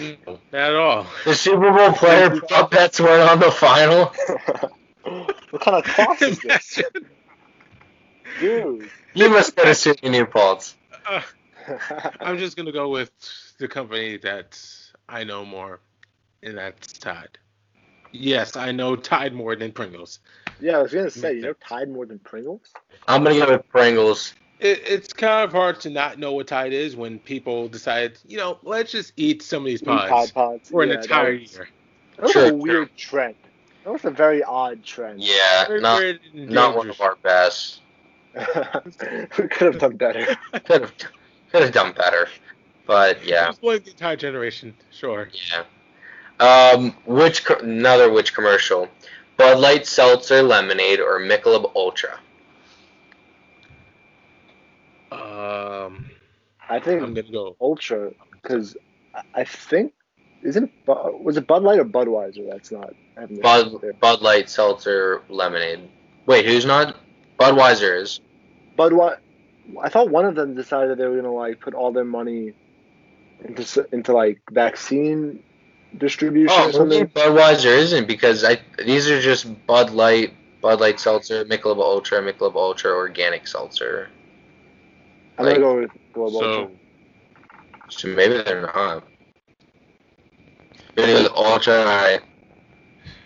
No, 0.00 0.38
not 0.52 0.70
at 0.70 0.74
all. 0.74 1.06
The 1.24 1.34
Super 1.34 1.70
Bowl 1.70 1.92
player 1.92 2.40
prop 2.40 2.70
bets 2.70 3.00
weren't 3.00 3.30
on 3.30 3.38
the 3.38 3.50
final. 3.50 4.06
what 5.50 5.62
kind 5.62 5.76
of 5.76 5.84
talk 5.84 6.20
is 6.22 6.40
this, 6.40 6.78
Imagine. 6.78 7.06
dude? 8.40 8.90
You 9.14 9.30
must 9.30 9.54
get 9.54 9.68
a 9.68 9.74
Super 9.74 10.08
New 10.08 10.26
Pulse. 10.26 10.74
Uh, 11.08 11.22
I'm 12.20 12.38
just 12.38 12.56
gonna 12.56 12.72
go 12.72 12.88
with 12.88 13.10
the 13.58 13.68
company 13.68 14.16
that 14.18 14.60
I 15.08 15.24
know 15.24 15.44
more, 15.44 15.80
and 16.42 16.58
that's 16.58 16.92
Tide. 16.94 17.38
Yes, 18.12 18.56
I 18.56 18.72
know 18.72 18.96
Tide 18.96 19.34
more 19.34 19.54
than 19.56 19.72
Pringles. 19.72 20.18
yeah, 20.60 20.78
I 20.78 20.82
was 20.82 20.92
gonna 20.92 21.10
say, 21.10 21.34
you 21.34 21.42
know, 21.42 21.52
Tide 21.54 21.88
more 21.88 22.06
than 22.06 22.18
Pringles. 22.18 22.72
I'm 23.06 23.22
gonna 23.24 23.38
go 23.38 23.52
with 23.52 23.68
Pringles. 23.68 24.34
It, 24.58 24.82
it's 24.86 25.12
kind 25.12 25.44
of 25.44 25.52
hard 25.52 25.80
to 25.80 25.90
not 25.90 26.18
know 26.18 26.32
what 26.32 26.46
Tide 26.46 26.72
is 26.72 26.96
when 26.96 27.18
people 27.18 27.68
decide, 27.68 28.18
you 28.26 28.38
know, 28.38 28.58
let's 28.62 28.90
just 28.92 29.12
eat 29.16 29.42
some 29.42 29.62
of 29.62 29.66
these 29.66 29.82
Tide 29.82 30.08
pods 30.08 30.30
Pods 30.32 30.70
for 30.70 30.82
an 30.82 30.88
Yeah, 30.88 30.94
that 30.96 31.02
entire 31.04 31.32
was- 31.38 31.52
year. 31.54 31.68
That 32.16 32.22
was 32.22 32.32
Sure, 32.32 32.48
a 32.48 32.54
weird 32.54 32.96
trend. 32.96 33.34
That 33.84 33.92
was 33.92 34.04
a 34.06 34.10
very 34.10 34.42
odd 34.42 34.82
trend. 34.82 35.22
Yeah, 35.22 35.66
Very, 35.66 35.80
not 35.80 36.02
not 36.34 36.76
one 36.76 36.88
of 36.90 37.00
our 37.02 37.16
best. 37.16 37.80
we 38.34 38.42
could 39.48 39.72
have 39.74 39.78
done 39.78 39.96
better. 39.96 40.24
Could 40.64 40.80
have 40.82 40.94
could 41.52 41.62
have 41.62 41.72
done 41.72 41.92
better, 41.92 42.28
but 42.86 43.24
yeah, 43.24 43.46
Just 43.46 43.60
blame 43.60 43.80
the 43.84 43.90
entire 43.90 44.16
generation, 44.16 44.74
sure. 44.90 45.28
yeah. 45.52 45.64
Um, 46.40 46.94
which 47.06 47.44
co- 47.44 47.58
another 47.60 48.10
which 48.10 48.34
commercial? 48.34 48.88
Bud 49.36 49.58
Light 49.58 49.86
Seltzer 49.86 50.42
Lemonade 50.42 51.00
or 51.00 51.18
Michelob 51.20 51.70
Ultra? 51.76 52.18
Um, 55.36 56.10
I 56.68 56.80
think 56.80 57.02
I'm 57.02 57.14
gonna 57.14 57.30
go. 57.30 57.56
Ultra 57.60 58.12
because 58.42 58.76
I 59.34 59.44
think 59.44 59.92
isn't 60.42 60.64
it, 60.64 60.70
Bu- 60.86 61.18
was 61.22 61.36
it 61.36 61.46
Bud 61.46 61.62
Light 61.62 61.78
or 61.78 61.84
Budweiser? 61.84 62.48
That's 62.50 62.70
not. 62.70 62.94
Bud 63.42 63.80
Bud 64.00 64.20
Light 64.22 64.48
Seltzer 64.48 65.22
Lemonade. 65.28 65.88
Wait, 66.26 66.46
who's 66.46 66.64
not? 66.66 66.96
Budweiser 67.38 68.00
is. 68.00 68.20
Budweiser. 68.78 69.18
I 69.82 69.88
thought 69.88 70.10
one 70.10 70.24
of 70.24 70.36
them 70.36 70.54
decided 70.54 70.98
they 70.98 71.06
were 71.06 71.16
gonna 71.16 71.32
like 71.32 71.60
put 71.60 71.74
all 71.74 71.92
their 71.92 72.04
money 72.04 72.52
into 73.44 73.86
into 73.92 74.12
like 74.12 74.40
vaccine 74.50 75.42
distribution 75.98 76.56
Oh, 76.56 76.70
or 76.80 76.84
maybe 76.86 77.00
something. 77.00 77.06
Budweiser 77.08 77.76
isn't 77.76 78.06
because 78.06 78.44
I 78.44 78.60
these 78.84 79.10
are 79.10 79.20
just 79.20 79.66
Bud 79.66 79.90
Light, 79.90 80.34
Bud 80.60 80.80
Light 80.80 81.00
Seltzer, 81.00 81.44
Michelob 81.44 81.78
Ultra, 81.78 82.20
Michelob 82.22 82.54
Ultra 82.54 82.92
Organic 82.92 83.46
Seltzer. 83.46 84.08
I'm 85.38 85.44
like- 85.46 85.54
gonna 85.56 85.66
go 85.66 85.80
with 85.80 85.90
Global. 86.12 86.40
So- 86.40 86.60
Ultra. 86.62 86.76
So 87.88 88.08
maybe 88.08 88.42
they're 88.42 88.62
not. 88.62 89.04
Maybe 90.96 91.12
the 91.12 91.32
Ultra, 91.34 91.74
alright. 91.80 92.20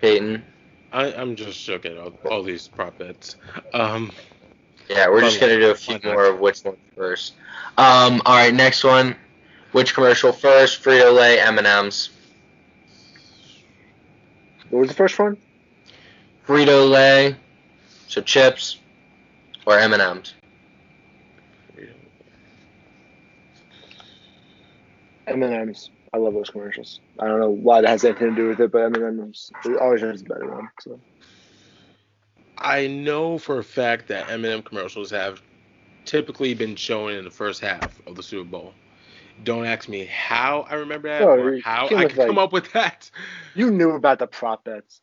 Peyton. 0.00 0.44
I, 0.92 1.12
I'm 1.14 1.36
just 1.36 1.64
joking. 1.64 1.96
all, 1.98 2.12
all 2.30 2.42
these 2.42 2.68
prop 2.68 2.98
bets. 2.98 3.36
Um, 3.72 4.10
Yeah, 4.88 5.08
we're 5.08 5.20
just 5.20 5.40
gonna 5.40 5.58
do 5.58 5.70
a 5.70 5.74
few 5.74 6.00
more 6.02 6.24
of 6.26 6.40
which 6.40 6.64
one 6.64 6.76
first. 6.96 7.34
Um, 7.78 8.20
all 8.26 8.36
right, 8.36 8.52
next 8.52 8.82
one. 8.82 9.14
Which 9.72 9.94
commercial 9.94 10.32
first? 10.32 10.82
Frito 10.82 11.14
Lay 11.14 11.38
M 11.40 11.58
and 11.58 11.66
M's. 11.66 12.10
What 14.70 14.80
was 14.80 14.88
the 14.88 14.94
first 14.96 15.18
one? 15.18 15.36
Frito 16.46 16.90
Lay, 16.90 17.36
so 18.08 18.20
chips, 18.20 18.78
or 19.66 19.78
M 19.78 19.92
and 19.92 20.02
M's. 20.02 20.34
M&M's. 25.30 25.90
I 26.12 26.18
love 26.18 26.34
those 26.34 26.50
commercials. 26.50 27.00
I 27.20 27.26
don't 27.26 27.38
know 27.40 27.50
why 27.50 27.80
that 27.82 27.88
has 27.88 28.04
anything 28.04 28.30
to 28.30 28.34
do 28.34 28.48
with 28.48 28.60
it, 28.60 28.72
but 28.72 28.82
M&M's 28.96 29.50
it 29.64 29.78
always 29.78 30.00
has 30.00 30.22
a 30.22 30.24
better 30.24 30.50
one. 30.50 30.68
So 30.80 31.00
I 32.58 32.86
know 32.88 33.38
for 33.38 33.58
a 33.58 33.64
fact 33.64 34.08
that 34.08 34.28
M&M 34.30 34.62
commercials 34.62 35.10
have 35.10 35.40
typically 36.04 36.54
been 36.54 36.76
shown 36.76 37.12
in 37.12 37.24
the 37.24 37.30
first 37.30 37.60
half 37.60 38.00
of 38.06 38.16
the 38.16 38.22
Super 38.22 38.48
Bowl. 38.48 38.74
Don't 39.44 39.64
ask 39.64 39.88
me 39.88 40.04
how 40.06 40.66
I 40.68 40.74
remember 40.74 41.08
that 41.08 41.22
Oh, 41.22 41.30
or 41.30 41.58
how 41.60 41.86
I 41.86 42.06
could 42.06 42.16
come 42.16 42.38
up 42.38 42.52
with 42.52 42.72
that. 42.72 43.10
you 43.54 43.70
knew 43.70 43.92
about 43.92 44.18
the 44.18 44.26
prop 44.26 44.64
bets. 44.64 45.00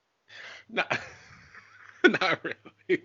Not, 0.69 0.99
not 2.03 2.39
really. 2.43 3.01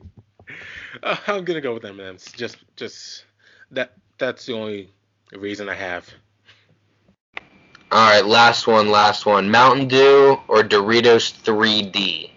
Uh, 1.02 1.16
I'm 1.26 1.44
gonna 1.44 1.60
go 1.60 1.74
with 1.74 1.84
M&M's. 1.84 2.30
Just, 2.32 2.58
just 2.76 3.24
that. 3.70 3.92
That's 4.18 4.44
the 4.44 4.52
only 4.54 4.90
reason 5.32 5.68
I 5.68 5.74
have. 5.74 6.08
All 7.92 8.08
right, 8.08 8.24
last 8.24 8.66
one, 8.66 8.90
last 8.90 9.26
one. 9.26 9.50
Mountain 9.50 9.86
Dew 9.88 10.40
or 10.48 10.62
Doritos 10.62 11.30
3D. 11.42 12.30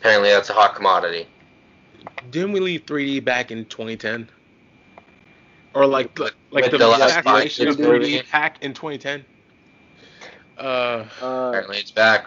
Apparently, 0.00 0.30
that's 0.30 0.48
a 0.48 0.54
hot 0.54 0.74
commodity. 0.74 1.26
Didn't 2.30 2.52
we 2.52 2.60
leave 2.60 2.86
3D 2.86 3.22
back 3.22 3.50
in 3.50 3.66
2010? 3.66 4.30
Or 5.74 5.84
like 5.86 6.18
like, 6.18 6.32
like 6.50 6.70
the, 6.70 6.78
the 6.78 6.88
last 6.88 7.22
vaccination 7.22 7.68
of 7.68 7.76
3D 7.76 8.08
years. 8.08 8.26
pack 8.30 8.62
in 8.62 8.72
2010? 8.72 9.24
Uh, 10.58 10.62
Uh, 10.62 11.48
Apparently, 11.48 11.76
it's 11.78 11.90
back. 11.90 12.26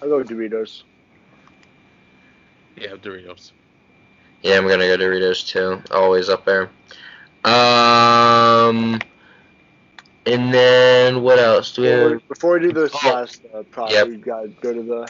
I'll 0.00 0.08
go 0.08 0.18
with 0.18 0.28
Doritos. 0.30 0.84
yeah, 2.76 2.94
Doritos. 2.96 3.52
Yeah, 4.42 4.56
I'm 4.56 4.66
gonna 4.66 4.86
go 4.86 4.96
Doritos 4.96 5.46
too. 5.46 5.82
Always 5.90 6.30
up 6.30 6.46
there. 6.46 6.70
Um, 7.44 8.98
and 10.26 10.52
then 10.52 11.22
what 11.22 11.38
else 11.38 11.72
do 11.72 11.82
we 11.82 11.88
Before, 11.88 12.10
have? 12.10 12.28
before 12.28 12.52
we 12.58 12.60
do 12.66 12.72
this 12.72 12.92
Oh. 13.04 13.08
last 13.08 13.40
uh, 13.54 13.62
prop, 13.70 13.90
Yep. 13.90 14.08
we've 14.08 14.24
got 14.24 14.42
to 14.42 14.48
go 14.60 14.72
to 14.72 14.82
the 14.82 15.08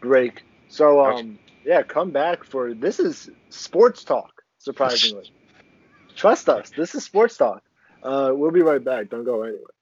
break. 0.00 0.42
So, 0.68 1.04
um, 1.04 1.38
yeah, 1.64 1.82
come 1.82 2.10
back 2.10 2.44
for 2.44 2.74
this 2.74 2.98
is 3.00 3.30
sports 3.50 4.04
talk. 4.04 4.42
Surprisingly, 4.58 5.32
trust 6.16 6.48
us, 6.48 6.70
this 6.76 6.94
is 6.94 7.04
sports 7.04 7.36
talk. 7.36 7.62
Uh, 8.02 8.32
we'll 8.34 8.50
be 8.50 8.62
right 8.62 8.82
back. 8.84 9.08
Don't 9.10 9.24
go 9.24 9.42
anywhere. 9.42 9.72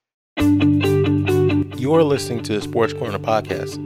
You 1.79 1.95
are 1.95 2.03
listening 2.03 2.43
to 2.45 2.55
the 2.55 2.63
Sports 2.63 2.93
Corner 2.95 3.19
podcast. 3.19 3.79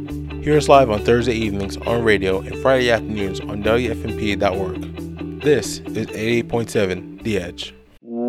Hear 0.44 0.56
us 0.56 0.68
live 0.68 0.88
on 0.90 1.04
Thursday 1.04 1.34
evenings 1.34 1.76
on 1.78 2.04
radio 2.04 2.38
and 2.40 2.54
Friday 2.62 2.90
afternoons 2.90 3.40
on 3.40 3.62
WFNP.org. 3.62 5.40
This 5.42 5.78
is 5.80 6.06
88.7 6.06 7.22
The 7.22 7.38
Edge. 7.38 7.74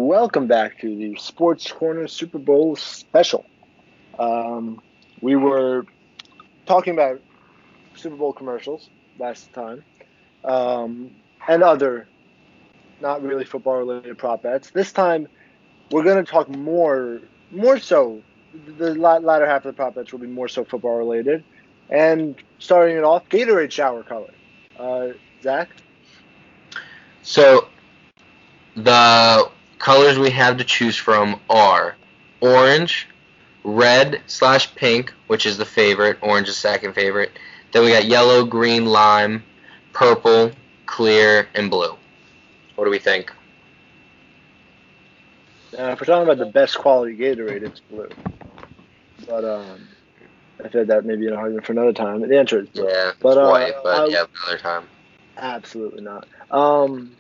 Welcome 0.10 0.48
back 0.48 0.80
to 0.80 0.88
the 0.88 1.16
Sports 1.18 1.72
Corner 1.72 2.08
Super 2.08 2.40
Bowl 2.40 2.76
special. 2.76 3.46
Um, 4.18 4.82
we 5.22 5.36
were 5.36 5.86
talking 6.66 6.94
about 6.94 7.22
Super 7.94 8.16
Bowl 8.16 8.34
commercials 8.34 8.90
last 9.20 9.54
time 9.54 9.84
um, 10.44 11.12
and 11.48 11.62
other 11.62 12.08
not 13.00 13.22
really 13.22 13.46
football 13.46 13.78
related 13.78 14.18
prop 14.18 14.42
bets. 14.42 14.72
This 14.72 14.92
time, 14.92 15.28
we're 15.92 16.02
going 16.02 16.26
to 16.26 16.32
talk 16.32 16.50
more, 16.50 17.22
more 17.52 17.78
so. 17.78 18.24
The 18.80 18.96
latter 18.96 19.46
half 19.46 19.64
of 19.64 19.76
the 19.76 19.78
prop 19.78 19.94
bets 19.94 20.12
will 20.12 20.22
be 20.22 20.26
more 20.26 20.48
so 20.48 20.66
football 20.66 20.98
related. 20.98 21.44
And 21.92 22.36
starting 22.58 22.98
it 22.98 23.04
off, 23.04 23.30
Gatorade 23.30 23.70
shower 23.70 24.02
color. 24.02 24.34
Uh, 24.76 25.10
Zach? 25.44 25.70
So, 27.22 27.68
the 28.76 29.52
colors 29.80 30.20
we 30.20 30.30
have 30.32 30.58
to 30.58 30.64
choose 30.64 30.96
from 30.96 31.40
are 31.50 31.96
orange, 32.42 33.08
red 33.64 34.22
slash 34.28 34.74
pink, 34.76 35.14
which 35.28 35.46
is 35.46 35.58
the 35.58 35.66
favorite. 35.66 36.18
Orange 36.22 36.48
is 36.50 36.58
second 36.58 36.94
favorite. 36.94 37.32
Then 37.72 37.84
we 37.84 37.92
got 37.92 38.06
yellow, 38.06 38.46
green, 38.46 38.86
lime, 38.86 39.44
purple, 39.94 40.52
clear, 40.86 41.48
and 41.56 41.70
blue. 41.70 41.96
What 42.76 42.86
do 42.86 42.92
we 42.92 43.00
think? 43.00 43.32
Uh, 45.78 45.92
if 45.92 46.02
we're 46.02 46.06
talking 46.06 46.24
about 46.24 46.38
the 46.38 46.52
best 46.52 46.78
quality 46.78 47.16
Gatorade, 47.16 47.64
it's 47.64 47.80
blue. 47.80 48.10
But 49.28 49.46
um, 49.46 49.88
I 50.64 50.70
said 50.70 50.88
that 50.88 51.06
maybe 51.06 51.28
an 51.28 51.34
argument 51.34 51.66
for 51.66 51.74
another 51.74 51.94
time. 51.94 52.28
The 52.28 52.40
answer 52.40 52.60
is 52.60 52.70
blue. 52.70 52.88
Yeah, 52.88 53.12
But, 53.22 53.38
uh, 53.38 53.50
white, 53.50 53.74
but 53.84 54.02
I- 54.02 54.06
yeah, 54.08 54.26
another 54.44 54.58
time. 54.58 54.88
Absolutely 55.38 56.02
not. 56.02 56.28
Um, 56.52 57.12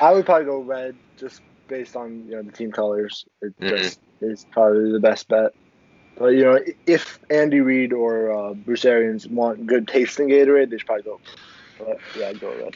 I 0.00 0.12
would 0.12 0.26
probably 0.26 0.44
go 0.44 0.58
red 0.58 0.96
just 1.18 1.40
based 1.68 1.96
on 1.96 2.26
you 2.26 2.36
know 2.36 2.42
the 2.42 2.52
team 2.52 2.72
colors. 2.72 3.24
It 3.42 3.54
Mhm. 3.60 3.96
is 4.20 4.46
probably 4.52 4.92
the 4.92 5.00
best 5.00 5.28
bet. 5.28 5.52
But 6.16 6.28
you 6.28 6.44
know, 6.44 6.58
if 6.86 7.18
Andy 7.30 7.60
Reid 7.60 7.92
or 7.92 8.32
uh, 8.32 8.54
Bruce 8.54 8.84
Arians 8.84 9.28
want 9.28 9.66
good 9.66 9.86
tasting 9.88 10.28
Gatorade, 10.28 10.70
they 10.70 10.78
should 10.78 10.86
probably 10.86 11.04
go. 11.04 11.20
But 11.78 11.98
yeah, 12.14 12.28
I'd 12.28 12.40
go 12.40 12.54
red. 12.64 12.74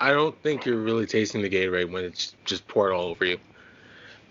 I 0.00 0.12
don't 0.12 0.40
think 0.42 0.64
you're 0.66 0.82
really 0.82 1.06
tasting 1.06 1.42
the 1.42 1.50
Gatorade 1.50 1.90
when 1.92 2.04
it's 2.04 2.34
just 2.44 2.66
poured 2.68 2.92
all 2.92 3.06
over 3.08 3.24
you. 3.24 3.38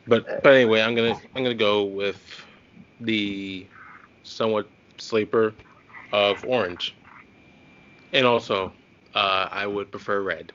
But 0.08 0.44
but 0.44 0.54
anyway, 0.54 0.82
I'm 0.82 0.96
gonna 0.96 1.16
I'm 1.36 1.44
gonna 1.44 1.56
go 1.56 1.86
with 1.86 2.22
the 3.00 3.68
somewhat 4.24 4.70
sleeper 5.00 5.54
of 6.12 6.44
orange, 6.46 6.96
and 8.14 8.26
also 8.26 8.74
uh, 9.14 9.48
I 9.52 9.68
would 9.68 9.92
prefer 9.92 10.22
red. 10.22 10.52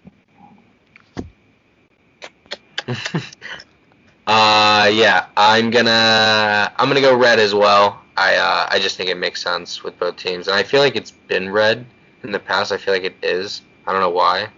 uh, 4.27 4.91
yeah, 4.93 5.27
I'm 5.37 5.71
gonna 5.71 6.73
I'm 6.77 6.89
gonna 6.89 7.01
go 7.01 7.17
red 7.17 7.39
as 7.39 7.55
well. 7.55 8.03
I 8.17 8.37
uh, 8.37 8.69
I 8.71 8.79
just 8.79 8.97
think 8.97 9.11
it 9.11 9.17
makes 9.17 9.43
sense 9.43 9.83
with 9.83 9.99
both 9.99 10.17
teams, 10.17 10.49
and 10.49 10.57
I 10.57 10.63
feel 10.63 10.81
like 10.81 10.97
it's 10.97 11.11
been 11.11 11.51
red 11.51 11.87
in 12.23 12.33
the 12.33 12.39
past. 12.39 12.73
I 12.73 12.77
feel 12.77 12.95
like 12.95 13.05
it 13.05 13.17
is. 13.23 13.63
I 13.87 13.93
don't 13.93 14.01
know 14.01 14.11
why. 14.11 14.49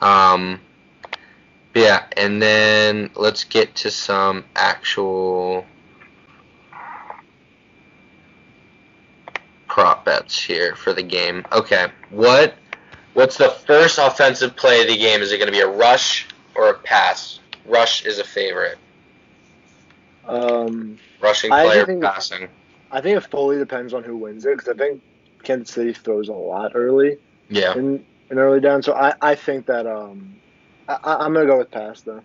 Um, 0.00 0.60
yeah, 1.74 2.06
and 2.16 2.42
then 2.42 3.10
let's 3.14 3.44
get 3.44 3.74
to 3.76 3.90
some 3.90 4.44
actual 4.56 5.64
prop 9.68 10.04
bets 10.04 10.40
here 10.40 10.74
for 10.74 10.92
the 10.92 11.02
game. 11.02 11.44
Okay, 11.52 11.88
what 12.10 12.54
what's 13.14 13.36
the 13.36 13.50
first 13.50 13.98
offensive 13.98 14.56
play 14.56 14.82
of 14.82 14.88
the 14.88 14.96
game? 14.96 15.20
Is 15.22 15.32
it 15.32 15.38
going 15.38 15.46
to 15.48 15.52
be 15.52 15.60
a 15.60 15.68
rush 15.68 16.26
or 16.54 16.70
a 16.70 16.74
pass? 16.74 17.39
Rush 17.66 18.04
is 18.04 18.18
a 18.18 18.24
favorite. 18.24 18.78
Um, 20.26 20.98
Rushing 21.20 21.52
I 21.52 21.84
think- 21.84 22.02
passing? 22.02 22.48
I 22.92 23.00
think 23.00 23.16
it 23.16 23.20
fully 23.30 23.56
depends 23.58 23.94
on 23.94 24.02
who 24.02 24.16
wins 24.16 24.44
it 24.44 24.56
because 24.56 24.68
I 24.68 24.76
think 24.76 25.00
Kansas 25.44 25.72
City 25.74 25.92
throws 25.92 26.28
a 26.28 26.32
lot 26.32 26.72
early 26.74 27.18
Yeah. 27.48 27.74
in 27.74 28.04
in 28.30 28.38
early 28.38 28.60
down. 28.60 28.82
So 28.82 28.94
I, 28.94 29.14
I 29.20 29.34
think 29.34 29.66
that 29.66 29.86
um 29.86 30.34
I, 30.88 30.98
I- 31.04 31.24
I'm 31.24 31.32
gonna 31.32 31.46
go 31.46 31.58
with 31.58 31.70
pass 31.70 32.00
though. 32.02 32.22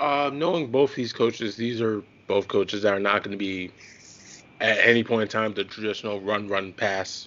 Uh, 0.00 0.30
knowing 0.32 0.70
both 0.70 0.94
these 0.94 1.12
coaches, 1.12 1.56
these 1.56 1.80
are 1.82 2.02
both 2.28 2.46
coaches 2.48 2.82
that 2.82 2.92
are 2.94 3.00
not 3.00 3.22
going 3.24 3.32
to 3.32 3.36
be 3.38 3.68
at 4.60 4.78
any 4.78 5.02
point 5.02 5.22
in 5.22 5.28
time 5.28 5.52
the 5.54 5.64
traditional 5.64 6.20
run, 6.20 6.46
run, 6.46 6.72
pass, 6.72 7.26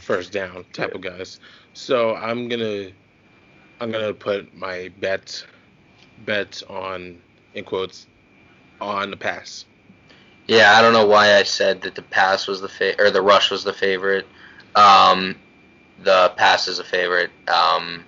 first 0.00 0.30
down 0.30 0.64
type 0.72 0.94
of 0.94 1.00
guys. 1.00 1.40
So 1.74 2.14
I'm 2.14 2.48
gonna 2.48 2.90
I'm 3.80 3.90
gonna 3.90 4.14
put 4.14 4.54
my 4.54 4.90
bet 5.00 5.44
bets 6.24 6.62
on 6.62 7.20
in 7.54 7.64
quotes 7.64 8.06
on 8.80 9.10
the 9.10 9.16
pass. 9.16 9.64
Yeah, 10.46 10.72
I 10.74 10.82
don't 10.82 10.92
know 10.92 11.06
why 11.06 11.34
I 11.34 11.42
said 11.42 11.82
that 11.82 11.94
the 11.94 12.02
pass 12.02 12.46
was 12.46 12.60
the 12.60 12.68
fa- 12.68 13.00
or 13.00 13.10
the 13.10 13.22
rush 13.22 13.50
was 13.50 13.64
the 13.64 13.72
favorite. 13.72 14.26
Um, 14.74 15.36
the 16.02 16.32
pass 16.36 16.68
is 16.68 16.78
a 16.78 16.84
favorite. 16.84 17.30
Um, 17.48 18.04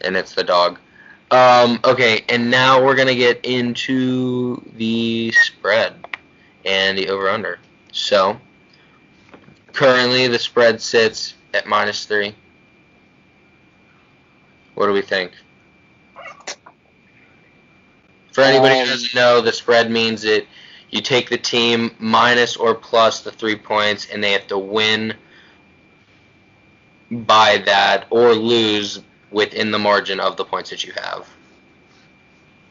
and 0.00 0.16
it's 0.16 0.34
the 0.34 0.44
dog. 0.44 0.78
Um, 1.30 1.78
okay, 1.84 2.24
and 2.28 2.50
now 2.50 2.84
we're 2.84 2.96
gonna 2.96 3.14
get 3.14 3.44
into 3.44 4.60
the 4.76 5.32
spread 5.32 5.94
and 6.64 6.98
the 6.98 7.08
over 7.08 7.28
under. 7.28 7.60
So 7.92 8.40
currently 9.72 10.26
the 10.26 10.38
spread 10.38 10.80
sits 10.80 11.34
at 11.54 11.66
minus 11.66 12.04
three. 12.04 12.34
What 14.74 14.86
do 14.86 14.92
we 14.92 15.02
think? 15.02 15.32
For 18.32 18.42
anybody 18.42 18.74
who 18.74 18.82
Um, 18.82 18.88
doesn't 18.88 19.14
know, 19.14 19.40
the 19.40 19.52
spread 19.52 19.90
means 19.90 20.22
that 20.22 20.46
you 20.90 21.00
take 21.00 21.30
the 21.30 21.38
team 21.38 21.94
minus 21.98 22.56
or 22.56 22.74
plus 22.74 23.20
the 23.20 23.30
three 23.30 23.56
points, 23.56 24.06
and 24.12 24.22
they 24.22 24.32
have 24.32 24.46
to 24.48 24.58
win 24.58 25.14
by 27.10 27.58
that 27.66 28.06
or 28.10 28.34
lose 28.34 29.00
within 29.30 29.70
the 29.70 29.78
margin 29.78 30.20
of 30.20 30.36
the 30.36 30.44
points 30.44 30.70
that 30.70 30.84
you 30.84 30.92
have. 30.92 31.28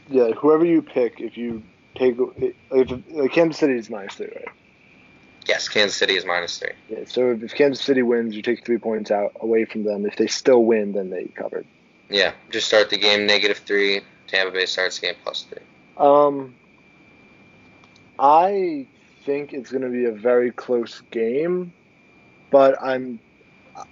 Yeah, 0.09 0.31
whoever 0.31 0.65
you 0.65 0.81
pick, 0.81 1.19
if 1.19 1.37
you 1.37 1.63
take 1.95 2.15
if, 2.37 2.55
if 2.71 3.31
Kansas 3.31 3.59
City 3.59 3.73
is 3.73 3.89
minus 3.89 4.15
three, 4.15 4.27
right? 4.27 4.47
Yes, 5.47 5.67
Kansas 5.67 5.95
City 5.95 6.15
is 6.15 6.25
minus 6.25 6.57
three. 6.57 6.71
Yeah, 6.89 7.05
so 7.05 7.31
if 7.31 7.53
Kansas 7.53 7.83
City 7.83 8.01
wins, 8.01 8.35
you 8.35 8.41
take 8.41 8.65
three 8.65 8.77
points 8.77 9.11
out 9.11 9.33
away 9.39 9.65
from 9.65 9.83
them. 9.83 10.05
If 10.05 10.15
they 10.15 10.27
still 10.27 10.63
win, 10.63 10.93
then 10.93 11.09
they 11.09 11.25
covered. 11.25 11.65
Yeah, 12.09 12.33
just 12.49 12.67
start 12.67 12.89
the 12.89 12.97
game 12.97 13.25
negative 13.25 13.59
three. 13.59 14.01
Tampa 14.29 14.51
Bay 14.51 14.65
starts 14.65 14.99
game 14.99 15.15
plus 15.23 15.43
three. 15.43 15.63
Um, 15.97 16.55
I 18.17 18.87
think 19.25 19.53
it's 19.53 19.71
going 19.71 19.83
to 19.83 19.89
be 19.89 20.05
a 20.05 20.11
very 20.11 20.51
close 20.51 21.01
game, 21.11 21.73
but 22.51 22.81
I'm 22.81 23.19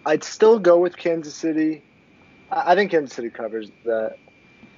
I'd 0.05 0.23
still 0.23 0.59
go 0.59 0.79
with 0.79 0.97
Kansas 0.97 1.35
City. 1.35 1.81
I 2.51 2.73
I 2.73 2.75
think 2.75 2.91
Kansas 2.91 3.15
City 3.15 3.29
covers 3.29 3.71
that, 3.85 4.17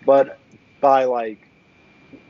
but 0.05 0.39
by 0.81 1.05
like 1.05 1.39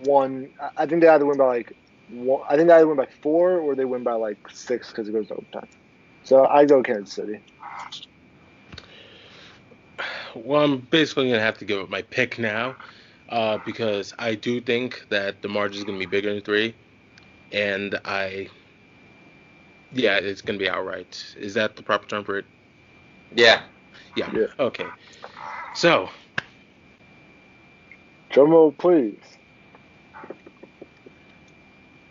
one. 0.04 0.50
I- 0.62 0.84
I 0.84 0.86
think 0.86 1.02
they 1.02 1.08
either 1.08 1.26
win 1.26 1.38
by 1.38 1.46
like 1.46 1.74
one. 2.10 2.42
I 2.50 2.56
think 2.56 2.68
they 2.68 2.74
either 2.76 2.88
win 2.88 2.98
by 2.98 3.08
four 3.22 3.58
or 3.60 3.76
they 3.76 3.86
win 3.86 4.04
by 4.04 4.14
like 4.14 4.38
six 4.52 4.90
because 4.90 5.08
it 5.08 5.12
goes 5.12 5.28
to 5.28 5.36
overtime. 5.36 5.68
So 6.24 6.46
I 6.46 6.66
go 6.66 6.82
Kansas 6.84 7.14
City. 7.14 7.40
Well, 10.36 10.64
I'm 10.64 10.78
basically 10.80 11.30
gonna 11.30 11.42
have 11.42 11.58
to 11.60 11.66
give 11.66 11.80
up 11.82 11.90
my 11.90 12.02
pick 12.04 12.38
now, 12.40 12.76
uh, 13.30 13.60
because 13.66 14.14
I 14.20 14.36
do 14.36 14.62
think 14.62 15.06
that 15.10 15.42
the 15.42 15.48
margin 15.48 15.80
is 15.80 15.84
gonna 15.84 16.00
be 16.00 16.06
bigger 16.06 16.34
than 16.34 16.44
three, 16.44 16.74
and 17.52 18.00
I, 18.06 18.50
yeah, 19.94 20.18
it's 20.18 20.42
gonna 20.42 20.60
be 20.60 20.70
outright. 20.70 21.24
Is 21.38 21.54
that 21.56 21.76
the 21.76 21.84
proper 21.84 22.08
term 22.08 22.24
for 22.24 22.38
it? 22.38 22.46
Yeah. 23.36 23.62
Yeah. 24.16 24.30
Yeah. 24.34 24.48
Okay. 24.60 24.88
So 25.76 26.10
Drum 28.30 28.52
roll, 28.52 28.72
please. 28.72 29.18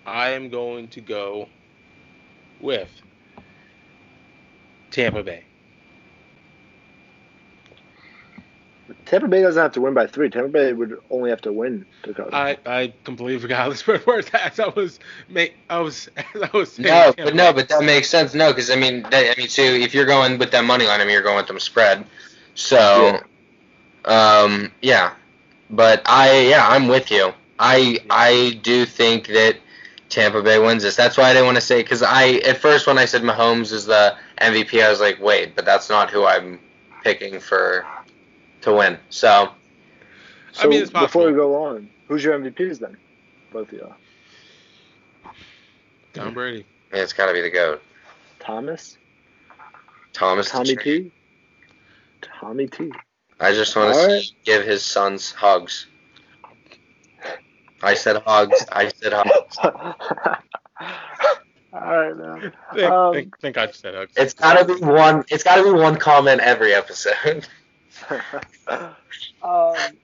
I 0.04 0.30
am 0.30 0.48
going 0.48 0.88
to 0.88 1.00
go 1.00 1.48
with 2.60 2.90
Tampa 4.90 5.22
Bay. 5.22 5.44
Tampa 9.06 9.28
Bay 9.28 9.42
doesn't 9.42 9.60
have 9.60 9.72
to 9.72 9.80
win 9.80 9.94
by 9.94 10.06
three. 10.06 10.30
Tampa 10.30 10.48
Bay 10.48 10.72
would 10.72 11.00
only 11.10 11.30
have 11.30 11.40
to 11.42 11.52
win 11.52 11.84
to 12.04 12.14
cover. 12.14 12.34
I, 12.34 12.56
I 12.66 12.92
completely 13.04 13.40
forgot 13.40 13.58
how 13.58 13.68
the 13.68 13.76
spread 13.76 14.06
works 14.06 14.30
as 14.34 14.58
I 14.60 14.68
was 14.68 14.98
make 15.28 15.56
I 15.68 15.80
was 15.80 16.08
as 16.16 16.42
I 16.42 16.50
was 16.56 16.78
No, 16.78 16.88
Tampa 16.88 17.24
but 17.24 17.34
no, 17.34 17.52
but 17.52 17.68
that 17.68 17.82
makes 17.84 18.08
sense. 18.08 18.34
No, 18.34 18.50
because 18.50 18.70
I 18.70 18.76
mean, 18.76 19.02
that, 19.02 19.14
I 19.14 19.34
mean, 19.38 19.48
too. 19.48 19.62
if 19.62 19.94
you're 19.94 20.06
going 20.06 20.38
with 20.38 20.50
that 20.52 20.64
money 20.64 20.86
line, 20.86 21.00
I 21.00 21.04
mean, 21.04 21.12
you're 21.12 21.22
going 21.22 21.36
with 21.36 21.46
them 21.46 21.60
spread. 21.60 22.04
So, 22.54 23.20
um, 24.04 24.72
yeah. 24.82 25.12
But 25.70 26.02
I, 26.06 26.48
yeah, 26.48 26.66
I'm 26.66 26.88
with 26.88 27.10
you. 27.10 27.32
I, 27.58 27.98
I 28.08 28.58
do 28.62 28.86
think 28.86 29.26
that 29.28 29.56
Tampa 30.08 30.42
Bay 30.42 30.58
wins 30.58 30.82
this. 30.82 30.96
That's 30.96 31.16
why 31.16 31.24
I 31.24 31.32
didn't 31.32 31.46
want 31.46 31.56
to 31.56 31.62
say 31.62 31.82
because 31.82 32.02
I, 32.02 32.34
at 32.46 32.58
first 32.58 32.86
when 32.86 32.98
I 32.98 33.04
said 33.04 33.22
Mahomes 33.22 33.72
is 33.72 33.84
the 33.84 34.16
MVP, 34.40 34.82
I 34.82 34.90
was 34.90 35.00
like, 35.00 35.20
wait, 35.20 35.54
but 35.54 35.64
that's 35.64 35.90
not 35.90 36.10
who 36.10 36.24
I'm 36.24 36.58
picking 37.02 37.38
for 37.38 37.86
to 38.62 38.72
win. 38.72 38.98
So, 39.10 39.50
so 40.52 40.62
I 40.62 40.66
mean, 40.66 40.82
it's 40.82 40.90
before 40.90 41.26
we 41.26 41.32
go 41.32 41.64
on, 41.64 41.88
who's 42.08 42.24
your 42.24 42.38
MVPs 42.38 42.78
then? 42.78 42.96
Both 43.52 43.68
of 43.72 43.74
you. 43.74 43.94
Tom 46.14 46.34
Brady. 46.34 46.66
yeah, 46.92 47.02
it's 47.02 47.12
got 47.12 47.26
to 47.26 47.32
be 47.32 47.40
the 47.40 47.50
goat. 47.50 47.82
Thomas, 48.40 48.96
Thomas. 50.12 50.50
Tommy 50.50 50.76
T, 50.76 51.12
Tommy 52.22 52.66
T. 52.66 52.90
I 53.40 53.52
just 53.52 53.76
want 53.76 53.94
to 53.94 54.00
Alright. 54.00 54.30
give 54.44 54.64
his 54.64 54.82
sons 54.82 55.30
hugs. 55.32 55.86
I 57.82 57.94
said 57.94 58.20
hugs. 58.26 58.64
I 58.72 58.88
said 58.88 59.12
hugs. 59.14 59.56
All 61.72 61.80
right, 61.80 62.16
man. 62.16 62.52
Thank, 62.74 62.90
Um, 62.90 63.14
thank, 63.14 63.38
thank 63.40 63.54
God 63.54 63.68
you 63.68 63.74
said 63.74 63.94
hugs. 63.94 64.12
It's 64.16 64.34
gotta 64.34 64.64
be 64.64 64.74
one. 64.84 65.24
It's 65.28 65.44
gotta 65.44 65.62
be 65.62 65.70
one 65.70 65.96
comment 65.96 66.40
every 66.40 66.74
episode. 66.74 67.46
um, 69.42 69.96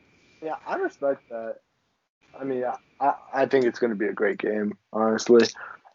yeah, 0.43 0.57
I 0.67 0.77
respect 0.77 1.29
that. 1.31 1.57
I 2.39 2.45
mean, 2.45 2.65
I, 2.65 2.77
I, 3.01 3.15
I 3.33 3.47
think 3.47 3.65
it's 3.67 3.79
going 3.79 3.91
to 3.91 3.97
be 3.97 4.07
a 4.07 4.13
great 4.13 4.39
game, 4.39 4.77
honestly. 4.93 5.47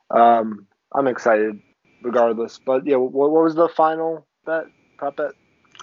Um, 0.09 0.67
I'm 0.93 1.07
excited, 1.07 1.59
regardless. 2.01 2.59
But 2.65 2.85
yeah, 2.85 2.95
what, 2.95 3.31
what 3.31 3.43
was 3.43 3.55
the 3.55 3.69
final 3.69 4.25
bet? 4.45 4.65
Prop 4.97 5.17
bet? 5.17 5.31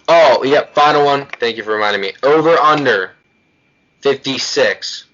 Oh, 0.09 0.45
yeah, 0.45 0.67
Final 0.73 1.05
one. 1.05 1.27
Thank 1.41 1.57
you 1.57 1.63
for 1.63 1.73
reminding 1.73 2.01
me. 2.01 2.13
Over 2.23 2.57
under. 2.57 3.13
Fifty 4.01 4.39
six. 4.39 5.07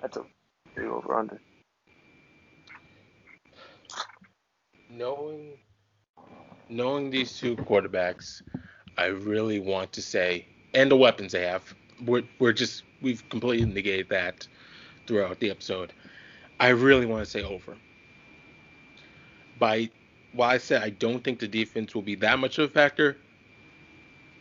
That's 0.00 0.16
a 0.16 0.24
big 0.74 0.86
over 0.86 1.14
under. 1.14 1.40
knowing 4.90 5.52
knowing 6.68 7.10
these 7.10 7.38
two 7.38 7.56
quarterbacks, 7.56 8.42
I 8.96 9.06
really 9.06 9.60
want 9.60 9.92
to 9.92 10.02
say, 10.02 10.46
and 10.74 10.90
the 10.90 10.96
weapons 10.96 11.32
they 11.32 11.46
have, 11.46 11.74
we're, 12.04 12.22
we're 12.38 12.52
just 12.52 12.82
we've 13.00 13.26
completely 13.28 13.66
negated 13.66 14.08
that 14.10 14.46
throughout 15.06 15.40
the 15.40 15.50
episode. 15.50 15.92
I 16.60 16.68
really 16.68 17.06
want 17.06 17.24
to 17.24 17.30
say 17.30 17.42
over. 17.42 17.76
By 19.58 19.90
while 20.32 20.50
I 20.50 20.58
said 20.58 20.82
I 20.82 20.90
don't 20.90 21.24
think 21.24 21.38
the 21.38 21.48
defense 21.48 21.94
will 21.94 22.02
be 22.02 22.14
that 22.16 22.38
much 22.38 22.58
of 22.58 22.70
a 22.70 22.72
factor, 22.72 23.16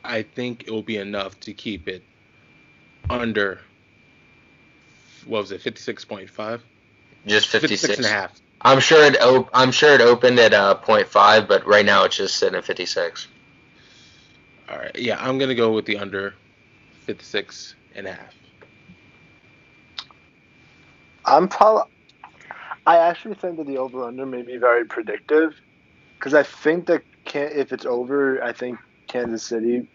I 0.03 0.23
think 0.23 0.63
it 0.67 0.71
will 0.71 0.83
be 0.83 0.97
enough 0.97 1.39
to 1.41 1.53
keep 1.53 1.87
it 1.87 2.03
under. 3.09 3.61
What 5.25 5.41
was 5.41 5.51
it, 5.51 5.61
56.5? 5.61 6.61
Just 7.25 7.49
56. 7.49 7.81
56 7.81 7.97
and 7.97 8.05
a 8.05 8.09
half. 8.09 8.39
I'm 8.61 8.79
sure 8.79 9.03
it. 9.05 9.21
Op- 9.21 9.49
I'm 9.53 9.71
sure 9.71 9.93
it 9.93 10.01
opened 10.01 10.39
at 10.39 10.53
uh, 10.53 10.77
0.5, 10.83 11.47
but 11.47 11.65
right 11.65 11.85
now 11.85 12.03
it's 12.05 12.17
just 12.17 12.37
sitting 12.37 12.57
at 12.57 12.65
56. 12.65 13.27
All 14.69 14.77
right. 14.77 14.95
Yeah, 14.95 15.17
I'm 15.19 15.37
going 15.37 15.49
to 15.49 15.55
go 15.55 15.71
with 15.71 15.85
the 15.85 15.97
under 15.97 16.33
56 17.05 17.75
and 17.95 18.07
a 18.07 18.13
half. 18.13 18.33
I'm 21.25 21.47
probably. 21.47 21.83
I 22.85 22.97
actually 22.97 23.35
think 23.35 23.57
that 23.57 23.67
the 23.67 23.77
over 23.77 24.03
under 24.03 24.25
may 24.25 24.41
be 24.41 24.57
very 24.57 24.85
predictive, 24.85 25.53
because 26.17 26.33
I 26.33 26.43
think 26.43 26.87
that 26.87 27.03
can 27.25 27.51
if 27.53 27.73
it's 27.73 27.85
over, 27.85 28.41
I 28.41 28.53
think 28.53 28.79
Kansas 29.07 29.43
City 29.43 29.87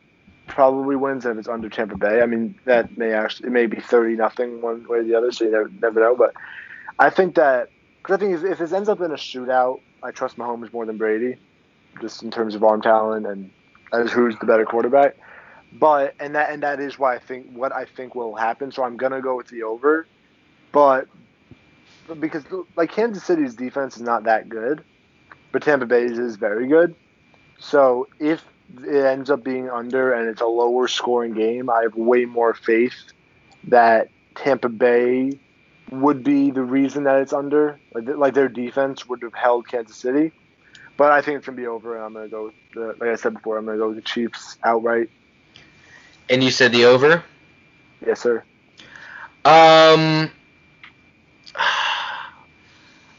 probably 0.47 0.97
wins. 0.97 1.25
If 1.25 1.39
it's 1.39 1.49
under 1.49 1.71
Tampa 1.71 1.97
Bay, 1.97 2.21
I 2.21 2.27
mean 2.27 2.55
that 2.67 2.97
may 2.99 3.13
actually 3.13 3.49
it 3.49 3.53
may 3.53 3.67
be 3.67 3.81
thirty 3.81 4.15
nothing 4.15 4.61
one 4.61 4.87
way 4.87 4.99
or 4.99 5.05
the 5.05 5.15
other, 5.15 5.33
so 5.33 5.45
you 5.45 5.51
never, 5.51 5.71
never 5.81 6.01
know. 6.01 6.15
But 6.15 6.35
I 6.99 7.09
think 7.09 7.35
that 7.37 7.71
because 8.03 8.17
I 8.17 8.19
think 8.19 8.35
if, 8.35 8.45
if 8.45 8.59
this 8.59 8.73
ends 8.73 8.89
up 8.89 9.01
in 9.01 9.13
a 9.13 9.17
shootout, 9.17 9.81
I 10.03 10.11
trust 10.11 10.37
Mahomes 10.37 10.73
more 10.73 10.85
than 10.85 10.99
Brady, 10.99 11.37
just 12.01 12.23
in 12.23 12.31
terms 12.31 12.55
of 12.55 12.65
arm 12.65 12.83
talent 12.83 13.27
and 13.27 13.51
as 13.93 14.11
who's 14.11 14.37
the 14.41 14.47
better 14.47 14.65
quarterback. 14.65 15.17
But 15.73 16.15
and 16.21 16.35
that 16.35 16.51
and 16.51 16.63
that 16.63 16.81
is 16.81 16.99
why 16.99 17.15
I 17.15 17.19
think 17.19 17.53
what 17.53 17.73
I 17.73 17.85
think 17.85 18.15
will 18.15 18.35
happen. 18.35 18.73
So 18.73 18.83
I'm 18.83 18.97
gonna 18.97 19.23
go 19.23 19.37
with 19.37 19.49
the 19.49 19.63
over, 19.63 20.07
but 20.73 21.07
because 22.19 22.45
like 22.77 22.91
Kansas 22.91 23.25
City's 23.25 23.55
defense 23.55 23.97
is 23.97 24.03
not 24.03 24.25
that 24.25 24.49
good, 24.49 24.85
but 25.53 25.63
Tampa 25.63 25.87
Bay's 25.87 26.19
is 26.19 26.37
very 26.37 26.67
good. 26.67 26.95
So 27.59 28.09
if 28.19 28.45
it 28.85 29.05
ends 29.05 29.31
up 29.31 29.45
being 29.45 29.71
under 29.71 30.13
and 30.13 30.29
it's 30.29 30.41
a 30.41 30.47
lower 30.47 30.89
scoring 30.89 31.35
game, 31.35 31.71
I 31.71 31.83
have 31.83 31.95
way 31.95 32.25
more 32.25 32.53
faith 32.53 33.13
that 33.69 34.09
Tampa 34.35 34.69
Bay 34.69 35.39
would 35.91 36.23
be 36.23 36.51
the 36.51 36.63
reason 36.63 37.05
that 37.05 37.21
it's 37.21 37.33
under. 37.33 37.79
Like, 37.95 38.09
like 38.09 38.35
their 38.35 38.49
defense 38.49 39.07
would 39.09 39.23
have 39.23 39.35
held 39.35 39.69
Kansas 39.69 39.97
City. 39.97 40.33
But 40.97 41.13
I 41.13 41.23
think 41.23 41.39
it's 41.39 41.47
gonna 41.47 41.57
be 41.57 41.67
over, 41.67 41.97
and 41.97 42.05
I'm 42.05 42.13
gonna 42.13 42.29
go 42.29 42.45
with 42.47 42.55
the, 42.75 42.97
like 43.01 43.11
I 43.11 43.17
said 43.17 43.35
before, 43.35 43.59
I'm 43.59 43.65
gonna 43.65 43.79
go 43.79 43.89
with 43.89 43.97
the 43.97 44.03
Chiefs 44.03 44.59
outright. 44.65 45.11
And 46.29 46.45
you 46.45 46.51
said 46.51 46.73
the 46.73 46.85
over. 46.85 47.25
Yes, 48.07 48.21
sir. 48.21 48.45
Um. 49.45 50.31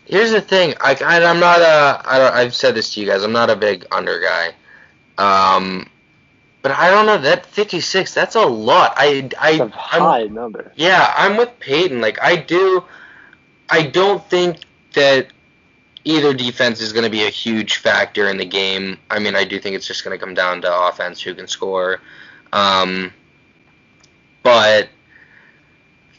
Here's 0.06 0.32
the 0.32 0.42
thing. 0.42 0.74
I, 0.80 0.96
I 1.04 1.24
I'm 1.24 1.40
not 1.40 1.62
a. 1.62 2.02
I 2.06 2.18
don't, 2.20 2.34
I've 2.34 2.54
said 2.54 2.76
this 2.76 2.94
to 2.94 3.00
you 3.00 3.08
guys. 3.08 3.24
I'm 3.24 3.32
not 3.32 3.50
a 3.50 3.56
big 3.56 3.86
under 3.92 4.20
guy. 4.20 4.54
Um, 5.18 5.90
but 6.64 6.72
I 6.72 6.90
don't 6.90 7.06
know 7.06 7.20
that 7.20 7.46
56. 7.46 8.14
That's 8.14 8.36
a 8.36 8.42
lot. 8.42 8.94
I 8.98 9.30
I 9.40 9.52
It's 9.52 9.60
a 9.62 9.72
I'm, 9.92 10.34
number. 10.34 10.72
yeah. 10.76 11.14
I'm 11.16 11.38
with 11.38 11.60
Peyton. 11.60 12.02
Like 12.02 12.18
I 12.24 12.36
do. 12.38 12.84
I 13.70 13.84
don't 13.84 14.24
think 14.30 14.58
that 14.94 15.28
either 16.06 16.34
defense 16.34 16.82
is 16.82 16.92
going 16.94 17.06
to 17.06 17.10
be 17.12 17.24
a 17.26 17.30
huge 17.30 17.78
factor 17.78 18.28
in 18.30 18.38
the 18.38 18.46
game. 18.46 18.98
I 19.10 19.20
mean, 19.20 19.36
I 19.36 19.44
do 19.44 19.60
think 19.60 19.76
it's 19.76 19.88
just 19.88 20.04
going 20.04 20.18
to 20.18 20.24
come 20.26 20.34
down 20.34 20.62
to 20.62 20.88
offense, 20.88 21.22
who 21.22 21.36
can 21.36 21.48
score. 21.48 22.00
Um, 22.52 23.14
but 24.42 24.90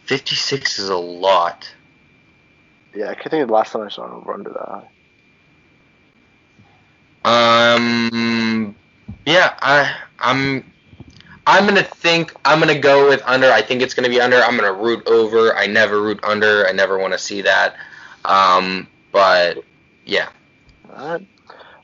56 0.04 0.78
is 0.78 0.88
a 0.88 0.96
lot. 0.96 1.70
Yeah, 2.94 3.08
I 3.10 3.14
can't 3.14 3.30
think 3.30 3.42
of 3.42 3.48
the 3.48 3.54
last 3.54 3.72
time 3.72 3.82
I 3.82 3.88
saw 3.88 4.06
an 4.06 4.12
over 4.12 4.32
under 4.34 4.50
that 4.50 4.88
high. 7.24 7.74
Um, 7.76 8.74
yeah, 9.26 9.54
I, 9.60 9.94
I'm, 10.18 10.72
I'm 11.46 11.66
gonna 11.66 11.82
think 11.82 12.34
I'm 12.44 12.58
gonna 12.58 12.78
go 12.78 13.08
with 13.08 13.22
under. 13.26 13.50
I 13.50 13.62
think 13.62 13.82
it's 13.82 13.94
gonna 13.94 14.08
be 14.08 14.20
under. 14.20 14.36
I'm 14.42 14.56
gonna 14.56 14.72
root 14.72 15.06
over. 15.06 15.54
I 15.54 15.66
never 15.66 16.00
root 16.00 16.20
under. 16.24 16.66
I 16.66 16.72
never 16.72 16.98
want 16.98 17.12
to 17.12 17.18
see 17.18 17.42
that. 17.42 17.76
Um, 18.24 18.88
but 19.12 19.62
yeah. 20.06 20.28
All 20.90 21.08
right. 21.08 21.28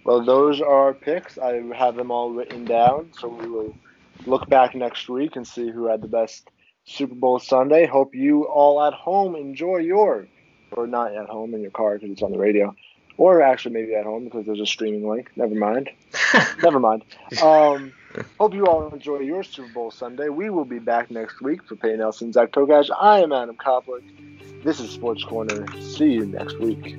Well, 0.05 0.25
those 0.25 0.61
are 0.61 0.67
our 0.67 0.95
picks. 0.95 1.37
I 1.39 1.63
have 1.77 1.95
them 1.97 2.11
all 2.11 2.31
written 2.31 2.65
down, 2.65 3.13
so 3.19 3.29
we 3.29 3.47
will 3.49 3.75
look 4.27 4.49
back 4.49 4.75
next 4.75 5.09
week 5.09 5.37
and 5.37 5.47
see 5.47 5.71
who 5.71 5.87
had 5.87 6.01
the 6.01 6.09
best 6.09 6.49
Super 6.85 7.15
Bowl 7.15 7.39
Sunday. 7.39 7.87
Hope 7.87 8.15
you 8.15 8.45
all 8.45 8.83
at 8.83 8.95
home 8.95 9.35
enjoy 9.37 9.79
your, 9.79 10.27
or 10.73 10.87
not 10.87 11.15
at 11.15 11.29
home 11.29 11.55
in 11.55 11.61
your 11.61 11.71
car 11.71 11.99
because 11.99 12.11
it's 12.11 12.23
on 12.23 12.33
the 12.33 12.39
radio, 12.39 12.75
or 13.17 13.43
actually 13.43 13.75
maybe 13.75 13.95
at 13.95 14.05
home 14.05 14.25
because 14.25 14.47
there's 14.47 14.61
a 14.61 14.67
streaming 14.67 15.09
link. 15.09 15.31
Never 15.37 15.55
mind. 15.55 15.91
Never 16.63 16.81
mind. 16.81 17.05
Um, 17.43 17.93
hope 18.39 18.55
you 18.55 18.67
all 18.67 18.89
enjoy 18.93 19.21
your 19.21 19.43
Super 19.43 19.73
Bowl 19.73 19.91
Sunday. 19.91 20.29
We 20.29 20.51
will 20.51 20.65
be 20.65 20.79
back 20.79 21.11
next 21.11 21.41
week 21.41 21.65
for 21.65 21.77
Peyton 21.77 22.01
Ellison, 22.01 22.33
Zach 22.33 22.53
Tokash. 22.53 22.91
I 22.99 23.21
am 23.21 23.33
Adam 23.33 23.57
Koplik. 23.57 24.63
This 24.65 24.81
is 24.81 24.91
Sports 24.91 25.25
Corner. 25.25 25.67
See 25.81 26.13
you 26.13 26.27
next 26.27 26.59
week. 26.59 26.97